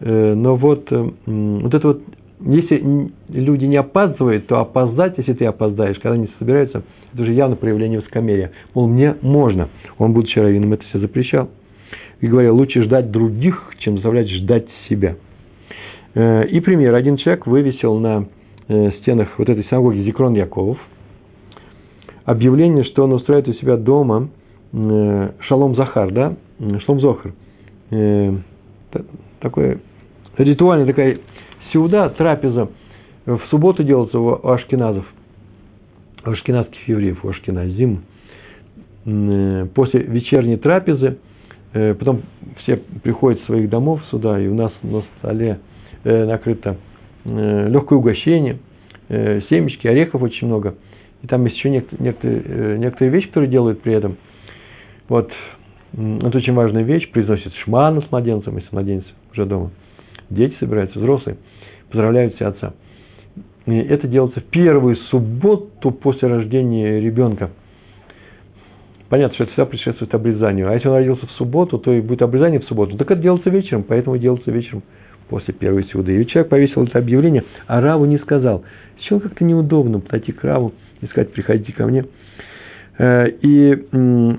Э, 0.00 0.34
но 0.34 0.56
вот, 0.56 0.90
э, 0.90 1.10
вот 1.26 1.74
это 1.74 1.88
вот, 1.88 2.02
если 2.40 3.10
люди 3.28 3.64
не 3.64 3.76
опаздывают, 3.76 4.46
то 4.46 4.60
опоздать, 4.60 5.14
если 5.18 5.32
ты 5.32 5.46
опоздаешь, 5.46 5.98
когда 5.98 6.14
они 6.14 6.28
собираются, 6.38 6.82
это 7.12 7.22
уже 7.22 7.32
явно 7.32 7.56
проявление 7.56 8.00
высокомерия. 8.00 8.52
Мол, 8.74 8.88
мне 8.88 9.16
можно. 9.22 9.68
Он, 9.98 10.12
будучи 10.12 10.38
раввином, 10.38 10.72
это 10.72 10.84
все 10.84 10.98
запрещал. 10.98 11.48
И 12.20 12.26
говорил, 12.26 12.56
лучше 12.56 12.82
ждать 12.82 13.10
других, 13.10 13.72
чем 13.78 13.94
заставлять 13.94 14.30
ждать 14.30 14.66
себя. 14.88 15.16
Э, 16.14 16.46
и 16.46 16.60
пример. 16.60 16.94
Один 16.94 17.16
человек 17.16 17.46
вывесил 17.46 17.98
на 17.98 18.26
стенах 19.00 19.28
вот 19.38 19.48
этой 19.48 19.62
синагоги 19.66 19.98
Зикрон 19.98 20.34
Яковов 20.34 20.76
объявление, 22.26 22.84
что 22.84 23.04
он 23.04 23.12
устраивает 23.12 23.48
у 23.48 23.52
себя 23.54 23.76
дома 23.76 24.28
Шалом 25.40 25.74
Захар, 25.74 26.10
да, 26.12 26.36
Шалом 26.84 27.00
Зохар, 27.00 27.32
такое 29.40 29.78
ритуальная 30.36 30.86
такая 30.86 31.18
сеуда, 31.72 32.10
трапеза, 32.10 32.68
в 33.24 33.40
субботу 33.50 33.82
делается 33.82 34.18
у 34.18 34.46
ашкеназов, 34.48 35.04
у 36.24 36.30
ашкеназских 36.30 36.88
евреев, 36.88 37.24
у 37.24 37.28
ашкеназим. 37.28 38.02
Э, 39.06 39.66
после 39.74 40.00
вечерней 40.00 40.56
трапезы, 40.56 41.18
э, 41.72 41.94
потом 41.94 42.22
все 42.58 42.76
приходят 42.76 43.40
с 43.42 43.46
своих 43.46 43.68
домов 43.68 44.00
сюда, 44.10 44.38
и 44.40 44.48
у 44.48 44.54
нас 44.54 44.72
на 44.82 45.02
столе 45.18 45.60
э, 46.04 46.24
накрыто 46.26 46.76
легкое 47.24 47.98
угощение, 47.98 48.58
семечки, 49.08 49.88
орехов 49.88 50.22
очень 50.22 50.46
много. 50.46 50.76
И 51.24 51.26
там 51.26 51.44
есть 51.44 51.56
еще 51.56 51.70
некоторые, 51.70 52.78
некоторые 52.78 53.10
вещи, 53.10 53.26
которые 53.26 53.50
делают 53.50 53.82
при 53.82 53.94
этом. 53.94 54.16
Вот, 55.08 55.30
это 55.92 56.38
очень 56.38 56.52
важная 56.52 56.82
вещь, 56.82 57.10
произносит 57.10 57.52
шману 57.64 58.02
с 58.02 58.10
младенцем, 58.10 58.56
если 58.56 58.68
младенец 58.72 59.04
уже 59.32 59.46
дома. 59.46 59.70
Дети 60.30 60.56
собираются, 60.58 60.98
взрослые, 60.98 61.38
поздравляют 61.90 62.34
все 62.34 62.46
отца. 62.46 62.74
И 63.66 63.76
это 63.76 64.06
делается 64.08 64.40
в 64.40 64.44
первую 64.44 64.96
субботу 65.10 65.90
после 65.90 66.28
рождения 66.28 67.00
ребенка. 67.00 67.50
Понятно, 69.08 69.34
что 69.34 69.44
это 69.44 69.52
всегда 69.52 69.66
предшествует 69.66 70.14
обрезанию. 70.14 70.68
А 70.68 70.74
если 70.74 70.88
он 70.88 70.94
родился 70.94 71.26
в 71.26 71.32
субботу, 71.32 71.78
то 71.78 71.92
и 71.92 72.00
будет 72.00 72.22
обрезание 72.22 72.60
в 72.60 72.64
субботу. 72.64 72.96
Так 72.96 73.10
это 73.10 73.20
делается 73.20 73.50
вечером, 73.50 73.84
поэтому 73.84 74.18
делается 74.18 74.50
вечером 74.50 74.82
после 75.28 75.54
первой 75.54 75.84
сюды. 75.84 76.20
И 76.20 76.26
человек 76.26 76.50
повесил 76.50 76.82
это 76.84 76.98
объявление, 76.98 77.44
а 77.66 77.80
Раву 77.80 78.04
не 78.04 78.18
сказал. 78.18 78.64
Сейчас 79.00 79.22
как-то 79.22 79.44
неудобно 79.44 80.00
подойти 80.00 80.32
к 80.32 80.42
Раву 80.42 80.72
и 81.00 81.06
сказать, 81.06 81.32
приходите 81.32 81.72
ко 81.72 81.86
мне. 81.86 82.04
Э, 82.98 83.28
и 83.28 83.74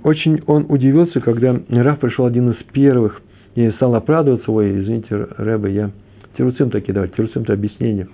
очень 0.04 0.41
он 0.48 0.65
удивился, 0.70 1.20
когда 1.20 1.60
Рав 1.70 2.00
пришел 2.00 2.26
один 2.26 2.52
из 2.52 2.63
первых 2.72 3.22
и 3.56 3.70
стал 3.72 3.96
оправдываться, 3.96 4.52
ой, 4.52 4.82
извините, 4.82 5.28
Рэбе, 5.38 5.74
я 5.74 5.91
тируцим 6.38 6.70
такие 6.70 6.93
давать, 6.93 7.15
тируцим 7.15 7.43
это 7.43 7.54
объяснение, 7.54 8.08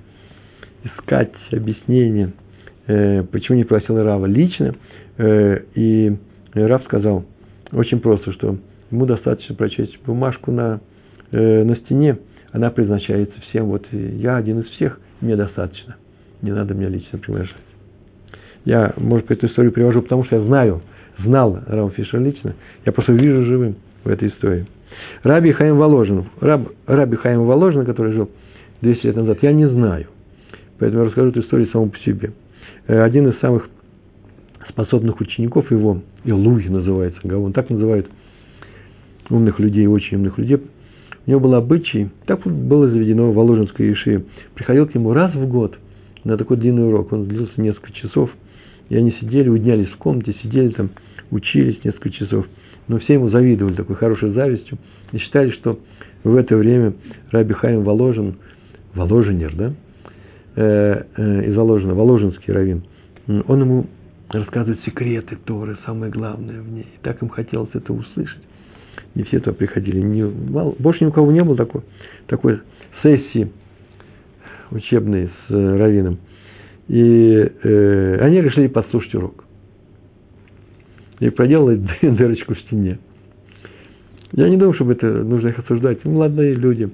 искать 0.84 1.32
объяснение, 1.52 2.34
э, 2.88 3.24
почему 3.24 3.58
не 3.58 3.64
просил 3.64 4.02
Рава 4.02 4.26
лично, 4.26 4.76
э, 5.18 5.60
и 5.76 6.16
Рав 6.54 6.84
сказал 6.86 7.26
очень 7.72 8.00
просто, 8.00 8.32
что 8.34 8.58
ему 8.92 9.06
достаточно 9.06 9.56
прочесть 9.56 9.98
бумажку 10.06 10.52
на, 10.52 10.82
на 11.32 11.76
стене, 11.78 12.20
она 12.52 12.70
предназначается 12.70 13.34
всем, 13.50 13.66
вот 13.66 13.88
я 13.92 14.38
один 14.38 14.60
из 14.60 14.68
всех, 14.76 15.00
мне 15.20 15.36
достаточно, 15.36 15.96
не 16.44 16.52
надо 16.52 16.76
меня 16.76 16.90
лично 16.90 17.18
приглашать. 17.18 17.73
Я, 18.66 18.94
может 18.98 19.28
быть, 19.28 19.38
эту 19.38 19.48
историю 19.48 19.72
привожу, 19.72 20.02
потому 20.02 20.24
что 20.26 20.38
я 20.38 20.44
знаю, 20.44 20.82
знал 21.20 21.60
Рава 21.68 21.92
Фишер 21.92 22.20
лично, 22.22 22.56
я 22.86 22.92
просто 22.92 23.14
вижу 23.14 23.44
живым 23.46 23.76
в 24.04 24.10
этой 24.10 24.30
истории. 24.30 24.66
Раби 25.24 25.52
Хаим 25.52 25.78
Воложин, 25.78 26.26
Раб, 26.40 26.70
Раби 26.86 27.18
Хаим 27.18 27.46
Воложин, 27.46 27.86
который 27.86 28.14
жил 28.14 28.30
200 28.82 29.06
лет 29.08 29.16
назад, 29.16 29.40
я 29.42 29.52
не 29.52 29.68
знаю. 29.68 30.08
Поэтому 30.80 31.04
я 31.04 31.08
расскажу 31.08 31.30
эту 31.30 31.42
историю 31.42 31.70
самому 31.70 31.92
по 31.92 32.00
себе. 32.00 32.32
Э, 32.88 33.02
один 33.02 33.28
из 33.30 33.40
самых 33.40 33.70
способных 34.70 35.20
учеников 35.20 35.70
его, 35.72 36.02
Илуй 36.24 36.68
называется, 36.70 37.20
он 37.38 37.54
так 37.54 37.70
называют 37.70 38.08
умных 39.30 39.60
людей, 39.60 39.88
очень 39.88 40.18
умных 40.18 40.38
людей, 40.38 40.58
у 41.26 41.30
него 41.30 41.40
был 41.40 41.56
обычай, 41.56 42.10
так 42.26 42.42
было 42.46 42.90
заведено 42.90 43.32
в 43.32 43.36
Воложенской 43.36 43.94
Иши, 43.94 44.26
приходил 44.56 44.88
к 44.88 44.96
нему 44.96 45.14
раз 45.14 45.34
в 45.34 45.48
год 45.48 45.78
на 46.24 46.38
такой 46.38 46.58
длинный 46.58 46.88
урок, 46.88 47.14
он 47.14 47.26
длился 47.26 47.62
несколько 47.62 47.92
часов, 47.94 48.30
и 48.94 48.98
они 48.98 49.12
сидели, 49.20 49.50
уднялись 49.50 49.90
в 49.90 49.98
комнате, 49.98 50.36
сидели 50.42 50.70
там, 50.70 50.90
учились 51.32 51.84
несколько 51.84 52.10
часов– 52.10 52.46
но 52.88 53.00
все 53.00 53.14
ему 53.14 53.30
завидовали 53.30 53.76
такой 53.76 53.96
хорошей 53.96 54.32
завистью 54.32 54.78
и 55.12 55.18
считали, 55.18 55.52
что 55.52 55.80
в 56.24 56.36
это 56.36 56.56
время 56.56 56.94
Раби 57.32 57.54
Хаим 57.54 57.84
Воложин, 57.84 58.36
Воложенер, 58.94 59.56
да, 59.56 59.74
э, 60.56 61.04
э, 61.16 61.50
из 61.50 61.56
Воложина, 61.56 61.94
Воложинский 61.94 62.54
раввин, 62.54 62.84
он 63.28 63.62
ему 63.62 63.86
рассказывает 64.30 64.82
секреты 64.84 65.38
Торы, 65.46 65.78
самое 65.86 66.12
главное 66.12 66.62
в 66.62 66.72
ней. 66.72 66.84
И 66.84 67.04
так 67.04 67.22
им 67.22 67.30
хотелось 67.30 67.70
это 67.74 67.94
услышать. 67.94 68.42
Не 69.16 69.24
все 69.24 69.40
туда 69.40 69.54
приходили. 69.54 70.00
Не, 70.00 70.26
больше 70.26 71.04
ни 71.04 71.10
у 71.10 71.12
кого 71.12 71.32
не 71.32 71.44
было 71.44 71.56
такой, 71.56 71.82
такой 72.28 72.60
сессии 73.02 73.52
учебной 74.72 75.28
с 75.28 75.52
э, 75.52 75.78
раввином. 75.78 76.20
И 76.88 77.52
э, 77.64 78.18
они 78.20 78.42
решили 78.42 78.68
послушать 78.68 79.16
урок 79.16 79.46
и 81.20 81.30
проделать 81.30 81.80
дырочку 82.02 82.54
в 82.54 82.60
стене. 82.62 83.00
Я 84.34 84.50
не 84.50 84.58
думаю, 84.58 84.74
чтобы 84.74 84.94
это 84.94 85.08
нужно 85.08 85.50
их 85.50 85.60
осуждать. 85.60 86.04
Молодые 86.04 86.56
люди, 86.56 86.90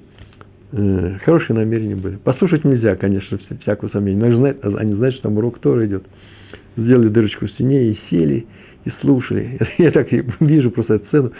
э, 0.72 1.18
хорошие 1.24 1.56
намерения 1.56 1.96
были. 1.96 2.16
Послушать 2.16 2.64
нельзя, 2.64 2.96
конечно, 2.96 3.38
всякого 3.62 3.88
сомнения. 3.88 4.20
Но 4.20 4.36
знают, 4.36 4.64
они 4.64 4.94
знают, 4.94 5.14
что 5.16 5.24
там 5.24 5.38
урок 5.38 5.58
тоже 5.58 5.86
идет. 5.86 6.04
Сделали 6.76 7.08
дырочку 7.08 7.46
в 7.46 7.50
стене 7.50 7.90
и 7.90 7.98
сели, 8.10 8.46
и 8.84 8.90
слушали. 9.00 9.58
Я 9.78 9.90
так 9.90 10.08
вижу 10.40 10.70
просто 10.70 10.94
эту 10.94 11.06
сцену. 11.06 11.32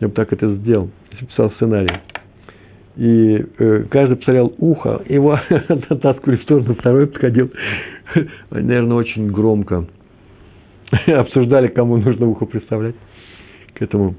Я 0.00 0.08
бы 0.08 0.14
так 0.14 0.32
это 0.32 0.54
сделал, 0.56 0.90
если 1.10 1.24
писал 1.24 1.50
сценарий. 1.52 1.90
И 2.98 3.46
э, 3.58 3.84
каждый 3.90 4.16
посмотрел 4.16 4.52
ухо, 4.58 5.02
его 5.08 5.38
оттаскивали 5.68 6.36
в 6.36 6.42
сторону, 6.42 6.74
второй 6.74 7.06
подходил, 7.06 7.48
наверное, 8.50 8.96
очень 8.96 9.30
громко 9.30 9.86
обсуждали, 11.06 11.68
кому 11.68 11.98
нужно 11.98 12.26
ухо 12.26 12.44
представлять. 12.46 12.96
к 13.74 13.82
этому, 13.82 14.16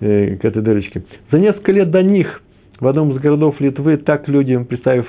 э, 0.00 0.36
к 0.36 0.44
этой 0.44 0.60
дырочке. 0.60 1.02
За 1.32 1.38
несколько 1.38 1.72
лет 1.72 1.90
до 1.90 2.02
них 2.02 2.42
в 2.78 2.86
одном 2.86 3.10
из 3.12 3.20
городов 3.20 3.58
Литвы 3.58 3.96
так 3.96 4.28
люди, 4.28 4.62
представив 4.64 5.06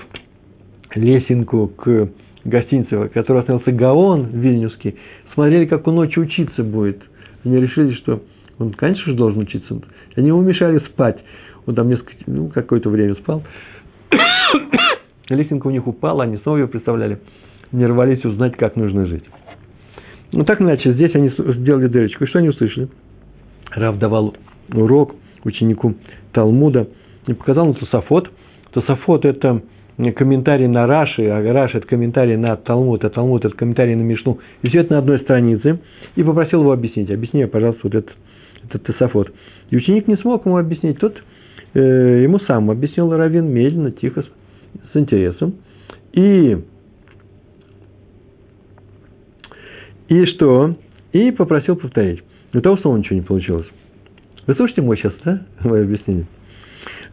лесенку 0.95 1.67
к 1.67 2.09
гостинице, 2.45 2.97
в 2.97 3.09
которой 3.09 3.39
остановился 3.39 3.73
Гаон 3.73 4.27
Вильнюсский, 4.27 4.95
смотрели, 5.33 5.65
как 5.65 5.85
он 5.85 5.95
ночью 5.95 6.23
учиться 6.23 6.63
будет. 6.63 7.01
Они 7.43 7.59
решили, 7.59 7.93
что 7.95 8.21
он, 8.57 8.71
конечно 8.71 9.03
же, 9.05 9.17
должен 9.17 9.41
учиться. 9.41 9.81
Они 10.15 10.27
ему 10.29 10.41
мешали 10.41 10.79
спать. 10.79 11.17
Он 11.65 11.75
там 11.75 11.89
несколько, 11.89 12.13
ну, 12.27 12.49
какое-то 12.49 12.89
время 12.89 13.15
спал. 13.15 13.43
Лесенка 15.29 15.67
у 15.67 15.71
них 15.71 15.87
упала, 15.87 16.23
они 16.23 16.37
снова 16.37 16.57
ее 16.57 16.67
представляли. 16.67 17.19
Не 17.71 17.85
рвались 17.85 18.25
узнать, 18.25 18.57
как 18.57 18.75
нужно 18.75 19.05
жить. 19.05 19.23
Ну, 20.31 20.43
так 20.43 20.61
иначе, 20.61 20.93
здесь 20.93 21.13
они 21.15 21.29
сделали 21.29 21.87
дырочку. 21.87 22.23
И 22.23 22.27
что 22.27 22.39
они 22.39 22.49
услышали? 22.49 22.89
Рав 23.71 23.97
давал 23.97 24.35
урок 24.73 25.15
ученику 25.43 25.95
Талмуда 26.33 26.87
и 27.27 27.33
показал 27.33 27.67
на 27.67 27.73
Тософот. 27.73 28.29
Тософот– 28.71 29.25
это 29.25 29.61
комментарий 30.15 30.67
на 30.67 30.87
Раши, 30.87 31.27
а 31.27 31.41
Раши– 31.53 31.77
это 31.79 31.87
комментарий 31.87 32.37
на 32.37 32.55
Талмуд, 32.55 33.03
а 33.03 33.09
Талмуд– 33.09 33.45
это 33.45 33.55
комментарий 33.55 33.95
на 33.95 34.01
Мишну. 34.01 34.39
И 34.61 34.69
все 34.69 34.79
это 34.79 34.93
на 34.93 34.99
одной 34.99 35.19
странице. 35.19 35.79
И 36.15 36.23
попросил 36.23 36.61
его 36.61 36.71
объяснить. 36.71 37.11
Объясни, 37.11 37.45
пожалуйста, 37.45 37.81
вот 37.83 37.95
этот, 37.95 38.11
этот 38.63 38.83
Тософот. 38.83 39.31
И 39.69 39.77
ученик 39.77 40.07
не 40.07 40.15
смог 40.17 40.45
ему 40.45 40.57
объяснить. 40.57 40.99
Тот 40.99 41.21
ему 41.79 42.39
сам 42.39 42.69
объяснил 42.69 43.11
Равин 43.15 43.47
медленно, 43.47 43.91
тихо, 43.91 44.23
с, 44.23 44.97
интересом. 44.97 45.55
И, 46.13 46.57
и 50.09 50.25
что? 50.25 50.75
И 51.13 51.31
попросил 51.31 51.75
повторить. 51.75 52.23
У 52.53 52.59
того 52.59 52.77
снова 52.77 52.97
ничего 52.97 53.15
не 53.15 53.21
получилось. 53.21 53.67
Вы 54.47 54.55
слушайте 54.55 54.81
мой 54.81 54.97
сейчас, 54.97 55.13
да, 55.23 55.45
мое 55.63 55.83
объяснение? 55.83 56.25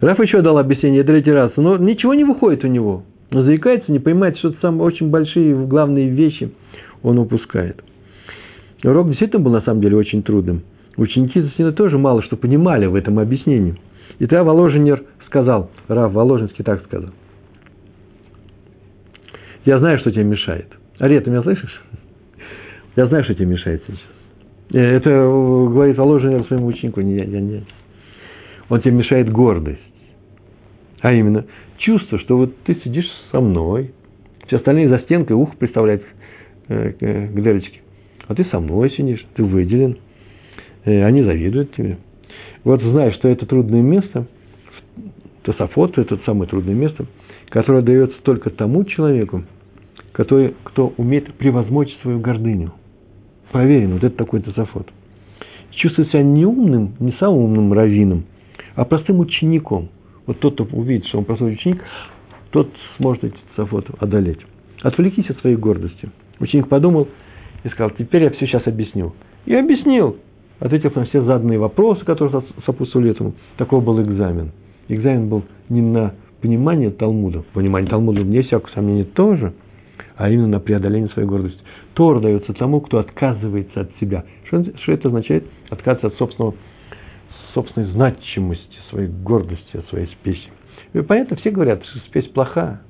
Раф 0.01 0.19
еще 0.21 0.43
дал 0.43 0.59
объяснение 0.59 1.03
третий 1.03 1.33
раз, 1.33 1.53
но 1.57 1.77
ничего 1.77 2.15
не 2.15 2.25
выходит 2.25 2.65
у 2.65 2.69
него. 2.69 3.03
Он 3.31 3.45
заикается, 3.45 3.93
не 3.93 3.99
понимает, 3.99 4.39
что 4.39 4.53
там 4.53 4.81
очень 4.81 5.11
большие 5.11 5.55
главные 5.67 6.09
вещи 6.09 6.51
он 7.03 7.19
упускает. 7.19 7.83
Урок 8.85 9.09
действительно 9.09 9.43
был 9.43 9.53
на 9.53 9.61
самом 9.63 9.81
деле 9.81 9.97
очень 9.97 10.23
трудным. 10.23 10.63
Ученики 10.97 11.41
Засина 11.41 11.73
тоже 11.73 11.99
мало 11.99 12.23
что 12.23 12.37
понимали 12.37 12.87
в 12.87 12.95
этом 12.95 13.19
объяснении. 13.19 13.77
И 14.19 14.27
тогда 14.27 14.45
Воложенер 14.45 15.05
сказал, 15.27 15.71
Раф 15.89 16.13
Воложенский 16.13 16.65
так 16.65 16.85
сказал. 16.85 17.11
Я 19.65 19.79
знаю, 19.79 19.99
что 19.99 20.11
тебе 20.11 20.25
мешает. 20.25 20.67
Ария, 21.01 21.21
ты 21.21 21.31
меня 21.31 21.43
слышишь? 21.43 21.83
Я 22.97 23.07
знаю, 23.07 23.25
что 23.25 23.35
тебе 23.35 23.47
мешает 23.47 23.83
сейчас. 23.87 23.99
Э, 24.73 24.79
это 24.97 25.11
говорит 25.11 25.97
Воложенер 25.99 26.45
своему 26.47 26.67
ученику, 26.67 27.01
не 27.01 27.17
я, 27.17 27.25
я 27.25 27.41
не. 27.41 27.65
Он 28.69 28.81
тебе 28.81 28.93
мешает 28.93 29.31
гордость. 29.31 29.81
А 31.01 31.13
именно, 31.13 31.47
чувство, 31.79 32.19
что 32.19 32.37
вот 32.37 32.57
ты 32.65 32.75
сидишь 32.83 33.07
со 33.31 33.41
мной, 33.41 33.93
все 34.47 34.57
остальные 34.57 34.89
за 34.89 34.99
стенкой, 35.01 35.37
ухо 35.37 35.57
представляет 35.57 36.03
э, 36.69 36.93
к 36.93 37.35
дырочке. 37.35 37.81
А 38.27 38.35
ты 38.35 38.45
со 38.47 38.61
мной 38.61 38.91
сидишь, 38.91 39.25
ты 39.35 39.45
выделен, 39.45 39.99
э, 40.85 41.05
они 41.05 41.23
завидуют 41.23 41.75
тебе. 41.75 41.99
Вот 42.69 42.83
знаешь, 42.83 43.15
что 43.15 43.29
это 43.29 43.47
трудное 43.47 43.81
место, 43.81 44.27
Тософот– 45.43 45.97
это 45.97 46.19
самое 46.27 46.51
трудное 46.51 46.75
место, 46.75 47.07
которое 47.49 47.81
дается 47.81 48.19
только 48.23 48.51
тому 48.51 48.85
человеку, 48.85 49.45
который, 50.13 50.55
кто 50.65 50.93
умеет 50.99 51.33
превозмочь 51.33 51.97
свою 52.03 52.21
гордыню. 52.21 52.75
Проверено, 53.53 53.95
вот 53.95 54.05
это 54.05 54.15
такой 54.15 54.41
Тософот. 54.41 54.87
Чувствует 55.71 56.11
себя 56.11 56.23
не 56.23 56.45
умным, 56.45 56.93
не 57.01 57.13
самым 57.13 57.39
умным 57.45 57.73
раввином, 57.73 58.25
а 58.75 58.85
простым 58.85 59.21
учеником– 59.21 59.89
вот 60.27 60.39
тот, 60.41 60.53
кто 60.53 60.65
увидит, 60.65 61.07
что 61.07 61.17
он 61.17 61.25
простой 61.25 61.55
ученик, 61.55 61.83
тот 62.51 62.71
сможет 62.99 63.25
эти 63.25 63.37
цафот 63.57 63.87
одолеть. 63.99 64.41
Отвлекись 64.83 65.31
от 65.31 65.39
своей 65.39 65.57
гордости. 65.57 66.11
Ученик 66.39 66.69
подумал 66.69 67.09
и 67.65 67.69
сказал, 67.71 67.93
теперь 67.93 68.25
я 68.25 68.31
все 68.33 68.47
сейчас 68.47 68.67
объясню. 68.67 69.15
И 69.47 69.55
объяснил, 69.55 70.19
ответив 70.61 70.97
на 70.97 71.05
все 71.07 71.23
заданные 71.23 71.59
вопросы, 71.59 72.05
которые 72.05 72.43
сопутствовали 72.67 73.11
этому. 73.11 73.35
Такой 73.57 73.81
был 73.81 74.01
экзамен. 74.03 74.53
Экзамен 74.89 75.29
был 75.29 75.45
не 75.69 75.83
на 75.83 76.15
понимание 76.41 76.91
Талмуда, 76.91 77.45
понимание 77.53 77.91
Талмуда, 77.91 78.23
вне 78.23 78.43
всякого 78.43 78.71
сомнения, 78.73 79.05
тоже, 79.05 79.53
а 80.17 80.31
именно 80.31 80.49
на 80.49 80.61
преодоление 80.61 81.11
своей 81.11 81.29
гордости. 81.29 81.61
Тор 81.95 82.21
дается 82.21 82.53
тому, 82.53 82.81
кто 82.81 82.99
отказывается 82.99 83.83
от 83.83 83.91
себя. 84.01 84.25
Что, 84.45 84.65
что 84.83 84.93
это 84.93 85.09
означает? 85.09 85.45
Отказываться 85.69 86.09
от 86.09 86.15
собственного, 86.15 86.55
собственной 87.55 87.91
значимости 87.93 88.79
своей 88.91 89.09
гордости, 89.09 89.77
от 89.77 89.87
своей 89.89 90.07
спеси. 90.07 90.49
И 90.93 91.01
понятно, 91.03 91.37
все 91.37 91.51
говорят, 91.51 91.85
что 91.85 91.99
спесь 92.01 92.27
плоха. 92.29 92.81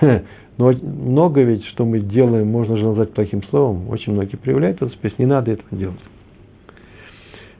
Но 0.00 0.72
много 0.82 1.42
ведь, 1.42 1.64
что 1.66 1.84
мы 1.84 2.00
делаем, 2.00 2.48
можно 2.48 2.76
же 2.76 2.84
назвать 2.84 3.12
плохим 3.12 3.42
словом. 3.44 3.88
Очень 3.88 4.12
многие 4.12 4.36
проявляют 4.36 4.76
эту 4.82 4.90
спесь, 4.90 5.18
не 5.18 5.26
надо 5.26 5.52
этого 5.52 5.76
делать. 5.76 5.98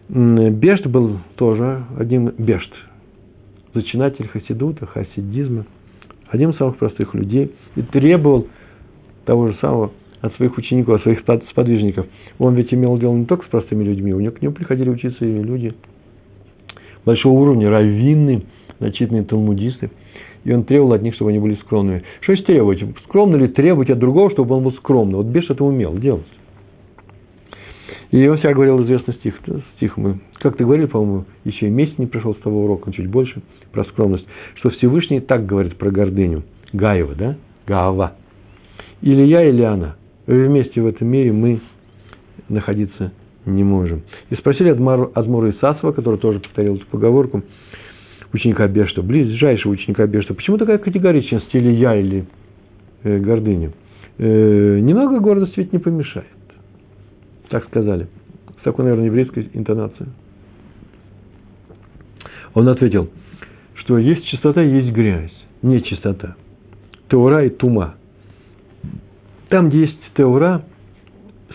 Бешт 0.08 0.86
был 0.86 1.18
тоже 1.36 1.84
один 1.98 2.32
Бешт, 2.36 2.70
зачинатель 3.72 4.28
хасидута, 4.28 4.86
хасидизма, 4.86 5.64
один 6.28 6.50
из 6.50 6.56
самых 6.56 6.76
простых 6.76 7.14
людей, 7.14 7.52
и 7.74 7.82
требовал 7.82 8.46
того 9.24 9.48
же 9.48 9.56
самого 9.60 9.92
от 10.20 10.34
своих 10.36 10.56
учеников, 10.58 10.96
от 10.96 11.02
своих 11.02 11.20
сподвижников. 11.50 12.06
Он 12.38 12.54
ведь 12.54 12.72
имел 12.74 12.98
дело 12.98 13.14
не 13.14 13.24
только 13.24 13.46
с 13.46 13.48
простыми 13.48 13.84
людьми, 13.84 14.12
у 14.12 14.20
него 14.20 14.32
к 14.32 14.42
нему 14.42 14.54
приходили 14.54 14.90
учиться 14.90 15.24
и 15.24 15.42
люди 15.42 15.74
большого 17.04 17.40
уровня, 17.40 17.70
раввины, 17.70 18.42
значительные 18.78 19.24
талмудисты. 19.24 19.90
И 20.44 20.52
он 20.52 20.64
требовал 20.64 20.92
от 20.92 21.02
них, 21.02 21.14
чтобы 21.14 21.30
они 21.30 21.38
были 21.38 21.54
скромными. 21.56 22.02
Что 22.20 22.32
есть 22.32 22.44
требовать? 22.44 22.84
Скромно 23.04 23.36
ли 23.36 23.48
требовать 23.48 23.88
от 23.88 23.98
другого, 23.98 24.30
чтобы 24.30 24.54
он 24.54 24.64
был 24.64 24.72
скромным? 24.72 25.16
Вот 25.16 25.26
Беш 25.26 25.48
это 25.48 25.64
умел 25.64 25.96
делать. 25.96 26.26
И 28.14 28.29
он 28.29 28.38
себя 28.38 28.55
говорил 28.55 28.81
известный 28.85 29.14
стих. 29.14 29.35
Стих 29.77 29.96
мы 29.96 30.20
как 30.38 30.57
ты 30.57 30.64
говорил, 30.64 30.87
по-моему, 30.87 31.24
еще 31.42 31.66
и 31.66 31.70
месяц 31.70 31.98
не 31.98 32.07
прошел 32.07 32.33
с 32.37 32.38
того 32.38 32.64
урока, 32.64 32.92
чуть 32.92 33.09
больше, 33.09 33.42
про 33.72 33.83
скромность, 33.87 34.24
что 34.55 34.70
Всевышний 34.70 35.18
так 35.20 35.46
говорит 35.46 35.77
про 35.79 35.90
гордыню. 35.90 36.44
Гаева, 36.72 37.16
да? 37.16 37.37
Гаава. 37.66 38.12
Или 39.03 39.22
я, 39.22 39.42
или 39.42 39.62
она. 39.62 39.96
Вместе 40.29 40.81
в 40.81 40.87
этом 40.87 41.09
мире 41.09 41.33
мы 41.33 41.61
находиться 42.48 43.12
не 43.46 43.64
можем. 43.64 44.03
И 44.31 44.37
спросили 44.37 44.68
Адмару, 44.68 45.11
Адмуру 45.12 45.50
Исасова, 45.50 45.90
который 45.90 46.20
тоже 46.20 46.38
повторил 46.38 46.77
эту 46.77 46.87
поговорку, 46.87 47.42
ученика 48.33 48.68
Бешта, 48.68 49.03
ближайшего 49.03 49.72
ученика 49.72 50.07
Бешта, 50.07 50.35
почему 50.35 50.57
такая 50.57 50.79
категоричность, 50.79 51.53
или 51.53 51.72
я, 51.72 51.96
или 51.96 52.27
э, 53.03 53.18
гордыня? 53.18 53.72
Э, 54.18 54.79
немного 54.79 55.18
гордости 55.18 55.55
ведь 55.57 55.72
не 55.72 55.81
помешает. 55.81 56.29
Так 57.50 57.64
сказали. 57.66 58.09
С 58.61 58.64
такой, 58.64 58.85
наверное, 58.85 59.07
еврейской 59.07 59.50
интонацией. 59.52 60.11
Он 62.54 62.68
ответил, 62.68 63.11
что 63.74 63.98
есть 63.98 64.26
чистота, 64.26 64.62
есть 64.62 64.92
грязь, 64.92 65.33
не 65.62 65.83
чистота. 65.83 66.37
Теура 67.11 67.44
и 67.44 67.50
тума. 67.50 67.96
Там, 69.48 69.68
где 69.68 69.83
есть 69.83 69.98
теура, 70.16 70.64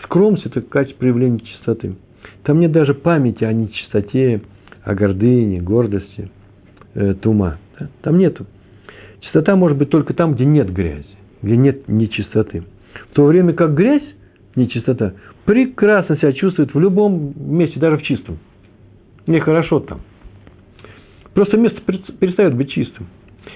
Скромность– 0.04 0.46
это 0.46 0.60
качество 0.60 0.98
проявления 0.98 1.40
чистоты. 1.40 1.94
Там 2.42 2.60
нет 2.60 2.72
даже 2.72 2.94
памяти 2.94 3.44
о 3.44 3.52
нечистоте, 3.52 4.42
о 4.82 4.94
гордыне, 4.94 5.60
гордости, 5.60 6.30
э, 6.94 7.14
тума. 7.14 7.58
Да? 7.78 7.88
Там 8.02 8.18
нету. 8.18 8.46
Чистота 9.20 9.56
может 9.56 9.78
быть 9.78 9.90
только 9.90 10.14
там, 10.14 10.34
где 10.34 10.44
нет 10.44 10.72
грязи, 10.72 11.06
где 11.42 11.56
нет 11.56 11.86
нечистоты. 11.88 12.64
В 13.10 13.14
то 13.14 13.24
время 13.26 13.52
как 13.52 13.74
грязь, 13.74 14.02
нечистота, 14.56 15.12
прекрасно 15.50 16.16
себя 16.16 16.32
чувствует 16.32 16.72
в 16.74 16.78
любом 16.78 17.32
месте, 17.36 17.80
даже 17.80 17.96
в 17.96 18.02
чистом. 18.02 18.38
Мне 19.26 19.40
хорошо 19.40 19.80
там. 19.80 20.00
Просто 21.34 21.56
место 21.56 21.80
перестает 21.82 22.54
быть 22.54 22.70
чистым. 22.70 23.06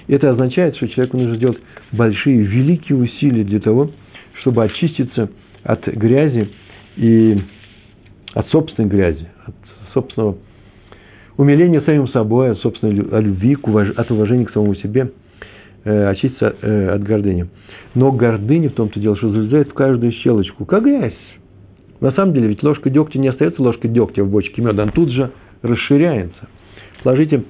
И 0.07 0.13
это 0.13 0.29
означает, 0.29 0.75
что 0.75 0.87
человеку 0.87 1.17
нужно 1.17 1.37
сделать 1.37 1.57
большие, 1.91 2.41
великие 2.41 2.97
усилия 2.97 3.43
для 3.43 3.59
того, 3.59 3.91
чтобы 4.41 4.63
очиститься– 4.63 5.29
от 5.65 5.87
грязи 5.87 6.47
и 6.95 7.41
от 8.33 8.47
собственной 8.49 8.87
грязи, 8.87 9.27
от 9.45 9.55
собственного 9.93 10.37
умиления 11.37 11.81
самим 11.81 12.07
собой, 12.09 12.51
от 12.51 12.59
собственной 12.59 12.93
любви, 12.93 13.57
от 13.97 14.11
уважения 14.11 14.45
к 14.45 14.51
самому 14.51 14.75
себе, 14.75 15.11
э, 15.83 16.07
очиститься 16.07 16.55
э, 16.61 16.89
от 16.89 17.03
гордыни. 17.03 17.47
Но 17.95 18.11
гордыня 18.11 18.69
в 18.69 18.73
том-то 18.73 18.99
дело, 18.99 19.17
что 19.17 19.29
залезает 19.29 19.69
в 19.69 19.73
каждую 19.73 20.11
щелочку, 20.11 20.65
как 20.65 20.83
грязь. 20.83 21.13
На 22.01 22.11
самом 22.11 22.33
деле, 22.33 22.47
ведь 22.47 22.63
ложка 22.63 22.89
дегтя 22.89 23.19
не 23.19 23.29
остается 23.29 23.61
ложкой 23.61 23.89
дегтя 23.89 24.23
в 24.23 24.29
бочке 24.29 24.61
меда, 24.61 24.83
она 24.83 24.91
тут 24.91 25.09
же 25.09 25.31
расширяется. 25.61 26.47
Сложите 27.01 27.43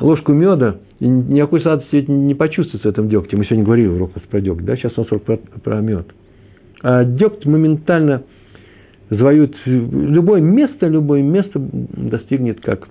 ложку 0.00 0.32
меда, 0.32 0.76
и 1.00 1.06
никакой 1.06 1.60
сладости 1.62 2.04
не 2.08 2.34
почувствуется 2.34 2.88
в 2.88 2.92
этом 2.92 3.08
дегте. 3.08 3.36
Мы 3.36 3.44
сегодня 3.44 3.64
говорили 3.64 3.88
урок 3.88 4.12
про 4.30 4.40
дегть, 4.40 4.64
да? 4.64 4.76
Сейчас 4.76 4.96
у 4.96 5.02
нас 5.02 5.10
урок 5.10 5.24
про, 5.24 5.36
про 5.36 5.80
мед. 5.80 6.06
А 6.82 7.04
дегть 7.04 7.46
моментально 7.46 8.24
завоюет 9.10 9.54
любое 9.64 10.40
место, 10.40 10.88
любое 10.88 11.22
место 11.22 11.60
достигнет 11.60 12.60
как, 12.60 12.88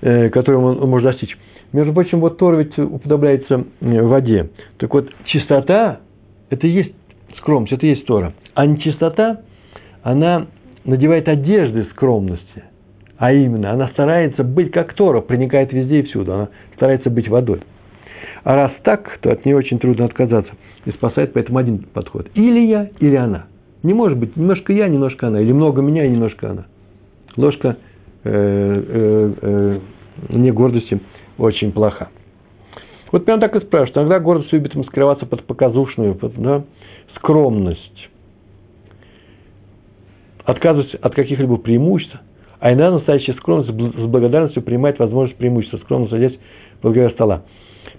э, 0.00 0.28
которого 0.30 0.72
он, 0.72 0.82
он 0.82 0.90
может 0.90 1.10
достичь. 1.10 1.36
Между 1.72 1.92
прочим, 1.92 2.20
вот 2.20 2.38
Тор 2.38 2.56
ведь 2.56 2.78
уподобляется 2.78 3.64
э, 3.80 4.02
воде. 4.02 4.50
Так 4.78 4.92
вот, 4.92 5.10
чистота– 5.26 6.00
это 6.50 6.66
и 6.66 6.70
есть 6.70 6.94
скромность, 7.36 7.72
это 7.72 7.86
есть 7.86 8.06
Тора. 8.06 8.32
А 8.54 8.66
нечистота, 8.66 9.40
она 10.02 10.46
надевает 10.84 11.28
одежды 11.28 11.84
скромности. 11.92 12.64
А 13.18 13.32
именно, 13.32 13.72
она 13.72 13.88
старается 13.88 14.44
быть 14.44 14.70
как 14.70 14.94
Тора, 14.94 15.20
проникает 15.20 15.72
везде 15.72 16.00
и 16.00 16.02
всюду. 16.02 16.32
Она 16.32 16.48
старается 16.76 17.10
быть 17.10 17.28
водой. 17.28 17.60
А 18.44 18.54
раз 18.54 18.72
так, 18.84 19.18
то 19.20 19.30
от 19.30 19.44
нее 19.44 19.56
очень 19.56 19.78
трудно 19.78 20.04
отказаться. 20.04 20.52
И 20.84 20.90
спасает 20.92 21.32
поэтому 21.32 21.58
один 21.58 21.80
подход. 21.80 22.28
Или 22.34 22.60
я, 22.60 22.88
или 23.00 23.16
она. 23.16 23.46
Не 23.82 23.92
может 23.92 24.18
быть 24.18 24.36
немножко 24.36 24.72
я, 24.72 24.88
немножко 24.88 25.26
она. 25.26 25.40
Или 25.40 25.52
много 25.52 25.82
меня, 25.82 26.04
и 26.04 26.10
немножко 26.10 26.50
она. 26.50 26.66
Ложка 27.36 27.76
э, 28.24 28.30
э, 28.30 29.32
э, 29.42 29.78
не 30.30 30.50
гордости 30.52 31.00
очень 31.36 31.72
плоха. 31.72 32.08
Вот 33.12 33.24
прям 33.24 33.40
так 33.40 33.56
и 33.56 33.60
спрашивают. 33.60 33.96
Иногда 33.96 34.20
гордость 34.20 34.52
любит 34.52 34.74
маскироваться 34.74 35.26
под 35.26 35.44
показушную 35.44 36.14
под, 36.14 36.34
да, 36.36 36.64
скромность. 37.18 38.08
Отказывать 40.44 40.94
от 40.94 41.14
каких-либо 41.14 41.58
преимуществ. 41.58 42.16
А 42.60 42.72
иногда 42.72 42.92
настоящая 42.92 43.34
скромность 43.34 43.70
с 43.70 44.06
благодарностью 44.06 44.62
принимает 44.62 44.98
возможность 44.98 45.38
преимущества. 45.38 45.78
Скромно 45.78 46.08
садясь 46.08 46.38
во 46.82 46.90
главе 46.90 47.10
стола. 47.10 47.42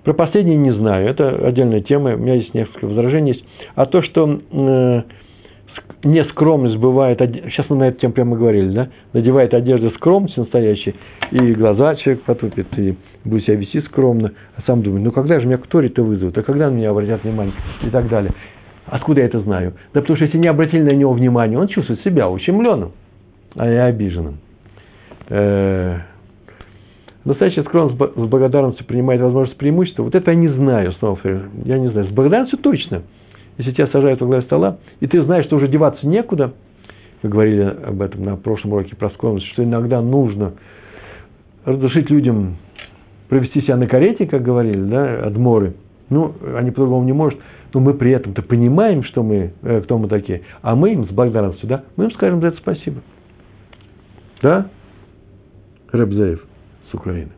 Про 0.03 0.13
последнее 0.13 0.57
не 0.57 0.71
знаю. 0.71 1.07
Это 1.07 1.29
отдельная 1.47 1.81
тема. 1.81 2.15
У 2.15 2.17
меня 2.17 2.35
есть 2.35 2.53
несколько 2.53 2.85
возражений. 2.85 3.33
Есть. 3.33 3.45
А 3.75 3.85
то, 3.85 4.01
что 4.01 4.39
э, 4.51 5.01
нескромность 6.03 6.77
бывает, 6.77 7.19
сейчас 7.19 7.69
мы 7.69 7.77
на 7.77 7.87
эту 7.89 7.99
тему 7.99 8.13
прямо 8.13 8.37
говорили, 8.37 8.69
да, 8.69 8.89
надевает 9.13 9.53
одежду 9.53 9.91
скромности 9.91 10.39
настоящей, 10.39 10.95
и 11.31 11.53
глаза 11.53 11.95
человек 11.95 12.23
потупит, 12.23 12.67
и 12.77 12.95
будет 13.25 13.45
себя 13.45 13.55
вести 13.55 13.81
скромно, 13.81 14.31
а 14.55 14.61
сам 14.65 14.81
думает, 14.81 15.03
ну 15.03 15.11
когда 15.11 15.39
же 15.39 15.47
меня 15.47 15.57
кто 15.57 15.81
то 15.87 16.03
вызовут, 16.03 16.37
а 16.37 16.43
когда 16.43 16.69
на 16.69 16.75
меня 16.75 16.91
обратят 16.91 17.23
внимание, 17.23 17.53
и 17.83 17.89
так 17.89 18.07
далее. 18.09 18.31
Откуда 18.91 19.21
я 19.21 19.27
это 19.27 19.39
знаю? 19.41 19.73
Да 19.93 20.01
потому 20.01 20.15
что 20.17 20.25
если 20.25 20.37
не 20.37 20.47
обратили 20.47 20.83
на 20.83 20.95
него 20.95 21.13
внимание, 21.13 21.57
он 21.57 21.67
чувствует 21.67 22.01
себя 22.01 22.29
ущемленным, 22.29 22.91
а 23.55 23.67
не 23.67 23.81
обиженным. 23.83 24.37
Э, 25.29 25.99
настоящая 27.25 27.63
скромность 27.63 27.97
с 27.97 28.27
благодарностью 28.27 28.85
принимает 28.85 29.21
возможность 29.21 29.57
преимущества. 29.57 30.03
Вот 30.03 30.15
это 30.15 30.31
я 30.31 30.37
не 30.37 30.49
знаю, 30.49 30.93
снова 30.93 31.19
я 31.65 31.77
не 31.77 31.89
знаю. 31.89 32.07
С 32.07 32.11
благодарностью 32.11 32.59
точно– 32.59 33.03
если 33.59 33.73
тебя 33.73 33.87
сажают 33.87 34.21
во 34.21 34.27
главе 34.27 34.41
стола, 34.43 34.77
и 35.01 35.07
ты 35.07 35.21
знаешь, 35.21 35.45
что 35.45 35.57
уже 35.57 35.67
деваться 35.67 36.07
некуда, 36.07 36.53
мы 37.21 37.29
говорили 37.29 37.61
об 37.61 38.01
этом 38.01 38.23
на 38.23 38.37
прошлом 38.37 38.71
уроке 38.71 38.95
про 38.95 39.09
скромность, 39.09 39.47
что 39.47 39.65
иногда 39.65 40.01
нужно 40.01 40.53
разрешить 41.65 42.09
людям 42.09 42.55
провести 43.27 43.61
себя 43.61 43.75
на 43.75 43.85
карете, 43.85 44.27
как 44.27 44.43
говорили, 44.43 44.81
да, 44.81 45.25
адморы. 45.25 45.73
Ну, 46.09 46.33
они 46.55 46.71
по-другому 46.71 47.03
не 47.03 47.11
могут, 47.11 47.35
но 47.73 47.79
мы 47.79 47.93
при 47.93 48.11
этом-то 48.11 48.41
понимаем, 48.41 49.03
что 49.03 49.23
мы, 49.23 49.53
э, 49.61 49.81
кто 49.81 49.97
мы 49.97 50.07
такие, 50.07 50.41
а 50.61 50.75
мы 50.75 50.93
им 50.93 51.07
с 51.07 51.11
благодарностью, 51.11 51.67
да, 51.67 51.83
мы 51.95 52.05
им 52.05 52.11
скажем 52.11 52.41
за 52.41 52.47
это 52.47 52.57
спасибо. 52.57 53.01
Да? 54.41 54.69
Рабзеев 55.91 56.45
с 56.91 56.93
Украины. 56.93 57.31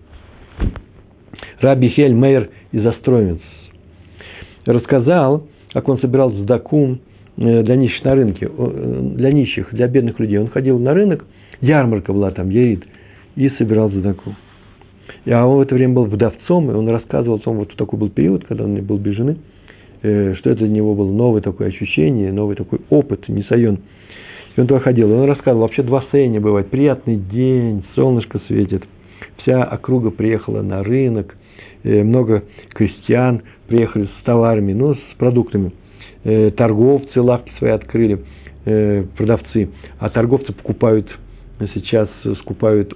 Раби 1.60 1.90
Хель 1.90 2.14
Мейер 2.14 2.50
из 2.72 2.86
Островец 2.86 3.40
рассказал, 4.66 5.48
как 5.74 5.88
он 5.88 6.00
собирал 6.00 6.32
сдаку 6.32 6.98
э, 7.38 7.64
для 7.64 7.76
нищих 7.76 8.04
на 8.04 8.16
рынке, 8.16 8.50
э, 8.56 9.00
для 9.16 9.32
нищих, 9.32 9.74
для 9.74 9.88
бедных 9.88 10.20
людей. 10.20 10.38
Он 10.38 10.48
ходил 10.48 10.80
на 10.80 10.94
рынок, 10.94 11.26
ярмарка 11.62 12.14
была 12.14 12.32
там, 12.32 12.50
еит, 12.50 12.84
и 13.36 13.50
собирал 13.58 13.90
сдаку. 13.90 14.36
А 15.28 15.46
он 15.46 15.58
в 15.58 15.62
это 15.62 15.76
время 15.76 15.94
был 15.94 16.06
вдовцом, 16.06 16.72
и 16.72 16.74
он 16.74 16.90
рассказывал 16.90 17.38
о 17.38 17.40
том, 17.40 17.58
вот 17.58 17.76
такой 17.76 18.00
был 18.00 18.10
период, 18.10 18.46
когда 18.46 18.64
он 18.64 18.76
был 18.84 18.98
без 18.98 19.16
жены, 19.16 19.38
что 20.02 20.49
это 20.49 20.56
для 20.56 20.70
него 20.70 20.95
было 20.95 21.12
новое 21.12 21.41
такое 21.41 21.68
ощущение, 21.68 22.32
новый 22.32 22.56
такой 22.56 22.80
опыт, 22.89 23.30
не 23.30 23.43
сайон. 23.43 23.80
И 24.56 24.60
он 24.60 24.68
туда 24.68 24.80
ходил, 24.80 25.10
и 25.10 25.14
он 25.14 25.26
рассказывал, 25.26 25.62
вообще 25.62 25.84
два 25.84 26.02
состояния 26.02 26.39
бывает. 26.39 26.70
Приятный 26.70 27.18
день, 27.18 27.84
солнышко 27.95 28.39
светит, 28.47 28.84
вся 29.38 29.64
округа 29.64 30.10
приехала 30.10 30.62
на 30.62 30.84
рынок, 30.84 31.36
много 31.84 32.43
крестьян 32.74 33.43
приехали 33.68 34.06
с 34.06 34.24
товарами, 34.26 34.74
ну, 34.74 34.95
с 34.95 35.18
продуктами. 35.18 35.72
Э, 36.24 36.52
торговцы 36.52 37.20
лавки 37.20 37.52
свои 37.58 37.72
открыли, 37.72 38.20
э, 38.66 39.04
продавцы, 39.18 39.70
а 39.97 40.10
торговцы 40.10 40.54
покупают 40.54 41.08
сейчас, 41.74 42.10
скупают 42.41 42.95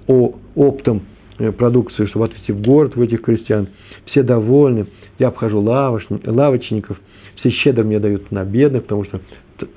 оптом 0.56 1.04
э, 1.40 1.52
продукцию, 1.52 2.08
чтобы 2.08 2.26
отвезти 2.26 2.52
в 2.52 2.62
город 2.62 2.96
в 2.96 3.02
этих 3.02 3.22
крестьян. 3.22 3.68
Все 4.06 4.22
довольны. 4.22 4.86
Я 5.20 5.30
обхожу 5.30 5.62
лавочников, 5.62 7.00
все 7.38 7.50
щедро 7.50 7.84
мне 7.84 8.00
дают 8.00 8.32
на 8.32 8.44
бедных, 8.44 8.84
потому 8.84 9.06
что 9.06 9.22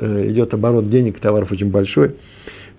идет 0.01 0.53
оборот 0.55 0.91
денег, 0.91 1.21
товаров 1.21 1.53
очень 1.53 1.71
большой. 1.71 2.17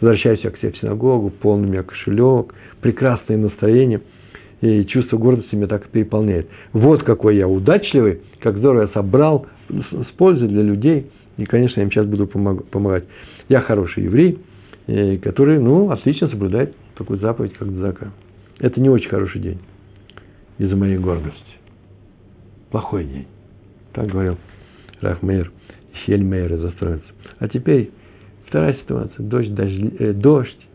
Возвращаюсь 0.02 0.42
я 0.44 0.52
к 0.52 0.58
себе 0.58 0.72
в 0.72 0.78
синагогу, 0.78 1.30
полный 1.30 1.68
у 1.68 1.72
меня 1.72 1.84
кошелек, 1.84 2.54
прекрасное 2.82 3.38
настроение– 3.38 4.02
и 4.62 4.86
чувство 4.86 5.18
гордости 5.18 5.56
меня 5.56 5.68
так 5.68 5.88
переполняет. 5.88 6.48
Вот 6.74 7.04
какой 7.04 7.38
я 7.38 7.48
удачливый, 7.48 8.22
как 8.40 8.58
здорово 8.58 8.84
я 8.84 8.88
собрал 8.90 9.48
с 9.70 10.12
пользой 10.18 10.48
для 10.48 10.62
людей. 10.62 11.10
И, 11.38 11.46
конечно, 11.46 11.80
я 11.80 11.86
им 11.86 11.92
сейчас 11.92 12.06
буду 12.06 12.28
помогать. 12.28 13.06
Я 13.48 13.62
хороший 13.62 14.04
еврей, 14.04 14.40
который, 15.22 15.60
ну, 15.60 15.92
отлично 15.92 16.28
соблюдает 16.28 16.76
такую 16.96 17.20
заповедь, 17.20 17.54
как 17.54 17.70
Дзака. 17.74 18.12
Это 18.60 18.82
не 18.82 18.90
очень 18.90 19.10
хороший 19.10 19.40
день 19.40 19.60
из-за 20.58 20.76
моей 20.76 20.98
гордости. 20.98 21.49
Плохой 22.72 23.06
день. 23.06 23.28
Так 23.94 24.08
говорил 24.08 24.38
Рахмейр, 25.02 25.52
Хельмейр 26.06 26.54
из 26.54 26.64
Островицы. 26.66 27.04
А 27.40 27.48
теперь 27.48 27.92
вторая 28.48 28.74
ситуация. 28.74 29.24
Дождь, 29.24 29.54
дождь, 29.54 29.94
э, 30.00 30.14
дождь 30.14 30.68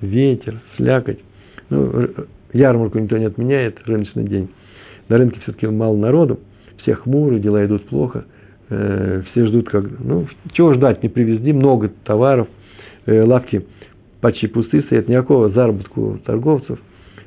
ветер, 0.00 0.60
слякоть. 0.76 1.20
Ну, 1.70 2.08
ярмарку 2.52 2.98
никто 2.98 3.18
не 3.18 3.26
отменяет, 3.26 3.78
рыночный 3.86 4.24
день. 4.24 4.48
На 5.08 5.18
рынке 5.18 5.40
все-таки 5.40 5.66
мало 5.68 5.96
народу, 5.96 6.40
все 6.82 6.94
хмуры, 6.94 7.38
дела 7.38 7.64
идут 7.64 7.86
плохо, 7.86 8.24
э, 8.68 9.22
все 9.30 9.46
ждут, 9.46 9.68
как, 9.68 9.84
ну, 10.00 10.26
чего 10.52 10.74
ждать, 10.74 11.02
не 11.02 11.08
привезли, 11.08 11.52
много 11.52 11.90
товаров, 12.04 12.48
э, 13.06 13.22
лавки 13.22 13.66
почти 14.20 14.48
пустые 14.48 14.82
стоят, 14.84 15.08
никакого 15.08 15.50
заработку 15.50 16.18
торговцев, 16.24 16.80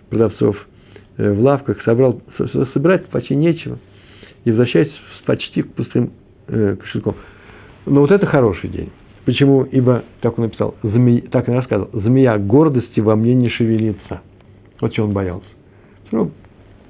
продавцов 0.09 0.57
э, 0.57 0.68
в 1.20 1.41
лавках, 1.41 1.82
собрал, 1.84 2.22
собирать 2.74 3.07
почти 3.07 3.36
нечего, 3.36 3.78
и 4.45 4.51
возвращаясь 4.51 4.91
с 5.20 5.26
почти 5.26 5.63
пустым 5.63 6.11
э, 6.47 6.78
кошельком. 6.78 7.15
Но 7.86 8.01
вот 8.01 8.11
это 8.11 8.26
хороший 8.26 8.70
день. 8.70 8.89
Почему? 9.26 9.63
Ибо, 9.63 10.03
как 10.22 10.39
он 10.39 10.45
написал, 10.45 10.76
змея, 10.82 11.22
так 11.30 11.49
и 11.49 11.51
рассказывал, 11.51 11.89
змея 11.93 12.38
гордости 12.38 12.99
во 12.99 13.15
мне 13.15 13.34
не 13.36 13.49
шевелится. 13.49 14.22
Вот 14.80 14.93
чего 14.93 15.07
он 15.07 15.13
боялся. 15.13 15.45
Ну, 16.11 16.32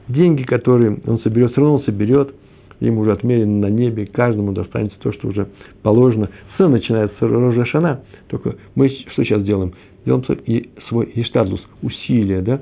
деньги, 0.08 0.44
которые 0.44 1.00
он 1.06 1.20
соберет, 1.22 1.52
все 1.52 1.62
равно 1.62 1.78
он 1.78 1.84
соберет, 1.84 2.34
им 2.80 2.98
уже 3.00 3.12
отмерено 3.12 3.68
на 3.68 3.72
небе, 3.72 4.06
каждому 4.06 4.54
достанется 4.54 4.98
то, 5.00 5.12
что 5.12 5.28
уже 5.28 5.50
положено. 5.82 6.30
Все 6.54 6.70
начинается 6.70 7.18
с 7.18 7.22
Рожа 7.22 7.66
Шана, 7.66 8.02
только 8.28 8.56
мы 8.76 8.90
что 8.90 9.24
сейчас 9.24 9.44
делаем? 9.44 9.74
Делаем 10.06 10.24
свой 10.88 11.12
иштадлус, 11.16 11.62
усилия, 11.82 12.42
да? 12.42 12.62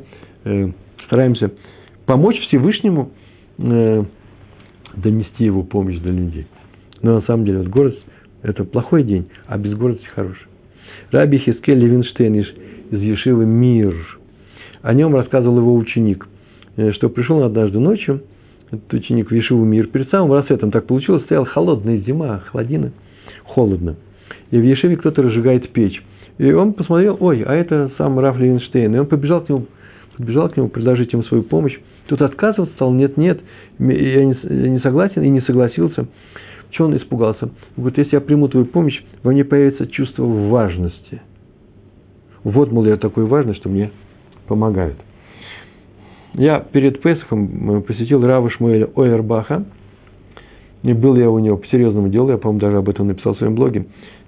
Стараемся 1.08 1.52
помочь 2.06 2.40
Всевышнему 2.48 3.12
э, 3.58 4.04
донести 4.96 5.44
его 5.44 5.64
помощь 5.64 5.98
до 6.00 6.10
людей. 6.10 6.48
Но 7.02 7.16
на 7.16 7.22
самом 7.24 7.46
деле 7.46 7.60
вот 7.60 7.68
гордость– 7.68 8.04
это 8.44 8.64
плохой 8.64 9.04
день, 9.04 9.28
а 9.48 9.58
без 9.58 9.74
гордости 9.76 10.08
хороший. 10.16 10.48
Раби 11.12 11.40
Хискель 11.40 11.80
Левинштейн 11.80 12.36
из 12.36 13.02
Ешивы 13.02 13.46
Мир– 13.46 13.96
о 14.88 14.94
нем 14.94 15.14
рассказывал 15.16 15.58
его 15.58 15.76
ученик, 15.76 16.28
э, 16.78 16.94
что 16.94 17.10
пришел 17.10 17.44
однажды 17.44 17.78
ночью, 17.78 18.22
этот 18.72 18.94
ученик 18.94 19.30
в 19.30 19.34
Ешиву 19.34 19.66
мир, 19.66 19.88
перед 19.88 20.10
самым 20.10 20.32
рассветом 20.32 20.72
так 20.72 20.86
получилось, 20.86 21.24
стояла 21.24 21.46
холодная 21.46 21.98
зима, 21.98 22.42
холодина, 22.52 22.92
холодно. 23.44 23.96
И 24.52 24.58
в 24.58 24.64
Ешиве 24.64 24.96
кто-то 24.96 25.24
разжигает 25.24 25.70
печь. 25.72 26.02
И 26.38 26.52
он 26.54 26.72
посмотрел, 26.72 27.18
ой, 27.20 27.44
а 27.44 27.54
это 27.54 27.92
сам 27.98 28.18
Раф 28.20 28.38
Левинштейн. 28.38 28.96
И 28.96 28.98
он 28.98 29.08
побежал 29.08 29.42
к 29.42 29.50
нему, 29.50 29.66
побежал 30.18 30.50
к 30.50 30.58
нему 30.58 30.70
предложить 30.70 31.14
ему 31.14 31.24
свою 31.24 31.44
помощь. 31.44 31.78
Тут 32.08 32.22
отказываться 32.22 32.74
стал, 32.76 32.92
нет, 32.92 33.18
нет, 33.18 33.40
я 33.80 34.26
не, 34.26 34.36
я 34.44 34.70
не 34.70 34.80
согласен 34.80 35.22
и 35.22 35.30
не 35.30 35.42
согласился. 35.42 36.08
Чего 36.72 36.88
он 36.88 36.98
испугался? 36.98 37.50
Говорит, 37.76 37.98
если 37.98 38.16
я 38.16 38.22
приму 38.22 38.48
твою 38.50 38.66
помощь, 38.66 39.02
во 39.24 39.32
мне 39.32 39.46
появится 39.46 39.88
чувство 39.88 40.24
важности. 40.24 41.22
Вот, 42.44 42.72
мол, 42.72 42.86
я 42.86 42.98
такой 42.98 43.26
важный, 43.26 43.56
что 43.56 43.70
мне 43.70 43.92
помогают. 44.48 44.98
Я 46.34 46.60
перед 46.60 47.02
Песохом 47.02 47.82
посетил 47.84 48.26
Рава 48.26 48.50
Шмуэля 48.50 48.88
Ойербаха, 48.96 49.66
и 50.84 50.94
был 50.94 51.16
я 51.16 51.30
у 51.30 51.40
него 51.40 51.58
по 51.58 51.68
серьезному 51.68 52.10
делу, 52.10 52.30
я, 52.30 52.38
по-моему, 52.38 52.60
даже 52.60 52.78
об 52.78 52.88
этом 52.90 53.08
написал 53.08 53.34
в 53.34 53.38
своем 53.38 53.56
блоге. 53.56 53.88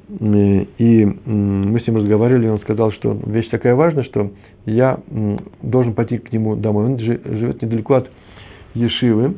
И 0.10 1.06
мы 1.26 1.80
с 1.80 1.86
ним 1.86 1.98
разговаривали, 1.98 2.48
и 2.48 2.50
он 2.50 2.60
сказал, 2.62 2.92
что 2.94 3.16
вещь 3.28 3.50
такая 3.50 3.76
важная, 3.76 4.04
что 4.06 4.32
я 4.66 5.00
должен 5.62 5.94
пойти 5.94 6.18
к 6.18 6.32
нему 6.34 6.56
домой. 6.56 6.86
Он 6.86 7.00
живет 7.00 7.62
недалеко 7.62 7.96
от 7.96 8.10
Ешивы, 8.74 9.36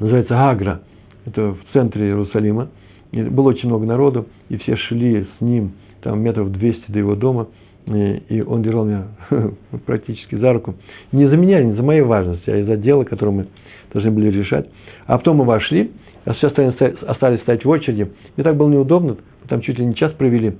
называется 0.00 0.34
Гагра, 0.34 0.82
это 1.26 1.52
в 1.52 1.58
центре 1.72 2.06
Иерусалима. 2.06 2.68
И 3.12 3.22
было 3.22 3.50
очень 3.50 3.68
много 3.68 3.86
народу, 3.86 4.26
и 4.48 4.56
все 4.56 4.76
шли 4.76 5.26
с 5.38 5.40
ним, 5.40 5.72
там 6.02 6.20
метров 6.20 6.50
200 6.50 6.90
до 6.90 6.98
его 6.98 7.14
дома, 7.14 7.48
и 7.86 8.44
он 8.44 8.62
держал 8.62 8.84
меня 8.84 9.06
практически 9.86 10.34
за 10.34 10.52
руку. 10.52 10.74
Не 11.12 11.28
за 11.28 11.36
меня, 11.36 11.62
не 11.62 11.74
за 11.74 11.82
моей 11.84 12.02
важности, 12.02 12.50
а 12.50 12.56
из-за 12.58 12.76
дела, 12.76 13.04
которое 13.04 13.30
мы 13.30 13.46
должны 13.92 14.10
были 14.10 14.28
решать. 14.30 14.68
А 15.06 15.18
потом 15.18 15.36
мы 15.36 15.44
вошли, 15.44 15.92
а 16.26 16.34
все 16.34 16.48
остались 16.48 17.40
стоять 17.40 17.64
в 17.64 17.68
очереди. 17.68 18.10
Мне 18.36 18.44
так 18.44 18.56
было 18.56 18.68
неудобно, 18.68 19.16
там 19.48 19.62
чуть 19.62 19.78
ли 19.78 19.86
не 19.86 19.94
час 19.94 20.12
провели 20.12 20.58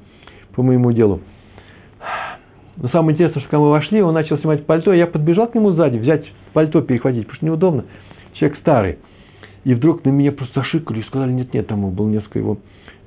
по 0.55 0.63
моему 0.63 0.93
делу. 0.93 1.21
Но 2.77 2.89
самое 2.89 3.15
интересное, 3.15 3.41
что 3.41 3.51
когда 3.51 3.65
мы 3.65 3.71
вошли, 3.71 4.01
он 4.01 4.15
начал 4.15 4.39
снимать 4.39 4.65
пальто, 4.65 4.93
я 4.93 5.07
подбежал 5.07 5.49
к 5.49 5.55
нему 5.55 5.73
сзади, 5.73 5.99
взять 5.99 6.25
пальто, 6.53 6.83
перехватить, 6.83 7.23
потому 7.23 7.37
что 7.37 7.47
неудобно. 7.47 7.85
Человек 8.35 8.59
старый. 8.61 8.99
И 9.65 9.75
вдруг 9.75 10.05
на 10.05 10.11
меня 10.11 10.31
просто 10.31 10.61
зашикали 10.61 11.01
и 11.01 11.05
сказали, 11.05 11.33
нет, 11.33 11.53
нет, 11.53 11.67
там 11.67 11.91
было 11.91 12.09
несколько 12.09 12.39
его 12.39 12.59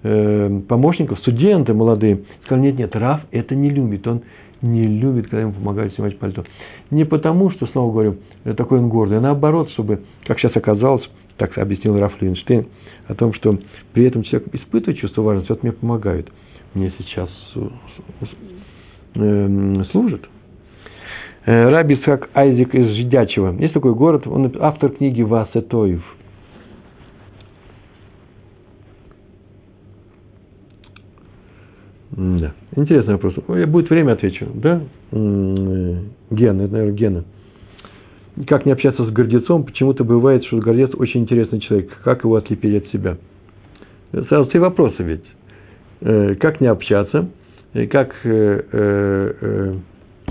э, 0.04 0.62
помощников, 0.68 1.20
студенты 1.20 1.74
молодые. 1.74 2.24
Сказали, 2.46 2.68
нет, 2.68 2.78
нет, 2.78 2.96
Раф 2.96 3.22
это 3.32 3.56
не 3.56 3.70
любит, 3.70 4.06
он 4.08 4.24
не 4.62 4.86
любит, 4.86 5.26
когда 5.26 5.42
ему 5.42 5.54
помогают 5.54 5.94
снимать 5.94 6.20
пальто. 6.20 6.44
Не 6.92 7.06
потому, 7.06 7.52
что, 7.52 7.68
снова 7.68 7.94
говорю, 7.94 8.18
такой 8.58 8.80
он 8.80 8.90
гордый, 8.90 9.20
а 9.20 9.22
наоборот, 9.22 9.70
чтобы, 9.72 10.02
как 10.26 10.40
сейчас 10.40 10.56
оказалось, 10.58 11.08
так 11.40 11.58
объяснил 11.58 11.98
Раф 11.98 12.22
Линштейн, 12.22 12.68
о 13.08 13.16
том, 13.16 13.34
что 13.34 13.58
при 13.94 14.06
этом 14.06 14.24
человек 14.24 14.54
испытывает 14.54 15.00
чувство 15.00 15.24
важности, 15.24 15.50
вот 15.52 15.64
мне 15.64 15.72
помогают. 15.72 16.30
Мне 16.76 16.94
сейчас 17.00 17.30
э, 19.16 19.84
служит. 19.92 20.30
Э, 21.46 21.70
Раби 21.70 21.96
Исхак 21.96 22.30
Айзек 22.36 22.76
из 22.76 22.96
Жидячего. 22.96 23.56
Есть 23.58 23.74
такой 23.74 23.96
город, 23.96 24.28
он 24.28 24.54
автор 24.60 24.92
книги 24.92 25.24
Васетоев. 25.24 26.04
Да. 32.12 32.54
Интересный 32.76 33.14
вопрос. 33.14 33.36
Будет 33.68 33.90
время, 33.90 34.12
отвечу. 34.12 34.46
Да? 34.54 34.82
Э, 35.12 35.98
Гена, 36.30 36.62
это, 36.64 36.74
наверное, 36.74 36.92
Гена 36.92 37.24
как 38.48 38.66
не 38.66 38.72
общаться 38.72 39.06
с 39.06 39.10
гордецом, 39.10 39.66
почему-то 39.66 40.04
бывает, 40.04 40.46
что 40.46 40.58
гордец 40.58 40.92
очень 40.96 41.22
интересный 41.22 41.60
человек. 41.60 41.92
Как 42.04 42.24
его 42.24 42.36
отлепить 42.36 42.84
от 42.84 42.92
себя? 42.92 43.18
Сразу 44.12 44.50
три 44.50 44.60
вопроса 44.60 45.04
ведь. 45.04 45.26
Э, 46.02 46.36
как 46.36 46.62
не 46.62 46.68
общаться? 46.68 47.30
Как 47.92 48.16
э, 48.24 48.62
э, 48.72 49.74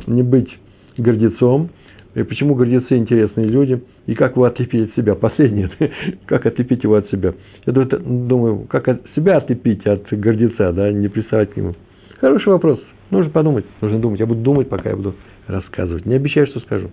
не 0.07 0.23
быть 0.23 0.49
гордецом? 0.97 1.69
И 2.15 2.23
почему 2.23 2.55
гордецы 2.55 2.97
интересные 2.97 3.47
люди? 3.47 3.83
И 4.07 4.15
как 4.15 4.37
его 4.37 4.47
отлепить 4.47 4.89
от 4.89 4.97
себя? 4.97 5.15
Последнее. 5.15 5.71
как 6.27 6.47
отлепить 6.47 6.83
его 6.85 6.95
от 6.95 7.11
себя? 7.11 7.35
Я 7.67 7.73
думаю, 7.75 8.67
как 8.71 8.89
от 8.89 9.03
себя 9.15 9.37
отлепить 9.37 9.87
от 9.87 10.07
гордеца, 10.11 10.73
да, 10.73 10.91
не 10.91 11.09
приставать 11.09 11.53
к 11.53 11.57
нему? 11.57 11.75
Хороший 12.21 12.49
вопрос. 12.49 12.81
Нужно 13.11 13.31
подумать, 13.31 13.67
нужно 13.83 14.01
думать. 14.01 14.19
Я 14.19 14.27
буду 14.27 14.41
думать, 14.41 14.69
пока 14.69 14.91
я 14.91 14.97
буду 14.97 15.15
рассказывать. 15.47 16.07
Не 16.07 16.15
обещаю, 16.15 16.47
что 16.47 16.61
скажу 16.61 16.91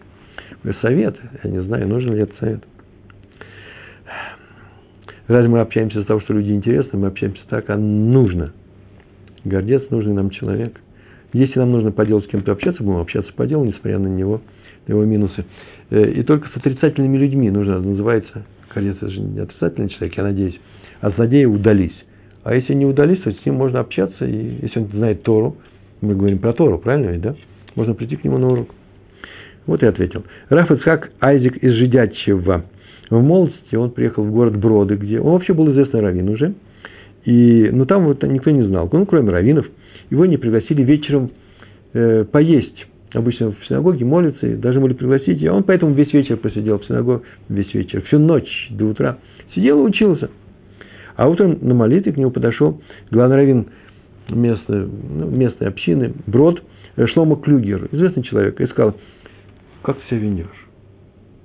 совет. 0.82 1.16
Я 1.44 1.50
не 1.50 1.62
знаю, 1.64 1.88
нужен 1.88 2.14
ли 2.14 2.22
этот 2.22 2.38
совет. 2.40 2.64
Разве 5.28 5.50
мы 5.50 5.60
общаемся 5.60 5.98
из-за 5.98 6.08
того, 6.08 6.20
что 6.22 6.34
люди 6.34 6.52
интересны, 6.52 7.00
мы 7.00 7.08
общаемся 7.08 7.42
так, 7.50 7.70
а 7.70 7.78
нужно. 7.78 8.54
Гордец 9.44 9.84
нужный 9.90 10.14
нам 10.14 10.30
человек. 10.30 10.80
Если 11.34 11.60
нам 11.60 11.72
нужно 11.72 11.92
по 11.92 12.06
делу 12.06 12.22
с 12.22 12.28
кем-то 12.28 12.52
общаться, 12.52 12.84
будем 12.84 13.00
общаться 13.00 13.34
по 13.34 13.46
делу, 13.46 13.66
несмотря 13.66 14.00
на 14.00 14.08
него, 14.08 14.42
на 14.88 14.94
его 14.94 15.04
минусы. 15.04 15.46
Э, 15.90 16.10
и 16.12 16.24
только 16.24 16.48
с 16.50 16.58
отрицательными 16.58 17.18
людьми 17.18 17.50
нужно, 17.50 17.80
называется, 17.80 18.46
гордец 18.74 18.98
это 18.98 19.10
же 19.10 19.20
не 19.20 19.40
отрицательный 19.40 19.90
человек, 19.90 20.18
я 20.18 20.24
надеюсь, 20.24 20.60
а 21.02 21.10
злодеи 21.12 21.46
удались. 21.46 21.96
А 22.44 22.54
если 22.54 22.74
не 22.74 22.86
удались, 22.86 23.20
то 23.22 23.32
с 23.32 23.46
ним 23.46 23.56
можно 23.56 23.80
общаться, 23.80 24.26
и 24.26 24.62
если 24.62 24.80
он 24.80 24.88
знает 24.90 25.24
Тору, 25.24 25.58
мы 26.02 26.16
говорим 26.16 26.40
про 26.40 26.54
Тору, 26.54 26.78
правильно 26.78 27.12
ведь, 27.12 27.22
да? 27.22 27.36
Можно 27.76 27.96
прийти 27.96 28.16
к 28.16 28.24
нему 28.24 28.38
на 28.38 28.48
урок. 28.48 28.70
Вот 29.68 29.82
и 29.82 29.86
ответил. 29.86 30.24
Раф 30.50 30.72
Ицхак 30.72 31.12
Айзек 31.20 31.58
из 31.58 31.74
Жидячева. 31.74 32.66
В 33.10 33.22
молодости 33.22 33.76
он 33.76 33.92
приехал 33.92 34.24
в 34.24 34.32
город 34.32 34.58
Броды, 34.58 34.96
где 34.96 35.20
он 35.20 35.34
вообще 35.34 35.54
был 35.54 35.72
известный 35.72 36.02
раввин 36.02 36.30
уже. 36.30 36.54
И, 37.24 37.70
но 37.72 37.86
там 37.86 38.06
вот 38.06 38.24
никто 38.24 38.52
не 38.52 38.64
знал, 38.64 38.90
ну, 38.92 39.06
кроме 39.06 39.32
раввинов. 39.32 39.66
Его 40.10 40.26
не 40.26 40.38
пригласили 40.38 40.84
вечером 40.84 41.32
э, 41.94 42.26
поесть. 42.26 42.86
Обычно 43.14 43.52
в 43.52 43.66
синагоге 43.68 44.06
молятся, 44.06 44.46
и 44.46 44.56
даже 44.56 44.80
могли 44.80 44.96
пригласить. 44.96 45.44
А 45.46 45.54
он 45.54 45.64
поэтому 45.64 45.94
весь 45.94 46.14
вечер 46.14 46.38
посидел 46.38 46.80
в 46.80 46.86
синагоге, 46.86 47.24
весь 47.50 47.74
вечер, 47.74 48.02
всю 48.04 48.20
ночь 48.20 48.68
до 48.72 48.86
утра. 48.86 49.18
Сидел 49.56 49.80
и 49.80 49.90
учился. 49.90 50.30
А 51.16 51.28
утром 51.30 51.58
на 51.62 51.74
молитве 51.74 52.12
к 52.12 52.18
нему 52.18 52.30
подошел 52.30 52.82
главный 53.10 53.38
раввин 53.38 53.68
местной, 54.30 54.86
ну, 54.86 55.30
местной 55.30 55.68
общины, 55.68 56.14
Брод, 56.28 56.62
э, 56.98 57.08
Шлома 57.08 57.38
Клюгер, 57.38 57.88
известный 57.92 58.24
человек, 58.24 58.60
и 58.60 58.68
сказал, 58.68 58.96
как 59.86 59.98
ты 59.98 60.08
себя 60.10 60.20
ведешь? 60.20 60.68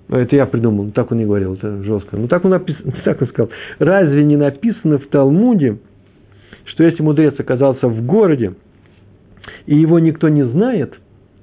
Ну, 0.08 0.16
это 0.16 0.34
я 0.34 0.46
придумал, 0.46 0.90
так 0.90 1.12
он 1.12 1.18
не 1.18 1.24
говорил, 1.24 1.54
это 1.54 1.82
жестко. 1.84 2.16
Ну, 2.16 2.26
так 2.26 2.44
он, 2.44 2.50
написан, 2.50 2.92
так 3.04 3.20
он 3.20 3.28
сказал. 3.28 3.50
Разве 3.78 4.24
не 4.24 4.36
написано 4.36 4.98
в 4.98 5.06
Талмуде, 5.06 5.78
что 6.64 6.82
если 6.82 7.02
мудрец 7.02 7.38
оказался 7.38 7.86
в 7.86 8.04
городе, 8.04 8.54
и 9.66 9.76
его 9.76 9.98
никто 9.98 10.28
не 10.28 10.44
знает, 10.44 10.94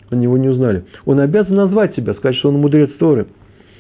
они 0.10 0.24
его 0.24 0.38
не 0.38 0.50
узнали, 0.50 0.86
он 1.06 1.20
обязан 1.20 1.56
назвать 1.56 1.96
себя, 1.96 2.14
сказать, 2.16 2.36
что 2.38 2.50
он 2.50 2.56
мудрец 2.56 2.90
Торы, 3.00 3.28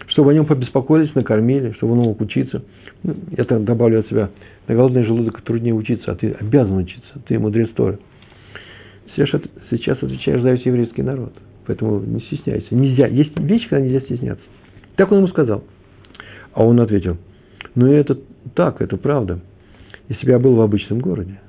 чтобы 0.07 0.31
о 0.31 0.33
нем 0.33 0.45
побеспокоились, 0.45 1.13
накормили, 1.15 1.71
чтобы 1.71 1.93
он 1.93 1.99
мог 1.99 2.21
учиться. 2.21 2.63
Ну, 3.03 3.15
я 3.35 3.43
так 3.43 3.63
добавлю 3.63 3.99
от 3.99 4.07
себя, 4.07 4.29
на 4.67 4.75
голодный 4.75 5.03
желудок 5.03 5.41
труднее 5.41 5.73
учиться, 5.73 6.11
а 6.11 6.15
ты 6.15 6.31
обязан 6.39 6.77
учиться, 6.77 7.19
ты 7.27 7.39
мудрец 7.39 7.69
Торы. 7.71 7.99
Сейчас 9.15 10.01
отвечаешь 10.01 10.41
за 10.41 10.51
весь 10.51 10.65
еврейский 10.65 11.01
народ– 11.01 11.33
Поэтому 11.67 11.99
не 11.99 12.21
стесняйся. 12.21 12.73
Нельзя. 12.73 13.07
Есть 13.07 13.37
вещи, 13.37 13.67
когда 13.67 13.85
нельзя 13.85 13.99
стесняться. 14.01 14.43
Так 14.95 15.11
он 15.11 15.19
ему 15.19 15.27
сказал. 15.27 15.63
А 16.53 16.65
он 16.65 16.79
ответил, 16.79 17.17
ну 17.75 17.91
это 17.91 18.17
так, 18.55 18.81
это 18.81 18.97
правда. 18.97 19.39
Если 20.07 20.25
бы 20.25 20.31
я 20.31 20.39
был 20.39 20.55
в 20.55 20.61
обычном 20.61 20.99
городе, 20.99 21.39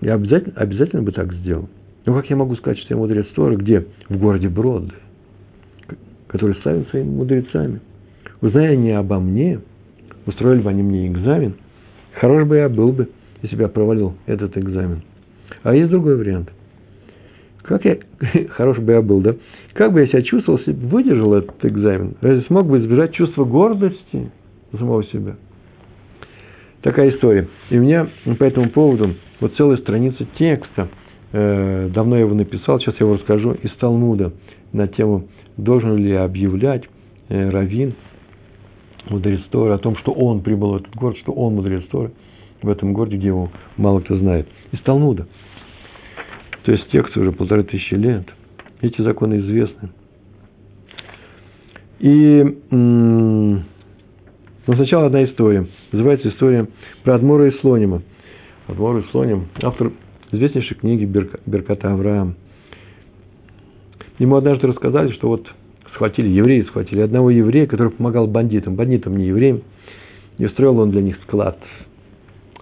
я 0.00 0.14
обязательно, 0.14 0.54
обязательно 0.56 1.02
бы 1.02 1.12
так 1.12 1.32
сделал. 1.32 1.68
Но 2.04 2.14
как 2.14 2.28
я 2.30 2.36
могу 2.36 2.54
сказать, 2.56 2.78
что 2.78 2.94
я 2.94 2.98
мудрец 2.98 3.26
Торы, 3.34 3.56
где? 3.56 3.86
В 4.08 4.18
городе 4.18 4.48
Броды, 4.48 4.92
который 6.28 6.54
ставим 6.56 6.86
своими 6.86 7.08
мудрецами. 7.08 7.80
Узная 8.40 8.72
они 8.72 8.92
обо 8.92 9.18
мне, 9.18 9.60
устроили 10.26 10.60
бы 10.60 10.70
они 10.70 10.82
мне 10.82 11.08
экзамен, 11.08 11.54
хорош 12.14 12.46
бы 12.46 12.56
я 12.56 12.68
был 12.68 12.92
бы, 12.92 13.08
если 13.42 13.56
бы 13.56 13.62
я 13.62 13.68
провалил 13.68 14.14
этот 14.26 14.56
экзамен. 14.56 15.02
А 15.62 15.74
есть 15.74 15.90
другой 15.90 16.16
вариант. 16.16 16.50
Как 17.68 17.84
я, 17.84 17.98
хороший 18.48 18.82
бы 18.82 18.92
я 18.92 19.02
был, 19.02 19.20
да? 19.20 19.34
Как 19.74 19.92
бы 19.92 20.00
я 20.00 20.06
себя 20.06 20.22
чувствовал, 20.22 20.58
если 20.58 20.72
бы 20.72 20.88
выдержал 20.88 21.34
этот 21.34 21.62
экзамен? 21.64 22.16
Разве 22.22 22.42
смог 22.46 22.66
бы 22.66 22.78
избежать 22.78 23.12
чувства 23.12 23.44
гордости 23.44 24.30
самого 24.72 25.04
себя? 25.04 25.36
Такая 26.80 27.10
история. 27.10 27.46
И 27.68 27.78
у 27.78 27.82
меня 27.82 28.08
по 28.38 28.44
этому 28.44 28.70
поводу 28.70 29.14
вот 29.40 29.54
целая 29.56 29.76
страница 29.76 30.24
текста. 30.38 30.88
Э, 31.32 31.90
давно 31.92 32.16
я 32.16 32.22
его 32.22 32.34
написал, 32.34 32.80
сейчас 32.80 32.94
я 32.98 33.04
его 33.04 33.16
расскажу 33.16 33.52
из 33.52 33.70
Талмуда 33.72 34.32
на 34.72 34.88
тему, 34.88 35.28
должен 35.58 35.96
ли 35.96 36.14
объявлять 36.14 36.84
э, 37.28 37.50
Равин, 37.50 37.92
мудрец 39.10 39.42
Торы, 39.50 39.74
о 39.74 39.78
том, 39.78 39.94
что 39.96 40.12
он 40.12 40.40
прибыл 40.40 40.72
в 40.72 40.76
этот 40.76 40.94
город, 40.94 41.18
что 41.18 41.32
он 41.32 41.56
мудрец 41.56 41.84
Торы 41.90 42.12
в 42.62 42.68
этом 42.70 42.94
городе, 42.94 43.18
где 43.18 43.26
его 43.26 43.50
мало 43.76 44.00
кто 44.00 44.16
знает. 44.16 44.48
Из 44.72 44.80
Талмуда. 44.80 45.26
То 46.68 46.72
есть 46.72 46.86
тексту 46.90 47.22
уже 47.22 47.32
полторы 47.32 47.62
тысячи 47.62 47.94
лет. 47.94 48.28
Эти 48.82 49.00
законы 49.00 49.38
известны. 49.38 49.88
И 51.98 52.44
ну, 52.70 53.62
сначала 54.66 55.06
одна 55.06 55.24
история. 55.24 55.66
Называется 55.92 56.28
история 56.28 56.68
про 57.04 57.14
Адмора 57.14 57.48
и 57.48 57.58
Слонима. 57.60 58.02
Адмор 58.66 58.98
и 58.98 59.02
Слоним, 59.12 59.46
автор 59.62 59.92
известнейшей 60.30 60.76
книги 60.76 61.06
Берката 61.46 61.90
Авраам. 61.90 62.34
Ему 64.18 64.36
однажды 64.36 64.66
рассказали, 64.66 65.10
что 65.12 65.28
вот 65.28 65.48
схватили, 65.94 66.28
евреи 66.28 66.64
схватили 66.64 67.00
одного 67.00 67.30
еврея, 67.30 67.66
который 67.66 67.92
помогал 67.92 68.26
бандитам. 68.26 68.76
Бандитам 68.76 69.16
не 69.16 69.28
евреям. 69.28 69.62
И 70.36 70.44
устроил 70.44 70.78
он 70.80 70.90
для 70.90 71.00
них 71.00 71.16
склад. 71.22 71.58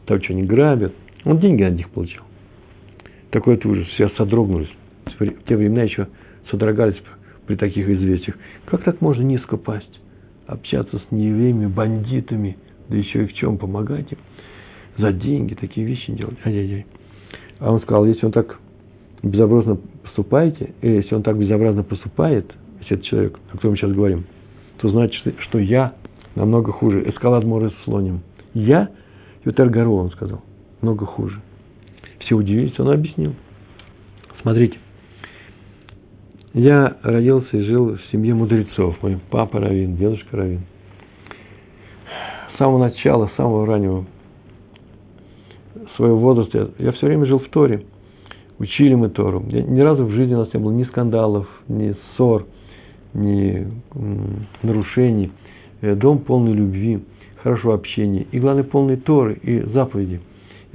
Того, 0.05 0.23
что 0.23 0.33
они 0.33 0.45
грабят. 0.45 0.93
Он 1.25 1.41
деньги 1.41 1.65
от 1.65 1.75
них 1.75 1.91
получил. 1.91 2.23
Такой 3.31 3.55
это 3.55 3.69
ужас. 3.69 3.87
Все 3.89 4.09
содрогнулись. 4.11 4.71
В 5.19 5.45
те 5.49 5.57
времена 5.57 5.83
еще 5.83 6.09
содрогались 6.51 6.97
при 7.47 7.57
таких 7.57 7.89
известиях. 7.89 8.37
Как 8.67 8.83
так 8.83 9.01
можно 9.01 9.23
низко 9.23 9.57
пасть? 9.57 10.01
Общаться 10.47 10.99
с 10.99 11.11
неевреями, 11.11 11.67
бандитами, 11.67 12.57
да 12.89 12.97
еще 12.97 13.25
и 13.25 13.27
в 13.27 13.35
чем 13.35 13.59
помогать 13.59 14.11
им. 14.13 14.19
за 14.99 15.13
деньги 15.13 15.55
такие 15.55 15.87
вещи 15.87 16.13
делать. 16.13 16.37
Ай-яй-яй. 16.45 16.87
А 17.59 17.73
он 17.73 17.81
сказал, 17.81 18.07
если 18.07 18.27
он 18.27 18.33
так 18.33 18.59
безобразно 19.23 19.79
поступаете, 20.03 20.75
или 20.83 20.97
если 20.97 21.15
он 21.15 21.23
так 21.23 21.39
безобразно 21.39 21.83
поступает, 21.83 22.53
если 22.81 22.97
это 22.97 23.05
человек, 23.05 23.39
о 23.49 23.53
котором 23.53 23.73
мы 23.73 23.77
сейчас 23.77 23.93
говорим, 23.93 24.25
то 24.79 24.91
значит, 24.91 25.35
что 25.41 25.59
я 25.59 25.95
намного 26.35 26.73
хуже. 26.73 27.09
Эскалад 27.09 27.45
с 27.45 27.85
слонем. 27.85 28.21
Я, 28.55 28.91
Ютер 29.45 29.69
Гару, 29.71 29.95
он 29.95 30.11
сказал, 30.11 30.43
много 30.81 31.07
хуже. 31.07 31.41
Все 32.27 32.35
удивились, 32.35 32.79
он 32.81 32.91
объяснил. 32.91 33.35
Смотрите, 34.43 34.77
я 36.55 36.97
родился 37.03 37.57
и 37.57 37.63
жил 37.63 37.97
в 37.97 38.01
семье 38.11 38.35
мудрецов. 38.35 39.01
Мой 39.01 39.19
папа 39.31 39.61
равин, 39.61 39.97
дедушка 39.97 40.37
равин. 40.37 40.63
С 42.53 42.59
самого 42.59 42.79
начала, 42.79 43.29
с 43.29 43.37
самого 43.37 43.65
раннего 43.65 44.07
своего 45.95 46.19
возраста 46.19 46.73
я 46.79 46.93
все 46.93 47.07
время 47.07 47.27
жил 47.27 47.39
в 47.39 47.49
Торе. 47.49 47.85
Учили 48.59 48.95
мы 48.95 49.09
Тору. 49.11 49.45
Я, 49.49 49.63
ни 49.63 49.81
разу 49.81 50.05
в 50.05 50.11
жизни 50.11 50.35
у 50.35 50.39
нас 50.39 50.53
не 50.53 50.59
было 50.59 50.73
ни 50.73 50.85
скандалов, 50.85 51.47
ни 51.69 51.95
ссор, 52.17 52.47
ни 53.15 53.69
нарушений. 54.63 55.31
Э, 55.81 55.95
дом 55.95 56.21
полный 56.21 56.55
любви, 56.55 57.05
хорошего 57.43 57.75
общения. 57.75 58.27
И 58.33 58.41
главное, 58.41 58.65
полный 58.65 58.97
Торы 58.97 59.35
и 59.35 59.61
заповеди. 59.61 60.21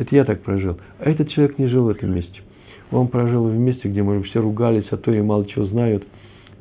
Это 0.01 0.15
я 0.15 0.25
так 0.25 0.41
прожил. 0.41 0.79
А 0.97 1.11
этот 1.11 1.29
человек 1.29 1.59
не 1.59 1.67
жил 1.67 1.83
в 1.83 1.89
этом 1.89 2.15
месте. 2.15 2.41
Он 2.89 3.07
прожил 3.07 3.45
в 3.47 3.55
месте, 3.55 3.87
где, 3.87 4.01
может 4.01 4.25
все 4.25 4.41
ругались, 4.41 4.87
а 4.89 4.97
то 4.97 5.13
и 5.13 5.21
мало 5.21 5.45
чего 5.45 5.65
знают. 5.67 6.03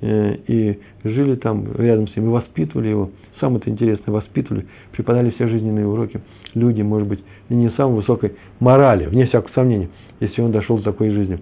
Э, 0.03 0.37
и 0.47 0.79
жили 1.05 1.37
там 1.37 1.67
рядом 1.75 2.07
с 2.09 2.15
ним, 2.15 2.27
и 2.27 2.33
воспитывали 2.33 2.89
его. 2.89 3.11
Самое 3.41 3.61
это 3.61 3.71
интересное, 3.71 4.13
воспитывали, 4.13 4.67
преподали 4.93 5.31
все 5.31 5.49
жизненные 5.49 5.87
уроки. 5.87 6.21
Люди, 6.53 6.83
может 6.83 7.09
быть, 7.09 7.21
не 7.49 7.71
самой 7.71 7.97
высокой 7.97 8.35
морали, 8.59 9.07
вне 9.07 9.25
всякого 9.25 9.51
сомнения, 9.55 9.89
если 10.21 10.43
он 10.43 10.53
дошел 10.53 10.77
до 10.77 10.85
такой 10.85 11.09
жизни. 11.09 11.39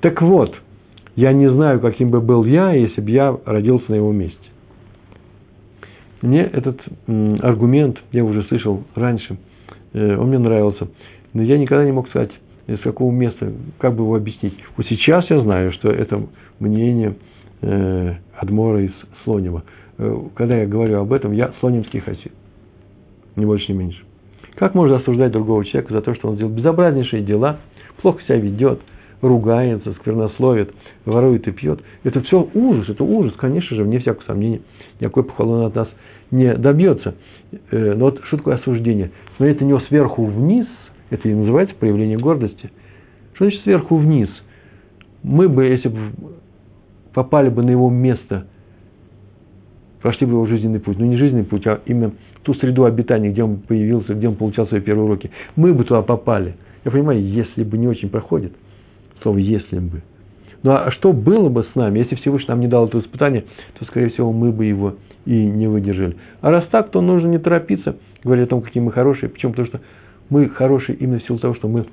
Так 0.00 0.22
вот, 0.22 0.54
я 1.16 1.32
не 1.32 1.50
знаю, 1.50 1.80
каким 1.80 2.10
бы 2.10 2.20
был 2.20 2.44
я, 2.44 2.70
если 2.70 3.00
бы 3.00 3.10
я 3.10 3.36
родился 3.44 3.86
на 3.88 3.96
его 3.96 4.12
месте. 4.12 4.38
Мне 6.20 6.42
этот 6.42 6.80
аргумент, 7.40 7.98
я 8.12 8.24
уже 8.24 8.44
слышал 8.44 8.84
раньше, 8.94 9.38
э, 9.92 10.16
он 10.16 10.28
мне 10.28 10.38
нравился, 10.38 10.86
но 11.32 11.42
я 11.42 11.58
никогда 11.58 11.84
не 11.84 11.92
мог 11.92 12.08
сказать, 12.08 12.30
из 12.66 12.80
какого 12.80 13.10
места, 13.10 13.52
как 13.78 13.94
бы 13.94 14.04
его 14.04 14.14
объяснить. 14.14 14.54
Вот 14.76 14.86
сейчас 14.86 15.28
я 15.30 15.40
знаю, 15.40 15.72
что 15.72 15.90
это 15.90 16.26
мнение 16.60 17.16
э, 17.60 18.14
Адмора 18.36 18.82
из 18.82 18.92
Слонева. 19.24 19.64
Э, 19.98 20.16
когда 20.34 20.56
я 20.56 20.66
говорю 20.66 21.00
об 21.00 21.12
этом, 21.12 21.32
я 21.32 21.52
слонимский 21.60 22.00
хасид. 22.00 22.32
Ни 23.36 23.44
больше, 23.44 23.72
ни 23.72 23.76
меньше. 23.76 24.02
Как 24.54 24.74
можно 24.74 24.96
осуждать 24.96 25.32
другого 25.32 25.64
человека 25.64 25.92
за 25.92 26.02
то, 26.02 26.14
что 26.14 26.28
он 26.28 26.36
сделал 26.36 26.52
безобразнейшие 26.52 27.22
дела, 27.22 27.58
плохо 28.00 28.22
себя 28.22 28.36
ведет, 28.36 28.80
ругается, 29.22 29.92
сквернословит, 29.94 30.74
ворует 31.04 31.48
и 31.48 31.52
пьет? 31.52 31.80
Это 32.04 32.20
все 32.22 32.48
ужас, 32.54 32.88
это 32.88 33.02
ужас, 33.02 33.34
конечно 33.36 33.76
же, 33.76 33.84
вне 33.84 33.98
всякого 33.98 34.24
сомнения. 34.24 34.60
Никакой 35.00 35.24
похвалы 35.24 35.64
от 35.64 35.74
нас 35.74 35.88
не 36.30 36.54
добьется. 36.54 37.14
Э, 37.70 37.94
но 37.94 38.06
вот 38.06 38.20
что 38.26 38.36
такое 38.36 38.56
осуждение? 38.56 39.10
Смотреть 39.36 39.60
на 39.60 39.64
него 39.64 39.80
сверху 39.80 40.26
вниз, 40.26 40.66
это 41.12 41.28
и 41.28 41.34
называется 41.34 41.74
проявление 41.74 42.18
гордости. 42.18 42.70
Что 43.34 43.44
значит 43.44 43.62
сверху 43.62 43.96
вниз? 43.96 44.28
Мы 45.22 45.48
бы, 45.48 45.64
если 45.64 45.88
бы 45.88 45.98
попали 47.12 47.48
бы 47.48 47.62
на 47.62 47.70
его 47.70 47.90
место, 47.90 48.46
прошли 50.00 50.26
бы 50.26 50.32
его 50.32 50.46
жизненный 50.46 50.80
путь. 50.80 50.98
Ну, 50.98 51.06
не 51.06 51.16
жизненный 51.16 51.44
путь, 51.44 51.66
а 51.66 51.80
именно 51.86 52.12
ту 52.42 52.54
среду 52.54 52.84
обитания, 52.84 53.30
где 53.30 53.44
он 53.44 53.58
появился, 53.58 54.14
где 54.14 54.28
он 54.28 54.36
получал 54.36 54.66
свои 54.68 54.80
первые 54.80 55.04
уроки. 55.04 55.30
Мы 55.54 55.72
бы 55.74 55.84
туда 55.84 56.02
попали. 56.02 56.56
Я 56.84 56.90
понимаю, 56.90 57.22
если 57.22 57.62
бы 57.62 57.78
не 57.78 57.86
очень 57.86 58.08
проходит. 58.08 58.52
Слово 59.22 59.38
«если 59.38 59.78
бы». 59.78 60.02
Ну, 60.64 60.72
а 60.72 60.90
что 60.92 61.12
было 61.12 61.48
бы 61.48 61.64
с 61.64 61.74
нами, 61.74 61.98
если 61.98 62.14
Всевышний 62.16 62.48
нам 62.48 62.60
не 62.60 62.68
дал 62.68 62.86
это 62.86 62.98
испытание, 63.00 63.44
то, 63.78 63.84
скорее 63.84 64.10
всего, 64.10 64.32
мы 64.32 64.52
бы 64.52 64.64
его 64.64 64.94
и 65.24 65.32
не 65.32 65.66
выдержали. 65.66 66.16
А 66.40 66.50
раз 66.50 66.66
так, 66.70 66.90
то 66.90 67.00
нужно 67.00 67.28
не 67.28 67.38
торопиться, 67.38 67.96
говорить 68.24 68.46
о 68.46 68.50
том, 68.50 68.62
какие 68.62 68.82
мы 68.82 68.92
хорошие. 68.92 69.28
Почему? 69.28 69.52
Потому 69.52 69.68
что 69.68 69.80
мы 70.30 70.48
хорошие 70.48 70.96
именно 70.96 71.20
в 71.20 71.24
силу 71.24 71.38
того, 71.38 71.54
что 71.54 71.68
мы 71.68 71.86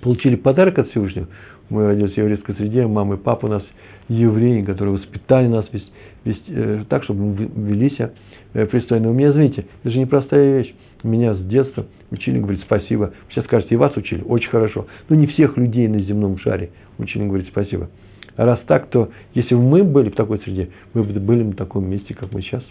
получили 0.00 0.36
подарок 0.36 0.78
от 0.78 0.90
Всевышнего. 0.90 1.28
Мы 1.70 1.86
родились 1.86 2.12
в 2.14 2.18
еврейской 2.18 2.54
среде, 2.54 2.86
мама 2.86 3.14
и 3.14 3.18
папа 3.18 3.46
у 3.46 3.48
нас 3.48 3.62
евреи, 4.08 4.62
которые 4.62 4.96
воспитали 4.96 5.46
нас 5.46 5.66
весь, 5.72 5.86
весь, 6.24 6.42
э, 6.48 6.84
так, 6.88 7.04
чтобы 7.04 7.20
мы 7.20 7.70
вели 7.70 7.90
себя 7.90 8.12
э, 8.52 8.66
пристойно. 8.66 9.10
У 9.10 9.14
меня, 9.14 9.32
знаете, 9.32 9.66
это 9.82 9.90
же 9.90 9.98
непростая 9.98 10.58
вещь. 10.58 10.74
Меня 11.02 11.34
с 11.34 11.44
детства 11.46 11.86
учили 12.10 12.38
говорить 12.38 12.62
спасибо. 12.62 13.12
Сейчас 13.30 13.44
скажете, 13.46 13.74
и 13.74 13.78
вас 13.78 13.96
учили, 13.96 14.22
очень 14.22 14.50
хорошо. 14.50 14.86
Но 15.08 15.16
не 15.16 15.26
всех 15.26 15.56
людей 15.56 15.88
на 15.88 16.00
земном 16.00 16.38
шаре 16.38 16.70
учили 16.98 17.24
говорить 17.24 17.48
спасибо. 17.48 17.90
А 18.36 18.44
раз 18.44 18.60
так, 18.66 18.88
то 18.88 19.10
если 19.34 19.54
бы 19.54 19.62
мы 19.62 19.84
были 19.84 20.10
в 20.10 20.14
такой 20.14 20.38
среде, 20.40 20.70
мы 20.94 21.02
бы 21.02 21.18
были 21.20 21.42
на 21.42 21.52
таком 21.54 21.88
месте, 21.88 22.14
как 22.14 22.32
мы 22.32 22.42
сейчас 22.42 22.62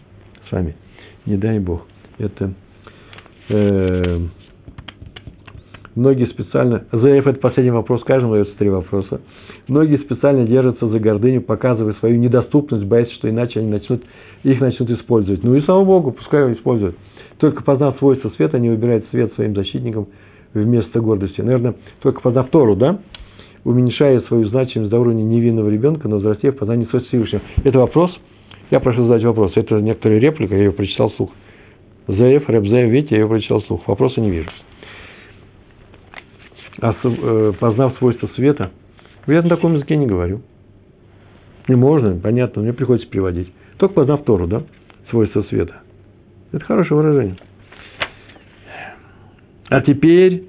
с 0.48 0.52
вами. 0.52 0.76
Не 1.26 1.38
дай 1.38 1.60
Бог. 1.60 1.86
Это 2.18 2.54
э, 3.50 4.20
многие 6.02 6.26
специально, 6.26 6.86
заев 6.92 7.28
это 7.28 7.40
последний 7.40 7.72
вопрос, 7.72 8.04
каждому 8.04 8.34
дается 8.34 8.54
три 8.58 8.70
вопроса. 8.70 9.22
Многие 9.68 9.98
специально 9.98 10.46
держатся 10.46 10.88
за 10.88 11.00
гордыню, 11.00 11.42
показывая 11.42 11.94
свою 11.94 12.18
недоступность, 12.18 12.86
боясь, 12.86 13.12
что 13.12 13.30
иначе 13.30 13.60
они 13.60 13.70
начнут, 13.70 14.02
их 14.44 14.60
начнут 14.60 14.90
использовать. 14.90 15.44
Ну 15.44 15.56
и 15.56 15.62
слава 15.62 15.86
Богу, 15.86 16.12
пускай 16.12 16.42
его 16.42 16.54
используют. 16.54 16.96
Только 17.38 17.64
познав 17.64 17.98
свойства 18.00 18.30
света, 18.36 18.58
они 18.58 18.70
выбирают 18.70 19.06
свет 19.12 19.34
своим 19.36 19.56
защитникам 19.56 20.08
вместо 20.54 21.00
гордости. 21.00 21.42
Наверное, 21.42 21.76
только 22.02 22.22
познав 22.22 22.50
Тору, 22.50 22.76
да? 22.76 23.00
Уменьшая 23.64 24.22
свою 24.22 24.48
значимость 24.48 24.90
до 24.90 25.00
уровня 25.00 25.22
невинного 25.22 25.70
ребенка, 25.70 26.08
но 26.08 26.18
взрослев 26.18 26.58
познание 26.58 26.88
свойств 26.88 27.10
Всевышнего. 27.10 27.42
Это 27.64 27.78
вопрос, 27.78 28.12
я 28.72 28.80
прошу 28.80 29.06
задать 29.06 29.24
вопрос. 29.24 29.52
Это 29.56 29.80
некоторая 29.80 30.20
реплика, 30.20 30.56
я 30.56 30.64
ее 30.64 30.72
прочитал 30.72 31.10
вслух. 31.10 31.30
Заев, 32.08 32.50
Ребзаев, 32.50 32.90
видите, 32.90 33.16
я 33.16 33.22
ее 33.22 33.28
прочитал 33.28 33.62
вслух. 33.62 33.88
Вопроса 33.88 34.20
не 34.20 34.32
вижу 34.32 34.50
а 36.82 36.94
познав 37.60 37.98
свойства 37.98 38.28
света, 38.36 38.72
я 39.28 39.42
на 39.42 39.50
таком 39.50 39.76
языке 39.76 39.96
не 39.96 40.08
говорю. 40.08 40.42
Не 41.68 41.76
можно, 41.76 42.16
понятно, 42.16 42.64
мне 42.64 42.74
приходится 42.74 43.10
переводить. 43.10 43.54
Только 43.78 43.94
познав 43.94 44.24
Тору, 44.24 44.48
да, 44.48 44.64
свойства 45.10 45.44
света. 45.44 45.82
Это 46.52 46.66
хорошее 46.66 47.00
выражение. 47.00 47.38
А 49.70 49.82
теперь 49.82 50.46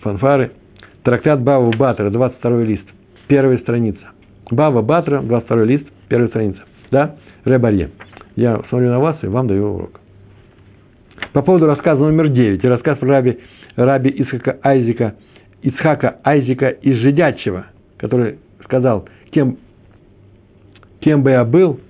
фанфары. 0.00 0.52
Трактат 1.02 1.42
Бава 1.42 1.72
Батра, 1.76 2.10
22 2.10 2.62
лист, 2.62 2.84
первая 3.26 3.58
страница. 3.58 4.00
Бава 4.50 4.82
Батра, 4.82 5.20
22 5.20 5.64
лист, 5.64 5.86
первая 6.08 6.28
страница. 6.28 6.60
Да, 6.92 7.16
Ребарье. 7.44 7.90
Я 8.36 8.62
смотрю 8.68 8.90
на 8.90 9.00
вас 9.00 9.16
и 9.22 9.26
вам 9.26 9.48
даю 9.48 9.74
урок. 9.74 10.00
По 11.32 11.42
поводу 11.42 11.66
рассказа 11.66 12.00
номер 12.00 12.28
9. 12.28 12.64
Рассказ 12.64 12.98
про 12.98 13.08
раби 13.08 13.40
раби 13.76 14.10
Исхака 14.22 14.58
Айзека, 14.62 15.14
Ицхака 15.62 16.18
Айзека 16.24 16.68
из 16.68 16.96
Жидячего, 16.98 17.66
который 17.96 18.38
сказал, 18.64 19.08
кем, 19.30 19.58
кем 21.00 21.22
бы 21.22 21.30
я 21.30 21.44
был. 21.44 21.80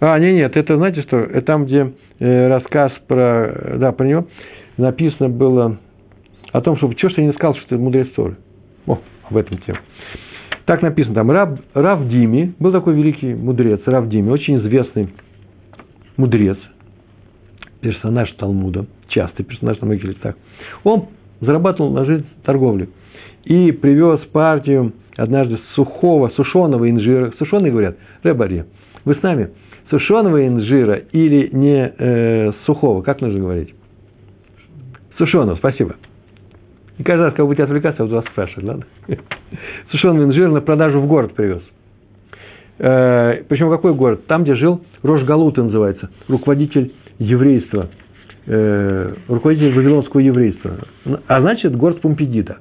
А, 0.00 0.18
нет, 0.18 0.34
нет, 0.34 0.56
это 0.56 0.76
знаете 0.76 1.02
что? 1.02 1.18
Это 1.18 1.42
там, 1.42 1.66
где 1.66 1.92
э, 2.18 2.48
рассказ 2.48 2.92
про, 3.06 3.76
да, 3.78 3.92
про 3.92 4.06
него 4.06 4.26
написано 4.76 5.28
было 5.28 5.78
о 6.52 6.60
том, 6.60 6.76
что, 6.76 6.90
что 6.96 7.10
ж 7.10 7.14
ты 7.14 7.22
не 7.22 7.32
сказал, 7.32 7.54
что 7.56 7.68
ты 7.68 7.78
мудрец 7.78 8.08
Торы. 8.10 8.36
О, 8.86 8.98
об 9.28 9.36
этом 9.36 9.58
тема. 9.58 9.78
Так 10.64 10.82
написано 10.82 11.16
там, 11.16 11.30
Рав, 11.30 11.58
Рав 11.74 12.08
Дими, 12.08 12.54
был 12.58 12.72
такой 12.72 12.94
великий 12.94 13.34
мудрец, 13.34 13.80
Рав 13.86 14.08
Дими, 14.08 14.30
очень 14.30 14.58
известный 14.58 15.08
мудрец, 16.16 16.58
персонаж 17.80 18.30
Талмуда– 18.32 18.86
частый 19.10 19.44
персонаж 19.44 19.78
на 19.80 19.86
многих 19.86 20.04
листах, 20.04 20.34
он 20.84 21.06
зарабатывал 21.40 21.92
на 21.92 22.04
жизнь 22.04 22.26
торговлей. 22.44 22.88
И 23.44 23.72
привез 23.72 24.20
партию 24.32 24.92
однажды 25.16 25.58
сухого, 25.74 26.28
сушеного 26.30 26.88
инжира. 26.90 27.32
Сушеный, 27.38 27.70
говорят, 27.70 27.96
рыбари, 28.22 28.64
вы 29.04 29.14
с 29.14 29.22
нами? 29.22 29.50
Сушеного 29.90 30.46
инжира 30.46 30.96
или 31.12 31.48
не 31.52 31.92
э, 31.98 32.52
сухого? 32.64 33.02
Как 33.02 33.20
нужно 33.20 33.40
говорить? 33.40 33.74
Сушеного, 35.18 35.56
спасибо. 35.56 35.96
И 36.98 37.02
каждый 37.02 37.24
раз, 37.24 37.32
когда 37.32 37.46
будете 37.46 37.64
отвлекаться, 37.64 38.02
я 38.02 38.04
буду 38.04 38.16
вас 38.16 38.26
спрашивать, 38.26 38.64
ладно? 38.64 38.84
Сушеный 39.90 40.24
инжир 40.24 40.50
на 40.50 40.60
продажу 40.60 41.00
в 41.00 41.06
город 41.06 41.34
привез. 41.34 41.62
Э, 42.78 43.42
причем 43.48 43.70
какой 43.70 43.94
город? 43.94 44.26
Там, 44.26 44.44
где 44.44 44.54
жил 44.54 44.82
Рожгалут 45.02 45.56
называется, 45.56 46.10
руководитель 46.28 46.92
еврейства– 47.18 47.88
э, 48.46 49.14
руководитель 49.28 49.74
вавилонского 49.74 50.20
еврейства. 50.20 50.78
А 51.26 51.40
значит, 51.40 51.76
город 51.76 52.00
Помпедита. 52.00 52.58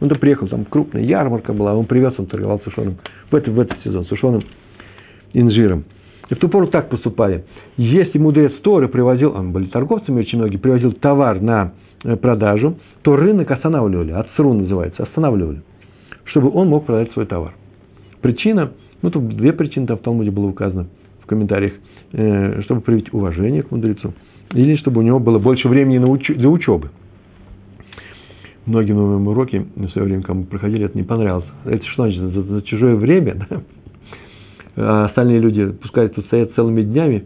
Он 0.00 0.08
то 0.08 0.16
приехал, 0.16 0.46
там 0.48 0.64
крупная 0.64 1.02
ярмарка 1.02 1.52
была, 1.52 1.74
он 1.74 1.86
привез, 1.86 2.14
он 2.18 2.26
торговал 2.26 2.60
сушеным, 2.60 2.98
в 3.30 3.34
этот, 3.34 3.54
в 3.54 3.60
этот 3.60 3.82
сезон, 3.82 4.04
сушеным 4.04 4.42
инжиром. 5.32 5.84
И 6.28 6.34
в 6.34 6.38
ту 6.38 6.48
пору 6.48 6.66
так 6.66 6.88
поступали. 6.88 7.44
Если 7.76 8.18
мудрец 8.18 8.52
Торы 8.62 8.88
привозил, 8.88 9.34
он 9.34 9.52
были 9.52 9.66
торговцами 9.66 10.20
очень 10.20 10.38
многие, 10.38 10.56
привозил 10.56 10.92
товар 10.92 11.40
на 11.40 11.72
э, 12.04 12.16
продажу, 12.16 12.78
то 13.02 13.16
рынок 13.16 13.50
останавливали, 13.50 14.12
отсру 14.12 14.52
называется, 14.52 15.04
останавливали, 15.04 15.62
чтобы 16.24 16.50
он 16.50 16.68
мог 16.68 16.84
продать 16.84 17.12
свой 17.12 17.26
товар. 17.26 17.54
Причина, 18.20 18.72
ну 19.02 19.10
тут 19.10 19.28
две 19.28 19.52
причины 19.52 19.86
там 19.86 19.98
в 19.98 20.00
Талмуде 20.00 20.30
было 20.30 20.46
указано 20.46 20.88
в 21.22 21.26
комментариях, 21.26 21.74
э, 22.12 22.62
чтобы 22.62 22.80
проявить 22.80 23.14
уважение 23.14 23.62
к 23.62 23.70
мудрецу, 23.70 24.12
или 24.52 24.76
чтобы 24.76 25.00
у 25.00 25.02
него 25.02 25.18
было 25.18 25.38
больше 25.38 25.68
времени 25.68 25.98
для 26.34 26.48
учебы. 26.48 26.90
Многим 28.66 28.96
на 28.96 29.02
моем 29.02 29.28
уроке 29.28 29.64
на 29.76 29.88
свое 29.88 30.08
время, 30.08 30.24
мы 30.28 30.44
проходили, 30.44 30.86
это 30.86 30.98
не 30.98 31.04
понравилось. 31.04 31.46
Это 31.64 31.84
что 31.86 32.02
значит? 32.02 32.20
За, 32.20 32.42
за 32.42 32.62
чужое 32.62 32.96
время, 32.96 33.46
да? 33.48 33.62
а 34.76 35.04
остальные 35.06 35.38
люди, 35.38 35.66
пускай 35.80 36.08
тут 36.08 36.26
стоят 36.26 36.52
целыми 36.54 36.82
днями, 36.82 37.24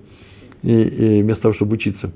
и, 0.63 0.73
и 0.73 1.23
вместо 1.23 1.43
того, 1.43 1.55
чтобы 1.55 1.75
учиться, 1.75 2.13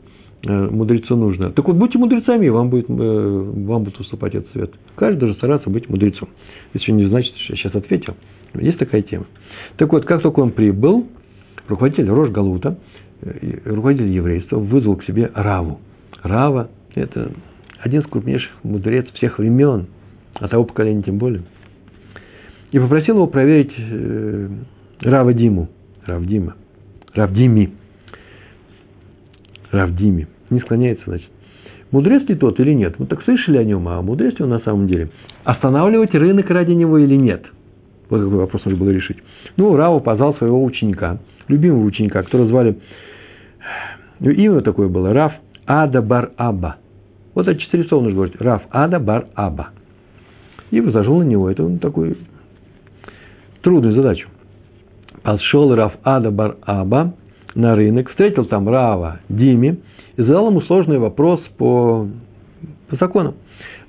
э, 0.47 0.69
мудрецу 0.71 1.17
нужно. 1.17 1.51
Так 1.51 1.67
вот, 1.67 1.77
будьте 1.77 1.99
мудрецами, 1.99 2.49
вам 2.49 2.69
будет, 2.69 2.89
э, 2.89 2.93
вам 2.93 3.85
будет 3.85 3.99
уступать 3.99 4.35
этот 4.35 4.53
свет. 4.53 4.73
Каждый 4.95 5.21
должен 5.21 5.37
стараться 5.37 5.71
быть 5.71 5.89
мудрецом. 5.89 6.29
Это 6.73 6.83
еще 6.83 6.93
не 6.93 7.07
значит, 7.07 7.35
что 7.37 7.55
я 7.55 7.57
сейчас 7.57 7.75
ответил. 7.75 8.15
Есть 8.55 8.79
такая 8.79 9.03
тема. 9.03 9.25
Так 9.77 9.91
вот, 9.93 10.05
как 10.05 10.23
только 10.23 10.41
он 10.41 10.51
прибыл, 10.51 11.07
руководитель 11.67 12.09
Рож 12.09 12.31
Галута, 12.31 12.71
э, 12.71 12.75
руководитель 13.65 14.09
еврейства, 14.09 14.59
вызвал 14.59 14.97
к 14.97 15.05
себе 15.05 15.31
Раву. 15.35 15.81
Рава– 16.23 16.71
это 16.95 17.31
один 17.81 18.01
из 18.01 18.07
крупнейших 18.07 18.51
мудрец 18.63 19.07
всех 19.15 19.39
времен, 19.39 19.87
а 20.35 20.49
того 20.49 20.65
поколения 20.65 21.03
тем 21.03 21.19
более. 21.19 21.43
И 22.73 22.79
попросил 22.79 23.17
его 23.17 23.27
проверить 23.27 23.73
э, 23.79 24.49
Рава 25.01 25.33
Диму. 25.33 25.69
Равдима. 26.07 26.55
Равдими. 27.15 27.73
Равдими. 29.71 30.29
Не 30.51 30.61
склоняется, 30.61 31.05
значит. 31.07 31.29
Мудрец 31.91 32.29
ли 32.29 32.35
тот 32.35 32.59
или 32.59 32.73
нет? 32.73 32.99
Мы 32.99 33.07
так 33.07 33.23
слышали 33.23 33.59
о 33.59 33.65
нем, 33.65 33.87
а 33.89 34.03
мудрец 34.03 34.39
ли 34.39 34.45
он 34.45 34.51
на 34.51 34.61
самом 34.61 34.89
деле? 34.89 35.11
Останавливать 35.45 36.15
рынок 36.15 36.51
ради 36.51 36.73
него 36.73 36.99
или 36.99 37.15
нет? 37.15 37.45
Вот 38.11 38.23
какой 38.23 38.39
вопрос 38.39 38.65
нужно 38.65 38.81
было 38.81 38.91
решить. 38.91 39.19
Ну, 39.57 39.77
Рава 39.77 40.01
позвал 40.01 40.35
своего 40.35 40.63
ученика, 40.65 41.21
любимого 41.49 41.85
ученика, 41.85 42.23
которого 42.23 42.49
звали, 42.49 42.79
имя 44.21 44.61
такое 44.61 44.89
было, 44.89 45.13
Рав 45.13 45.33
Ада 45.67 46.03
Бар 46.03 46.33
Аба. 46.37 46.77
Вот 47.35 47.49
это 47.49 47.59
четыре 47.61 47.85
слова 47.85 48.05
нужно 48.05 48.17
говорить. 48.17 48.41
Рав 48.41 48.63
Ада 48.71 48.99
Бар 48.99 49.27
Аба. 49.35 49.71
И 50.71 50.81
возложил 50.81 51.19
на 51.19 51.25
него 51.25 51.51
эту 51.51 51.79
такую 51.79 52.17
трудную 53.63 53.95
задачу. 53.95 54.29
Пошел 55.23 55.75
Рав 55.75 55.95
Ада 56.03 56.31
Бар 56.31 56.57
Аба 56.63 57.15
на 57.55 57.75
рынок, 57.75 58.11
встретил 58.11 58.45
там 58.47 58.69
Рава 58.69 59.21
Дими 59.29 59.81
и 60.17 60.23
задал 60.23 60.49
ему 60.49 60.61
сложный 60.63 60.99
вопрос 60.99 61.41
по, 61.57 62.09
по 62.89 62.97
законам. 62.97 63.35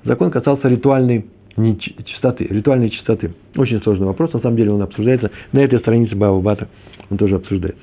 Закон 0.04 0.30
касался 0.30 0.68
ритуальной 0.68 1.26
чистоты, 1.56 2.44
ритуальной 2.44 2.90
чистоты. 2.90 3.32
Очень 3.56 3.80
сложный 3.82 4.06
вопрос, 4.06 4.32
на 4.32 4.40
самом 4.40 4.56
деле 4.56 4.72
он 4.72 4.82
обсуждается 4.82 5.30
на 5.52 5.60
этой 5.60 5.78
странице 5.80 6.14
Баба 6.14 6.40
Бата, 6.40 6.68
он 7.10 7.16
тоже 7.16 7.36
обсуждается. 7.36 7.82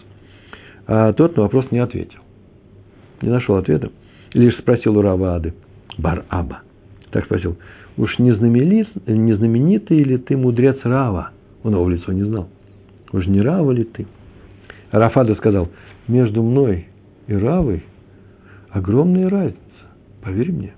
А 0.85 1.13
тот 1.13 1.35
на 1.35 1.43
вопрос 1.43 1.71
не 1.71 1.79
ответил. 1.79 2.19
Не 3.21 3.29
нашел 3.29 3.55
ответа 3.55 3.89
лишь 4.33 4.57
спросил 4.57 4.97
у 4.97 5.01
Рава 5.01 5.35
Ады, 5.35 5.53
Бар 5.97 6.25
Аба. 6.29 6.61
Так 7.11 7.25
спросил, 7.25 7.57
уж 7.97 8.17
не, 8.19 8.33
знаменит, 8.33 8.89
не 9.07 9.33
знаменитый 9.33 10.03
ли 10.03 10.17
ты 10.17 10.35
мудрец 10.35 10.77
Рава? 10.83 11.31
Он 11.63 11.73
его 11.73 11.83
в 11.83 11.89
лицо 11.89 12.11
не 12.11 12.23
знал. 12.23 12.49
Уж 13.11 13.27
не 13.27 13.41
Рава 13.41 13.71
ли 13.71 13.83
ты? 13.83 14.07
Рафада 14.91 15.35
сказал, 15.35 15.69
между 16.07 16.43
мной 16.43 16.87
и 17.27 17.33
Равой 17.33 17.83
огромная 18.69 19.29
разница, 19.29 19.57
поверь 20.21 20.51
мне. 20.51 20.73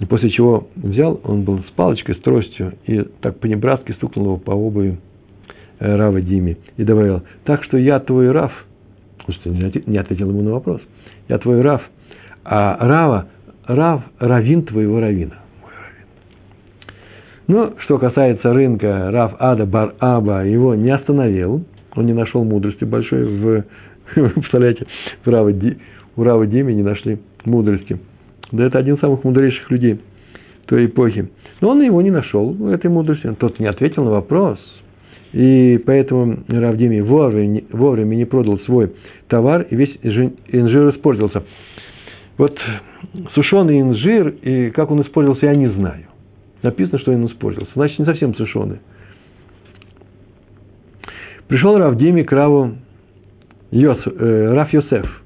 И 0.00 0.06
после 0.06 0.30
чего 0.30 0.68
взял, 0.76 1.20
он 1.24 1.44
был 1.44 1.60
с 1.60 1.70
палочкой, 1.76 2.16
с 2.16 2.18
тростью, 2.20 2.74
и 2.86 3.02
так 3.20 3.38
по-небратски 3.38 3.92
стукнул 3.92 4.24
его 4.26 4.36
по 4.38 4.50
обуви 4.52 4.98
э, 5.78 5.96
Рава 5.96 6.20
Диме. 6.20 6.56
И 6.76 6.84
добавил, 6.84 7.22
так 7.44 7.62
что 7.64 7.76
я 7.76 8.00
твой 8.00 8.30
Рав, 8.32 8.52
что, 9.28 9.50
не 9.50 9.98
ответил 9.98 10.30
ему 10.30 10.42
на 10.42 10.52
вопрос, 10.52 10.80
я 11.28 11.38
твой 11.38 11.60
Рав– 11.60 11.82
а 12.44 12.76
Рава, 12.80 13.26
Рав, 13.66 14.02
Равин 14.18 14.64
твоего 14.64 15.00
Равина. 15.00 15.36
Ну, 17.46 17.74
что 17.78 17.98
касается 17.98 18.52
рынка 18.52 19.10
Рав 19.10 19.34
Ада 19.38 19.66
Бар 19.66 19.94
Аба, 19.98 20.44
его 20.44 20.74
не 20.74 20.90
остановил, 20.90 21.64
он 21.94 22.06
не 22.06 22.12
нашел 22.12 22.44
мудрости 22.44 22.84
большой 22.84 23.24
в, 23.24 23.64
представляете, 24.14 24.86
в 25.24 25.28
Рава, 25.28 25.52
у 26.16 26.22
Рава 26.22 26.46
Диме 26.46 26.74
не 26.74 26.82
нашли 26.82 27.18
мудрости. 27.44 27.98
Да 28.52 28.66
это 28.66 28.78
один 28.78 28.94
из 28.94 29.00
самых 29.00 29.24
мудрейших 29.24 29.70
людей 29.70 30.00
той 30.66 30.86
эпохи. 30.86 31.30
Но 31.60 31.70
он 31.70 31.82
его 31.82 32.00
не 32.00 32.10
нашел, 32.10 32.68
этой 32.68 32.90
мудрости. 32.90 33.32
Тот 33.38 33.58
не 33.58 33.66
ответил 33.66 34.04
на 34.04 34.10
вопрос. 34.10 34.58
И 35.32 35.80
поэтому 35.86 36.38
Равдими 36.48 37.00
вовремя, 37.00 37.62
вовремя 37.70 38.16
не 38.16 38.24
продал 38.24 38.58
свой 38.60 38.92
товар, 39.28 39.66
и 39.70 39.76
весь 39.76 39.96
инжир 40.02 40.90
испортился. 40.90 41.44
Вот 42.36 42.58
сушеный 43.34 43.80
инжир, 43.80 44.28
и 44.42 44.70
как 44.70 44.90
он 44.90 45.02
использовался, 45.02 45.46
я 45.46 45.54
не 45.54 45.68
знаю. 45.68 46.06
Написано, 46.62 46.98
что 46.98 47.12
он 47.12 47.26
использовался. 47.26 47.72
Значит, 47.74 47.98
не 47.98 48.04
совсем 48.04 48.34
сушеный. 48.34 48.78
Пришел 51.48 51.76
Рав 51.78 51.96
Дими 51.96 52.22
к 52.22 52.32
Раву 52.32 52.74
Йос, 53.70 53.98
э, 54.06 54.52
Раф 54.52 54.72
Йосеф, 54.72 55.22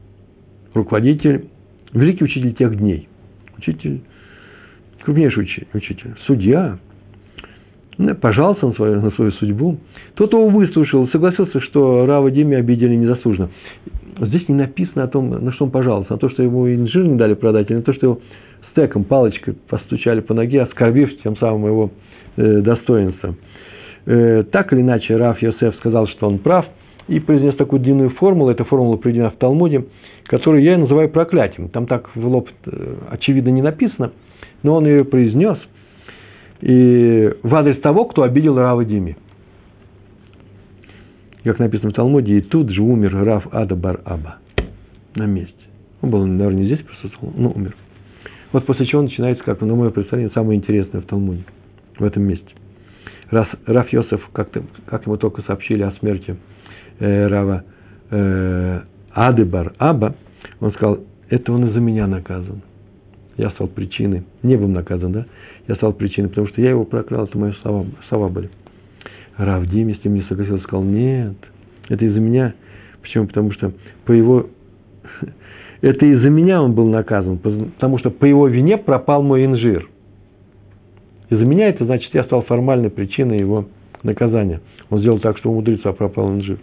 руководитель, 0.75 1.47
великий 1.93 2.25
учитель 2.25 2.55
тех 2.55 2.77
дней. 2.77 3.09
Учитель, 3.67 4.01
крупнейший 5.03 5.49
учитель, 5.73 6.15
судья. 6.27 6.79
Пожаловался 8.21 8.67
на 8.67 8.73
свою, 8.75 9.01
на 9.01 9.11
свою 9.13 9.31
судьбу. 9.33 9.79
Тот 10.15 10.33
его 10.33 10.49
выслушал, 10.49 11.09
согласился, 11.09 11.61
что 11.61 12.07
Рава 12.07 12.31
Диме 12.31 12.57
обидели 12.57 12.97
незаслуженно 12.97 13.51
здесь 14.21 14.49
не 14.49 14.55
написано 14.55 15.05
о 15.05 15.09
том, 15.09 15.31
на 15.31 15.53
что 15.53 15.65
он 15.65 15.71
пожаловался, 15.71 16.13
на 16.13 16.19
то, 16.19 16.29
что 16.31 16.43
ему 16.43 16.69
инжир 16.73 17.05
не 17.05 17.17
дали 17.17 17.35
продать, 17.35 17.71
или 17.71 17.79
на 17.79 17.83
то, 17.83 17.93
что 17.93 18.07
его 18.07 18.21
стеком, 18.71 19.05
палочкой 19.05 19.55
постучали 19.69 20.21
по 20.21 20.35
ноге, 20.35 20.63
оскорбив 20.63 21.21
тем 21.23 21.37
самым 21.37 21.67
его 21.67 21.91
э, 22.37 22.61
достоинство. 22.61 23.35
Э, 24.07 24.45
так 24.51 24.73
или 24.73 24.81
иначе, 24.81 25.17
Раф 25.17 25.41
Йосеф 25.43 25.77
сказал, 25.77 26.07
что 26.09 26.29
он 26.29 26.39
прав, 26.39 26.67
и 27.09 27.21
произнес 27.21 27.55
такую 27.57 27.81
длинную 27.81 28.11
формулу, 28.11 28.51
эта 28.51 28.65
формула 28.65 28.97
приведена 28.97 29.31
в 29.31 29.37
Талмуде, 29.37 29.85
которую 30.25 30.63
я 30.63 30.79
называю 30.79 31.09
проклятием. 31.09 31.69
Там 31.69 31.87
так 31.87 32.15
в 32.15 32.27
лоб 32.27 32.49
э, 32.67 32.95
очевидно 33.11 33.51
не 33.51 33.63
написано, 33.63 34.13
но 34.63 34.77
он 34.77 34.87
ее 34.87 35.05
произнес 35.05 35.59
и 36.61 37.31
в 37.43 37.55
адрес 37.55 37.81
того, 37.81 38.07
кто 38.07 38.23
обидел 38.23 38.57
Рава 38.57 38.85
Дими 38.85 39.17
как 41.45 41.59
написано 41.59 41.91
в 41.91 41.95
Талмуде, 41.95 42.39
и 42.39 42.41
тут 42.41 42.71
же 42.71 42.83
умер 42.83 43.23
Раф 43.23 43.47
Ада 43.53 43.77
Бар 43.77 44.01
Аба 44.05 44.37
на 45.15 45.27
месте. 45.27 45.55
Он 46.01 46.11
был, 46.11 46.27
наверное, 46.27 46.63
не 46.63 46.67
здесь 46.67 46.81
присутствовал, 46.81 47.33
но 47.37 47.51
умер. 47.51 47.77
Вот 48.53 48.67
после 48.67 48.87
чего 48.87 49.03
начинается, 49.03 49.45
как 49.45 49.61
на 49.61 49.75
мое 49.75 49.91
представление, 49.91 50.33
самое 50.35 50.59
интересное 50.59 51.01
в 51.01 51.05
Талмуде, 51.05 51.45
в 51.99 52.05
этом 52.05 52.23
месте. 52.23 52.47
Раз 53.31 53.49
Раф 53.67 53.93
Йосеф, 53.93 54.27
как, 54.33 54.49
-то, 54.51 54.65
как 54.87 55.07
ему 55.07 55.17
только 55.17 55.43
сообщили 55.43 55.83
о 55.83 55.93
смерти 55.93 56.37
э, 56.99 57.27
Рава 57.27 57.65
э, 58.11 58.81
Ады 59.15 59.45
Бар 59.45 59.75
Аба, 59.79 60.17
он 60.61 60.73
сказал, 60.73 60.99
это 61.31 61.53
он 61.53 61.69
из-за 61.69 61.81
меня 61.81 62.07
наказан. 62.07 62.63
Я 63.37 63.51
стал 63.51 63.69
причиной, 63.69 64.25
небом 64.43 64.73
наказан, 64.73 65.13
да? 65.13 65.27
Я 65.69 65.77
стал 65.77 65.93
причиной, 65.93 66.29
потому 66.29 66.49
что 66.49 66.61
я 66.61 66.71
его 66.71 66.85
прокрал, 66.85 67.25
это 67.25 67.39
мои 67.39 67.53
слова, 67.63 67.87
слова 68.09 68.29
были. 68.29 68.51
Рав 69.37 69.67
Диме 69.67 69.95
с 69.95 70.05
ним 70.05 70.15
не 70.15 70.23
согласился, 70.23 70.65
сказал, 70.65 70.85
нет, 70.85 71.37
это 71.89 72.05
из-за 72.05 72.21
меня. 72.21 72.55
Почему? 73.03 73.27
Потому 73.27 73.53
что 73.53 73.73
по 74.05 74.13
его... 74.13 74.47
Это 75.81 76.07
из-за 76.07 76.31
меня 76.31 76.63
он 76.63 76.73
был 76.73 76.89
наказан, 76.89 77.37
потому 77.37 77.99
что 77.99 78.09
по 78.11 78.25
его 78.25 78.49
вине 78.49 78.79
пропал 78.79 79.23
мой 79.23 79.45
инжир. 79.45 79.87
Из-за 81.29 81.45
меня 81.45 81.69
это 81.69 81.85
значит, 81.85 82.15
я 82.15 82.25
стал 82.25 82.41
формальной 82.41 82.89
причиной 82.89 83.39
его 83.39 83.67
наказания. 84.03 84.63
Он 84.89 85.01
сделал 85.01 85.19
так, 85.19 85.37
что 85.37 85.51
у 85.51 85.55
мудреца 85.57 85.93
пропал 85.93 86.33
инжир. 86.33 86.59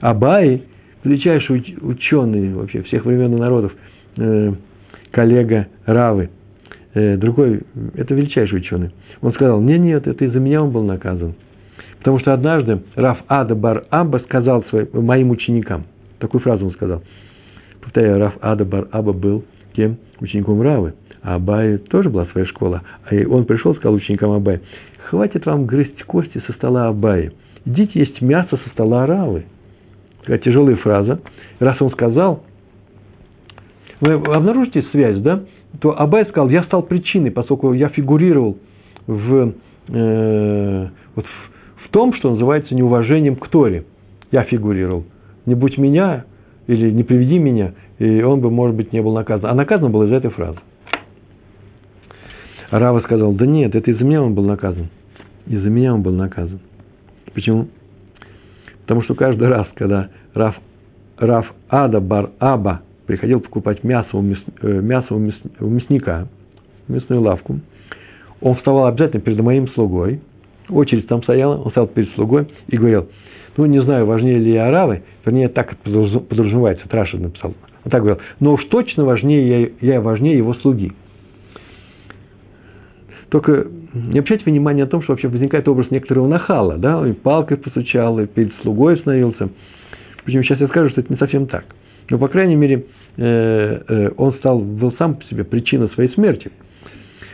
Абай, 0.00 0.62
величайший 1.04 1.76
ученый 1.80 2.54
вообще 2.54 2.82
всех 2.82 3.04
времен 3.04 3.34
и 3.34 3.38
народов, 3.38 3.72
э, 4.16 4.52
коллега 5.10 5.68
Равы, 5.84 6.30
э, 6.94 7.16
другой, 7.16 7.62
это 7.94 8.14
величайший 8.14 8.58
ученый. 8.58 8.90
Он 9.20 9.32
сказал, 9.32 9.60
нет, 9.60 9.80
нет, 9.80 10.06
это 10.06 10.24
из-за 10.24 10.40
меня 10.40 10.62
он 10.62 10.70
был 10.70 10.82
наказан. 10.82 11.34
Потому 11.98 12.18
что 12.18 12.32
однажды 12.32 12.80
Раф 12.96 13.18
Ада 13.28 13.54
Бар 13.54 13.84
Аба 13.90 14.18
сказал 14.18 14.64
своим, 14.64 14.88
моим 14.92 15.30
ученикам, 15.30 15.84
такую 16.18 16.40
фразу 16.40 16.66
он 16.66 16.72
сказал. 16.72 17.02
Повторяю, 17.80 18.18
Раф 18.18 18.34
Ада 18.40 18.64
Бар 18.64 18.88
Аба 18.90 19.12
был 19.12 19.44
кем? 19.74 19.98
Учеником 20.20 20.60
Равы. 20.60 20.94
А 21.22 21.36
Абай 21.36 21.78
тоже 21.78 22.10
была 22.10 22.26
своя 22.26 22.46
школа. 22.46 22.82
А 23.08 23.14
он 23.28 23.44
пришел, 23.44 23.74
сказал 23.76 23.94
ученикам 23.94 24.32
Абай, 24.32 24.60
хватит 25.08 25.46
вам 25.46 25.66
грызть 25.66 26.02
кости 26.04 26.42
со 26.46 26.52
стола 26.54 26.88
Абая. 26.88 27.32
Идите 27.64 28.00
есть 28.00 28.20
мясо 28.20 28.56
со 28.56 28.68
стола 28.70 29.06
Равы. 29.06 29.44
Такая 30.22 30.38
тяжелая 30.38 30.76
фраза. 30.76 31.20
Раз 31.58 31.80
он 31.80 31.90
сказал, 31.92 32.42
вы 34.00 34.14
обнаружите 34.14 34.82
связь, 34.90 35.18
да? 35.18 35.44
То 35.80 35.98
Абай 35.98 36.24
сказал, 36.26 36.50
я 36.50 36.64
стал 36.64 36.82
причиной, 36.82 37.30
поскольку 37.30 37.72
я 37.72 37.88
фигурировал 37.88 38.58
в, 39.06 39.54
э, 39.88 40.88
вот 41.14 41.24
в, 41.24 41.86
в 41.86 41.88
том, 41.90 42.14
что 42.14 42.30
называется 42.30 42.74
неуважением 42.74 43.36
к 43.36 43.48
Торе. 43.48 43.84
Я 44.30 44.42
фигурировал. 44.44 45.04
Не 45.46 45.54
будь 45.54 45.78
меня, 45.78 46.24
или 46.66 46.90
не 46.90 47.02
приведи 47.02 47.38
меня, 47.38 47.72
и 47.98 48.22
он 48.22 48.40
бы, 48.40 48.50
может 48.50 48.76
быть, 48.76 48.92
не 48.92 49.00
был 49.00 49.12
наказан. 49.12 49.50
А 49.50 49.54
наказан 49.54 49.90
был 49.90 50.02
из 50.04 50.12
этой 50.12 50.30
фразы. 50.30 50.58
Рава 52.70 53.00
сказал, 53.00 53.32
да 53.32 53.46
нет, 53.46 53.74
это 53.74 53.90
из-за 53.90 54.04
меня 54.04 54.22
он 54.22 54.34
был 54.34 54.44
наказан. 54.44 54.88
Из-за 55.46 55.68
меня 55.68 55.94
он 55.94 56.02
был 56.02 56.12
наказан. 56.12 56.60
Почему? 57.34 57.68
Потому 58.82 59.02
что 59.02 59.14
каждый 59.14 59.48
раз, 59.48 59.66
когда 59.74 60.08
Раф, 60.34 60.56
Раф 61.16 61.52
Ада 61.68 62.00
Бар 62.00 62.30
Аба 62.38 62.82
приходил 63.06 63.40
покупать 63.40 63.84
мясо 63.84 64.16
у, 64.16 64.20
мяс, 64.22 64.38
э, 64.62 64.80
мясо 64.80 65.14
у, 65.14 65.18
мяс, 65.18 65.34
у 65.60 65.66
мясника, 65.66 66.26
мясную 66.88 67.22
лавку, 67.22 67.60
он 68.40 68.56
вставал 68.56 68.86
обязательно 68.86 69.22
перед 69.22 69.40
моим 69.40 69.68
слугой, 69.68 70.20
очередь 70.68 71.06
там 71.06 71.22
стояла, 71.22 71.58
он 71.58 71.70
стал 71.70 71.86
перед 71.86 72.10
слугой 72.14 72.48
и 72.68 72.76
говорил, 72.76 73.08
ну, 73.56 73.66
не 73.66 73.82
знаю, 73.82 74.06
важнее 74.06 74.38
ли 74.38 74.56
аравы, 74.56 75.02
вернее, 75.24 75.48
так 75.48 75.76
подразумевается, 75.78 76.88
Трашин 76.88 77.22
написал. 77.22 77.54
Он 77.84 77.90
так 77.90 78.00
говорил, 78.02 78.22
но 78.40 78.54
уж 78.54 78.64
точно 78.66 79.04
важнее 79.04 79.70
я, 79.80 79.94
я 79.94 80.00
важнее 80.00 80.36
его 80.36 80.54
слуги. 80.54 80.92
Только 83.32 83.66
не 83.94 84.18
обращайте 84.18 84.44
внимания 84.44 84.84
на 84.84 84.90
том, 84.90 85.02
что 85.02 85.14
вообще 85.14 85.26
возникает 85.26 85.66
образ 85.66 85.90
некоторого 85.90 86.28
нахала, 86.28 86.76
да, 86.76 87.08
и 87.08 87.12
палкой 87.12 87.56
постучал, 87.56 88.20
и 88.20 88.26
перед 88.26 88.52
слугой 88.60 88.96
остановился. 88.96 89.48
Причем 90.24 90.44
сейчас 90.44 90.60
я 90.60 90.68
скажу, 90.68 90.90
что 90.90 91.00
это 91.00 91.10
не 91.10 91.18
совсем 91.18 91.46
так. 91.46 91.64
Но, 92.10 92.18
по 92.18 92.28
крайней 92.28 92.56
мере, 92.56 92.84
э, 93.16 93.82
э, 93.88 94.10
он 94.18 94.34
стал, 94.34 94.58
был 94.58 94.92
сам 94.98 95.14
по 95.14 95.24
себе 95.24 95.44
причиной 95.44 95.88
своей 95.94 96.10
смерти. 96.10 96.52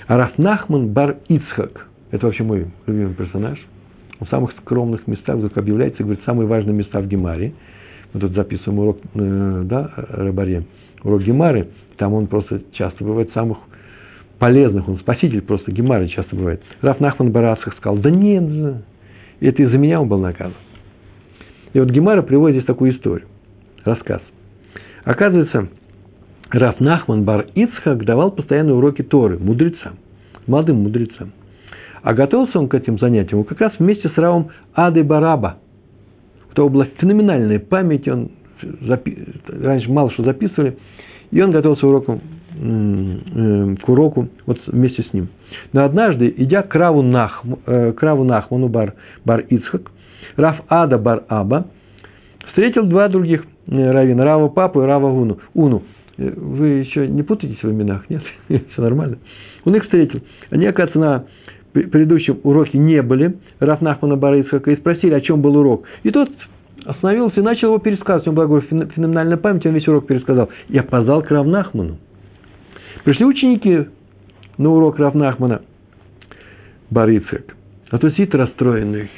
А 0.06 0.16
Рафнахман 0.18 0.92
Бар 0.92 1.16
Ицхак, 1.26 1.88
это 2.12 2.26
вообще 2.26 2.44
мой 2.44 2.66
любимый 2.86 3.14
персонаж, 3.14 3.58
он 4.20 4.28
в 4.28 4.30
самых 4.30 4.52
скромных 4.60 5.04
местах 5.08 5.34
вдруг 5.34 5.58
объявляется, 5.58 6.04
говорит, 6.04 6.22
самые 6.24 6.46
важные 6.46 6.76
места 6.76 7.00
в 7.00 7.08
Гемаре. 7.08 7.54
Мы 8.12 8.20
тут 8.20 8.34
записываем 8.34 8.78
урок, 8.78 8.98
э, 9.14 9.62
да, 9.64 9.90
Рабаре, 9.96 10.62
урок 11.02 11.22
Гемары, 11.22 11.70
там 11.96 12.14
он 12.14 12.28
просто 12.28 12.62
часто 12.74 13.02
бывает 13.02 13.30
в 13.30 13.34
самых 13.34 13.58
полезных, 14.38 14.88
он 14.88 14.98
спаситель 14.98 15.42
просто, 15.42 15.72
Гемары 15.72 16.08
часто 16.08 16.34
бывает. 16.36 16.62
Раф 16.80 17.00
Нахман 17.00 17.32
Барасах 17.32 17.76
сказал, 17.76 17.98
да 17.98 18.10
нет, 18.10 18.82
это 19.40 19.62
из-за 19.62 19.78
меня 19.78 20.00
он 20.00 20.08
был 20.08 20.18
наказан. 20.18 20.54
И 21.72 21.80
вот 21.80 21.90
Гемара 21.90 22.22
приводит 22.22 22.56
здесь 22.56 22.66
такую 22.66 22.92
историю, 22.92 23.28
рассказ. 23.84 24.22
Оказывается, 25.04 25.68
Раф 26.50 26.80
Нахман 26.80 27.24
Бар 27.24 27.46
Ицхак 27.54 28.04
давал 28.04 28.30
постоянные 28.30 28.74
уроки 28.74 29.02
Торы, 29.02 29.38
мудрецам, 29.38 29.96
молодым 30.46 30.82
мудрецам. 30.82 31.32
А 32.02 32.14
готовился 32.14 32.58
он 32.58 32.68
к 32.68 32.74
этим 32.74 32.98
занятиям 32.98 33.44
как 33.44 33.60
раз 33.60 33.72
вместе 33.78 34.08
с 34.08 34.16
Равом 34.16 34.50
Ады 34.74 35.02
Бараба. 35.02 35.58
У 36.50 36.54
того 36.54 36.68
была 36.68 36.86
феноменальная 36.98 37.58
память, 37.58 38.08
он 38.08 38.30
запи... 38.80 39.26
раньше 39.48 39.90
мало 39.90 40.10
что 40.12 40.22
записывали, 40.22 40.78
и 41.30 41.40
он 41.42 41.50
готовился 41.50 41.86
уроком, 41.86 42.16
э, 42.16 42.37
к 42.58 43.88
уроку 43.88 44.28
вот 44.46 44.58
вместе 44.66 45.02
с 45.02 45.12
ним. 45.12 45.28
Но 45.72 45.84
однажды, 45.84 46.32
идя 46.36 46.62
к 46.62 46.74
Раву, 46.74 47.02
Нах, 47.02 47.42
э, 47.66 47.92
к 47.92 48.02
Раву 48.02 48.24
Нахману 48.24 48.68
бар, 48.68 48.94
бар 49.24 49.40
Ицхак, 49.48 49.90
Рав 50.36 50.62
Ада 50.68 50.98
бар 50.98 51.24
Аба 51.28 51.66
встретил 52.48 52.84
два 52.84 53.08
других 53.08 53.44
э, 53.68 53.90
равина, 53.90 54.24
Рава 54.24 54.48
Папу 54.48 54.82
и 54.82 54.86
Рава 54.86 55.06
Уну. 55.06 55.38
Уну. 55.54 55.82
Вы 56.16 56.66
еще 56.66 57.06
не 57.06 57.22
путаетесь 57.22 57.62
в 57.62 57.70
именах, 57.70 58.10
нет? 58.10 58.22
Все 58.48 58.82
нормально. 58.82 59.18
Он 59.64 59.76
их 59.76 59.84
встретил. 59.84 60.20
Они, 60.50 60.66
оказывается, 60.66 60.98
на 60.98 61.24
предыдущем 61.72 62.40
уроке 62.42 62.76
не 62.76 63.02
были, 63.02 63.36
Раф 63.60 63.80
Нахмана 63.80 64.16
Барыцхака, 64.16 64.72
и 64.72 64.76
спросили, 64.76 65.14
о 65.14 65.20
чем 65.20 65.42
был 65.42 65.56
урок. 65.56 65.84
И 66.02 66.10
тот 66.10 66.28
остановился 66.84 67.40
и 67.40 67.44
начал 67.44 67.68
его 67.68 67.78
пересказывать. 67.78 68.26
У 68.26 68.32
него 68.32 68.48
была 68.48 68.60
феноменальная 68.62 69.36
память, 69.36 69.64
он 69.66 69.74
весь 69.74 69.86
урок 69.86 70.06
пересказал. 70.06 70.48
Я 70.68 70.82
позвал 70.82 71.22
к 71.22 71.30
Равнахману. 71.30 71.98
Пришли 73.08 73.24
ученики 73.24 73.86
на 74.58 74.68
урок 74.68 74.98
Равнахмана 74.98 75.62
Барыцхак. 76.90 77.56
А 77.88 77.98
то 77.98 78.10
сидит 78.10 78.34
расстроенный. 78.34 79.08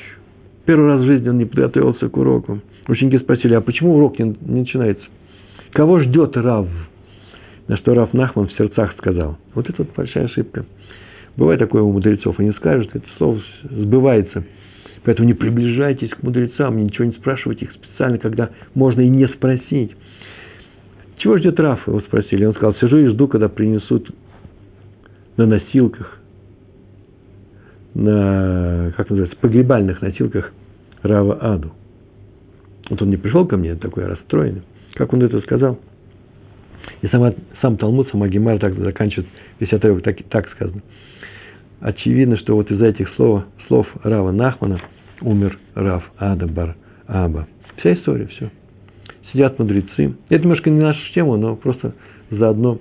Первый 0.64 0.92
раз 0.92 1.00
в 1.00 1.06
жизни 1.06 1.28
он 1.28 1.38
не 1.38 1.44
подготовился 1.44 2.08
к 2.08 2.16
уроку. 2.16 2.60
Ученики 2.86 3.18
спросили, 3.18 3.54
а 3.54 3.60
почему 3.60 3.96
урок 3.96 4.20
не 4.20 4.36
начинается? 4.42 5.02
Кого 5.72 5.98
ждет 5.98 6.36
Рав? 6.36 6.68
На 7.66 7.76
что 7.78 7.94
Рав 7.94 8.14
Нахман 8.14 8.46
в 8.46 8.52
сердцах 8.52 8.92
сказал. 8.96 9.38
Вот 9.54 9.68
это 9.68 9.82
вот 9.82 9.88
большая 9.96 10.26
ошибка. 10.26 10.64
Бывает 11.36 11.58
такое 11.58 11.82
у 11.82 11.90
мудрецов, 11.90 12.38
они 12.38 12.52
скажут, 12.52 12.90
это 12.94 13.06
слово 13.18 13.42
сбывается. 13.64 14.44
Поэтому 15.02 15.26
не 15.26 15.34
приближайтесь 15.34 16.10
к 16.10 16.22
мудрецам, 16.22 16.76
ничего 16.76 17.06
не 17.06 17.12
спрашивайте 17.14 17.64
их 17.64 17.72
специально, 17.72 18.18
когда 18.18 18.50
можно 18.72 19.00
и 19.00 19.08
не 19.08 19.26
спросить. 19.26 19.96
Чего 21.20 21.38
ждет 21.38 21.58
Раф? 21.60 21.86
Его 21.86 22.00
спросили. 22.00 22.44
Он 22.44 22.54
сказал, 22.54 22.74
сижу 22.76 22.98
и 22.98 23.06
жду, 23.06 23.28
когда 23.28 23.48
принесут 23.48 24.10
на 25.36 25.46
носилках, 25.46 26.18
на, 27.94 28.92
как 28.96 29.10
называется, 29.10 29.38
погребальных 29.40 30.02
носилках 30.02 30.52
Рава 31.02 31.34
Аду. 31.40 31.72
Вот 32.88 33.00
он 33.00 33.10
не 33.10 33.16
пришел 33.16 33.46
ко 33.46 33.56
мне, 33.56 33.74
такой 33.76 34.06
расстроенный. 34.06 34.62
Как 34.94 35.12
он 35.12 35.22
это 35.22 35.40
сказал? 35.40 35.78
И 37.02 37.06
сама, 37.08 37.32
сам 37.62 37.76
Талмуд, 37.76 38.08
сама 38.10 38.28
Гемар 38.28 38.58
так 38.58 38.74
заканчивает 38.74 39.28
весь 39.58 39.72
отрывок, 39.72 40.02
так, 40.02 40.16
так 40.28 40.48
сказано 40.50 40.82
очевидно, 41.80 42.36
что 42.36 42.54
вот 42.54 42.70
из 42.70 42.80
этих 42.80 43.08
слов, 43.14 43.44
слов 43.66 43.86
Рава 44.02 44.30
Нахмана 44.30 44.80
умер 45.20 45.58
Рав 45.74 46.04
Адабар 46.18 46.76
Аба. 47.06 47.48
Вся 47.78 47.94
история, 47.94 48.26
все. 48.26 48.50
Сидят 49.32 49.58
мудрецы. 49.58 50.14
Это 50.28 50.42
немножко 50.42 50.70
не 50.70 50.80
наша 50.80 51.00
тема, 51.14 51.36
но 51.36 51.56
просто 51.56 51.94
заодно. 52.30 52.78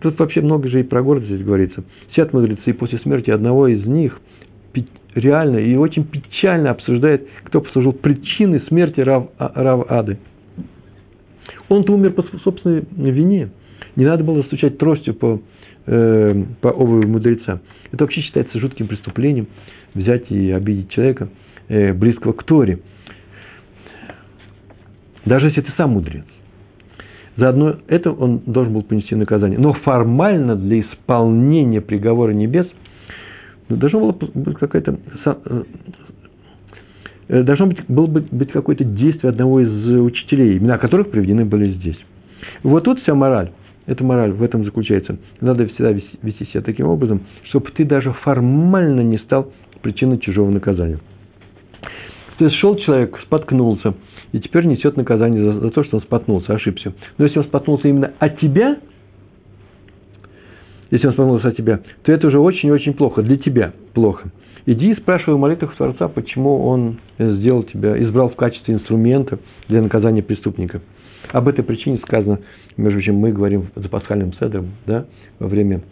Тут 0.00 0.18
вообще 0.18 0.40
много 0.40 0.68
же 0.68 0.80
и 0.80 0.84
про 0.84 1.02
город 1.02 1.24
здесь 1.24 1.42
говорится. 1.42 1.82
Сидят 2.12 2.32
мудрецы, 2.32 2.62
и 2.66 2.72
после 2.72 2.98
смерти 2.98 3.30
одного 3.30 3.66
из 3.66 3.84
них 3.84 4.20
реально 5.14 5.58
и 5.58 5.74
очень 5.76 6.04
печально 6.04 6.70
обсуждает, 6.70 7.26
кто 7.44 7.60
послужил 7.60 7.92
причиной 7.92 8.60
смерти 8.68 9.00
Рав, 9.00 9.28
а, 9.38 9.52
Рав 9.54 9.90
Ады. 9.90 10.18
Он-то 11.68 11.92
умер 11.92 12.12
по 12.12 12.22
собственной 12.38 12.84
вине. 12.96 13.50
Не 13.96 14.04
надо 14.04 14.24
было 14.24 14.42
стучать 14.42 14.78
тростью 14.78 15.14
по, 15.14 15.40
э, 15.86 16.44
по 16.60 16.68
обуви 16.68 17.06
мудреца. 17.06 17.60
Это 17.92 18.04
вообще 18.04 18.20
считается 18.20 18.58
жутким 18.58 18.86
преступлением 18.86 19.48
взять 19.94 20.30
и 20.30 20.50
обидеть 20.50 20.90
человека, 20.90 21.28
э, 21.68 21.92
близкого 21.92 22.32
к 22.32 22.44
Торе. 22.44 22.80
Даже 25.24 25.46
если 25.46 25.60
ты 25.60 25.72
сам 25.76 25.90
мудрец. 25.90 26.24
Заодно 27.36 27.76
это 27.86 28.10
он 28.10 28.40
должен 28.46 28.72
был 28.72 28.82
понести 28.82 29.14
наказание. 29.14 29.58
Но 29.58 29.72
формально 29.72 30.56
для 30.56 30.80
исполнения 30.80 31.80
приговора 31.80 32.32
небес 32.32 32.66
ну, 33.68 33.76
должно 33.76 34.00
было 34.00 34.12
быть 34.12 34.58
какая-то 34.58 34.98
э, 37.28 37.42
должно 37.42 37.66
быть, 37.66 37.78
было 37.86 38.06
быть, 38.06 38.32
быть 38.32 38.50
какое-то 38.50 38.84
действие 38.84 39.30
одного 39.30 39.60
из 39.60 40.00
учителей, 40.00 40.58
имена 40.58 40.78
которых 40.78 41.10
приведены 41.10 41.44
были 41.44 41.72
здесь. 41.74 41.98
Вот 42.64 42.84
тут 42.84 43.00
вся 43.02 43.14
мораль. 43.14 43.50
Эта 43.86 44.04
мораль 44.04 44.32
в 44.32 44.42
этом 44.42 44.64
заключается. 44.64 45.16
Надо 45.40 45.66
всегда 45.66 45.92
вести 45.92 46.44
себя 46.46 46.60
таким 46.60 46.88
образом, 46.88 47.22
чтобы 47.44 47.70
ты 47.70 47.84
даже 47.84 48.12
формально 48.12 49.00
не 49.00 49.18
стал 49.18 49.52
причиной 49.80 50.18
чужого 50.18 50.50
наказания. 50.50 50.98
То 52.38 52.44
есть 52.44 52.56
шел 52.58 52.76
человек, 52.76 53.18
споткнулся, 53.24 53.94
и 54.32 54.40
теперь 54.40 54.66
несет 54.66 54.96
наказание 54.96 55.42
за, 55.42 55.60
за 55.60 55.70
то, 55.70 55.84
что 55.84 55.96
он 55.96 56.02
споткнулся, 56.02 56.54
ошибся. 56.54 56.92
Но 57.16 57.24
если 57.24 57.38
он 57.38 57.44
споткнулся 57.44 57.88
именно 57.88 58.12
от 58.18 58.38
тебя, 58.40 58.78
если 60.90 61.06
он 61.06 61.12
споткнулся 61.12 61.48
от 61.48 61.56
тебя, 61.56 61.80
то 62.02 62.12
это 62.12 62.26
уже 62.26 62.38
очень-очень 62.38 62.94
плохо, 62.94 63.22
для 63.22 63.36
тебя 63.36 63.72
плохо. 63.94 64.30
Иди 64.66 64.92
и 64.92 64.96
спрашивай 64.96 65.34
у 65.34 65.38
молитвах 65.38 65.74
Творца, 65.76 66.08
почему 66.08 66.66
он 66.66 66.98
сделал 67.18 67.62
тебя, 67.62 68.02
избрал 68.02 68.28
в 68.28 68.36
качестве 68.36 68.74
инструмента 68.74 69.38
для 69.68 69.80
наказания 69.80 70.22
преступника. 70.22 70.82
Об 71.32 71.48
этой 71.48 71.64
причине 71.64 71.98
сказано 71.98 72.40
между 72.78 73.02
чем 73.02 73.16
мы 73.16 73.32
говорим 73.32 73.66
за 73.74 73.88
пасхальным 73.88 74.32
седром, 74.34 74.70
да, 74.86 75.06
во 75.38 75.48
время, 75.48 75.82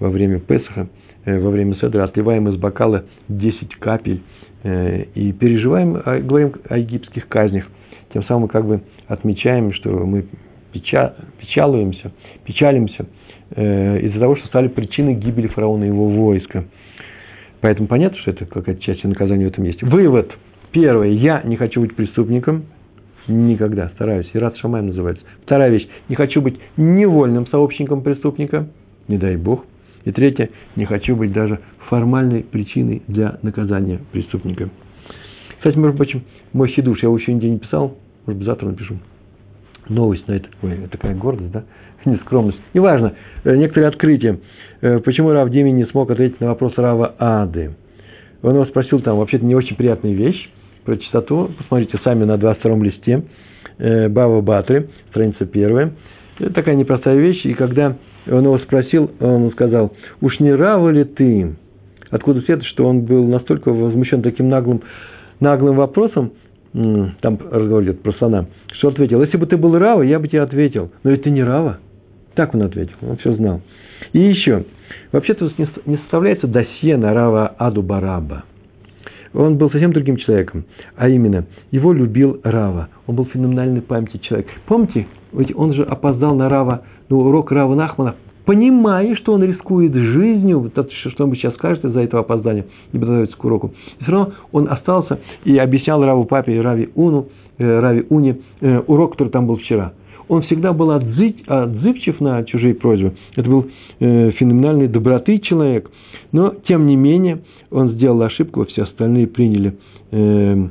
во 0.00 0.10
время 0.10 0.40
Песаха, 0.40 0.88
э, 1.24 1.38
во 1.38 1.50
время 1.50 1.76
седра, 1.76 2.04
отливаем 2.04 2.48
из 2.48 2.56
бокала 2.56 3.04
10 3.28 3.76
капель 3.76 4.20
э, 4.64 5.04
и 5.14 5.32
переживаем, 5.32 5.94
говорим 6.26 6.52
о 6.68 6.76
египетских 6.76 7.28
казнях. 7.28 7.66
Тем 8.14 8.22
самым 8.26 8.46
как 8.46 8.64
бы 8.64 8.80
отмечаем, 9.08 9.72
что 9.72 9.90
мы 9.90 10.24
печа, 10.72 11.14
печалуемся, 11.40 12.12
печалимся 12.44 13.06
э, 13.50 13.98
из-за 14.02 14.20
того, 14.20 14.36
что 14.36 14.46
стали 14.46 14.68
причиной 14.68 15.14
гибели 15.14 15.48
фараона 15.48 15.82
и 15.82 15.88
его 15.88 16.08
войска. 16.08 16.64
Поэтому 17.60 17.88
понятно, 17.88 18.16
что 18.18 18.30
это 18.30 18.46
какая-то 18.46 18.80
часть 18.82 19.02
наказания 19.02 19.46
в 19.46 19.48
этом 19.48 19.64
есть. 19.64 19.82
Вывод. 19.82 20.32
Первое. 20.70 21.08
Я 21.08 21.42
не 21.42 21.56
хочу 21.56 21.80
быть 21.80 21.96
преступником. 21.96 22.66
Никогда. 23.26 23.88
Стараюсь. 23.96 24.30
И 24.32 24.38
рад 24.38 24.56
Шамаем 24.58 24.86
называется. 24.86 25.24
Вторая 25.42 25.70
вещь. 25.70 25.88
Не 26.08 26.14
хочу 26.14 26.40
быть 26.40 26.56
невольным 26.76 27.48
сообщником 27.48 28.02
преступника. 28.02 28.68
Не 29.08 29.18
дай 29.18 29.36
Бог. 29.36 29.64
И 30.04 30.12
третье. 30.12 30.50
Не 30.76 30.84
хочу 30.84 31.16
быть 31.16 31.32
даже 31.32 31.58
формальной 31.88 32.44
причиной 32.44 33.02
для 33.08 33.40
наказания 33.42 33.98
преступника. 34.12 34.68
Кстати, 35.56 35.76
между 35.78 35.96
прочим, 35.96 36.22
мой 36.52 36.68
хидуш, 36.68 37.02
я 37.02 37.08
его 37.08 37.16
еще 37.16 37.32
нигде 37.32 37.48
не 37.50 37.58
писал, 37.58 37.96
может 38.26 38.38
быть, 38.38 38.46
завтра 38.46 38.66
напишу. 38.66 38.96
Новость 39.88 40.26
на 40.28 40.32
это. 40.32 40.48
Ой, 40.62 40.88
такая 40.90 41.14
гордость, 41.14 41.52
да? 41.52 41.64
Нескромность. 42.04 42.58
Неважно. 42.72 43.14
Э, 43.44 43.54
некоторые 43.56 43.88
открытия. 43.88 44.40
Э, 44.80 44.98
почему 45.00 45.32
Рав 45.32 45.50
Дими 45.50 45.70
не 45.70 45.84
смог 45.86 46.10
ответить 46.10 46.40
на 46.40 46.48
вопрос 46.48 46.74
Рава 46.76 47.14
Ады? 47.18 47.74
Он 48.42 48.54
его 48.54 48.64
спросил 48.66 49.00
там, 49.00 49.18
вообще-то 49.18 49.44
не 49.44 49.54
очень 49.54 49.76
приятная 49.76 50.12
вещь, 50.12 50.50
про 50.84 50.96
чистоту. 50.96 51.50
Посмотрите 51.58 51.98
сами 52.02 52.24
на 52.24 52.36
22 52.38 52.76
листе. 52.84 53.22
Э, 53.78 54.08
Бава 54.08 54.40
Батри, 54.40 54.88
страница 55.10 55.44
первая. 55.46 55.92
Это 56.38 56.52
такая 56.52 56.76
непростая 56.76 57.16
вещь. 57.16 57.44
И 57.44 57.54
когда 57.54 57.96
он 58.26 58.44
его 58.44 58.58
спросил, 58.60 59.10
он 59.20 59.50
сказал, 59.52 59.92
уж 60.20 60.40
не 60.40 60.52
Рава 60.52 60.88
ли 60.88 61.04
ты? 61.04 61.56
Откуда 62.10 62.40
следует, 62.42 62.66
что 62.66 62.86
он 62.86 63.02
был 63.02 63.26
настолько 63.26 63.70
возмущен 63.72 64.22
таким 64.22 64.48
наглым 64.48 64.82
наглым 65.40 65.76
вопросом, 65.76 66.32
там 66.74 67.38
разговор 67.50 67.84
идет 67.84 68.02
про 68.02 68.12
сана, 68.14 68.46
что 68.72 68.88
ответил, 68.88 69.22
если 69.22 69.36
бы 69.36 69.46
ты 69.46 69.56
был 69.56 69.78
Рава, 69.78 70.02
я 70.02 70.18
бы 70.18 70.26
тебе 70.26 70.42
ответил, 70.42 70.90
но 71.04 71.12
ведь 71.12 71.22
ты 71.22 71.30
не 71.30 71.42
Рава. 71.42 71.78
Так 72.34 72.52
он 72.52 72.62
ответил, 72.62 72.94
он 73.02 73.16
все 73.18 73.34
знал. 73.36 73.60
И 74.12 74.18
еще, 74.18 74.64
вообще-то 75.12 75.48
не 75.86 75.96
составляется 75.98 76.48
досье 76.48 76.96
на 76.96 77.14
Рава 77.14 77.46
Аду 77.46 77.82
Бараба. 77.82 78.42
Он 79.32 79.56
был 79.56 79.70
совсем 79.70 79.92
другим 79.92 80.16
человеком, 80.16 80.64
а 80.96 81.08
именно, 81.08 81.46
его 81.70 81.92
любил 81.92 82.40
Рава. 82.42 82.88
Он 83.06 83.14
был 83.14 83.26
феноменальной 83.26 83.82
памяти 83.82 84.18
человек. 84.18 84.48
Помните, 84.66 85.06
ведь 85.32 85.54
он 85.54 85.74
же 85.74 85.84
опоздал 85.84 86.34
на 86.34 86.48
Рава, 86.48 86.82
ну, 87.08 87.20
урок 87.20 87.52
Рава 87.52 87.74
Нахмана 87.74 88.16
понимая, 88.44 89.14
что 89.16 89.32
он 89.32 89.44
рискует 89.44 89.94
жизнью, 89.94 90.70
что 90.88 91.24
он 91.24 91.34
сейчас 91.34 91.54
скажет 91.54 91.84
из-за 91.84 92.00
этого 92.00 92.22
опоздания, 92.22 92.66
не 92.92 92.98
подготовится 92.98 93.36
к 93.36 93.44
уроку. 93.44 93.72
И 93.98 94.02
все 94.02 94.12
равно 94.12 94.34
он 94.52 94.68
остался 94.70 95.20
и 95.44 95.56
объяснял 95.56 96.04
Раву 96.04 96.24
Папе 96.24 96.56
и 96.56 96.58
Рави 96.58 96.90
Уну, 96.94 97.28
э, 97.58 97.80
Рави 97.80 98.04
Уне 98.08 98.38
э, 98.60 98.80
урок, 98.86 99.12
который 99.12 99.28
там 99.28 99.46
был 99.46 99.56
вчера. 99.56 99.92
Он 100.28 100.42
всегда 100.42 100.72
был 100.72 100.88
отзыв, 100.88 101.34
отзывчив 101.46 102.20
на 102.20 102.44
чужие 102.44 102.74
просьбы. 102.74 103.14
Это 103.36 103.48
был 103.48 103.66
э, 104.00 104.30
феноменальный 104.32 104.88
доброты 104.88 105.38
человек. 105.38 105.90
Но, 106.32 106.54
тем 106.66 106.86
не 106.86 106.96
менее, 106.96 107.42
он 107.70 107.90
сделал 107.90 108.22
ошибку, 108.22 108.64
все 108.64 108.82
остальные 108.82 109.26
приняли 109.26 109.76
э, 110.10 110.68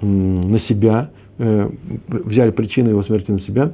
на 0.00 0.60
себя, 0.68 1.10
взяли 1.38 2.50
причину 2.50 2.90
его 2.90 3.02
смерти 3.04 3.30
на 3.30 3.40
себя, 3.40 3.72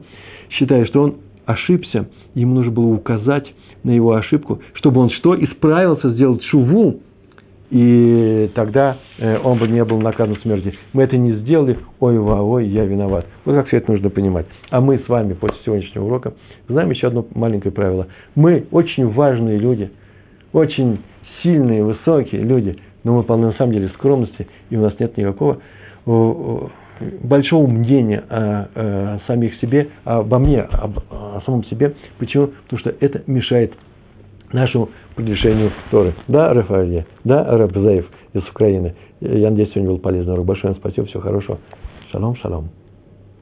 считая, 0.50 0.86
что 0.86 1.02
он 1.02 1.14
ошибся, 1.50 2.08
ему 2.34 2.54
нужно 2.54 2.72
было 2.72 2.94
указать 2.94 3.46
на 3.82 3.90
его 3.90 4.12
ошибку, 4.14 4.60
чтобы 4.74 5.00
он 5.00 5.10
что? 5.10 5.34
Исправился, 5.34 6.10
сделал 6.10 6.40
шуву, 6.50 7.00
и 7.70 8.50
тогда 8.54 8.98
э, 9.18 9.38
он 9.38 9.58
бы 9.58 9.68
не 9.68 9.84
был 9.84 10.00
наказан 10.00 10.36
смертью. 10.42 10.72
Мы 10.92 11.04
это 11.04 11.16
не 11.16 11.32
сделали, 11.34 11.78
ой, 12.00 12.18
ва, 12.18 12.42
ой, 12.42 12.66
я 12.66 12.84
виноват. 12.84 13.26
Вот 13.44 13.54
как 13.54 13.68
все 13.68 13.76
это 13.76 13.92
нужно 13.92 14.10
понимать. 14.10 14.46
А 14.70 14.80
мы 14.80 14.98
с 14.98 15.08
вами 15.08 15.34
после 15.34 15.58
сегодняшнего 15.64 16.04
урока 16.04 16.34
знаем 16.68 16.90
еще 16.90 17.06
одно 17.06 17.24
маленькое 17.34 17.72
правило. 17.72 18.08
Мы 18.34 18.66
очень 18.72 19.08
важные 19.08 19.58
люди, 19.58 19.90
очень 20.52 20.98
сильные, 21.42 21.84
высокие 21.84 22.42
люди, 22.42 22.76
но 23.04 23.14
мы 23.14 23.22
полны 23.22 23.46
на 23.48 23.52
самом 23.54 23.72
деле 23.72 23.88
скромности, 23.90 24.48
и 24.68 24.76
у 24.76 24.80
нас 24.80 24.94
нет 24.98 25.16
никакого 25.16 25.60
большого 27.22 27.66
мнения 27.66 28.24
о, 28.28 28.68
о 28.74 29.20
самих 29.26 29.54
себе, 29.56 29.88
обо 30.04 30.38
мне, 30.38 30.60
об, 30.60 30.98
о 31.10 31.40
самом 31.44 31.64
себе. 31.64 31.94
Почему? 32.18 32.48
Потому 32.64 32.80
что 32.80 32.94
это 33.00 33.22
мешает 33.26 33.72
нашему 34.52 34.88
продвижению 35.14 35.72
Торы. 35.90 36.14
Да, 36.28 36.52
Рафаэль, 36.52 37.04
да, 37.24 37.44
Рабзаев 37.44 38.06
из 38.32 38.42
Украины. 38.48 38.94
Я 39.20 39.50
надеюсь, 39.50 39.70
сегодня 39.70 39.90
был 39.90 39.98
полезный 39.98 40.34
урок. 40.34 40.46
Большое 40.46 40.72
вам 40.72 40.80
спасибо, 40.80 41.06
всего 41.06 41.22
хорошего. 41.22 41.58
Шалом, 42.10 42.36
шалом. 42.36 42.70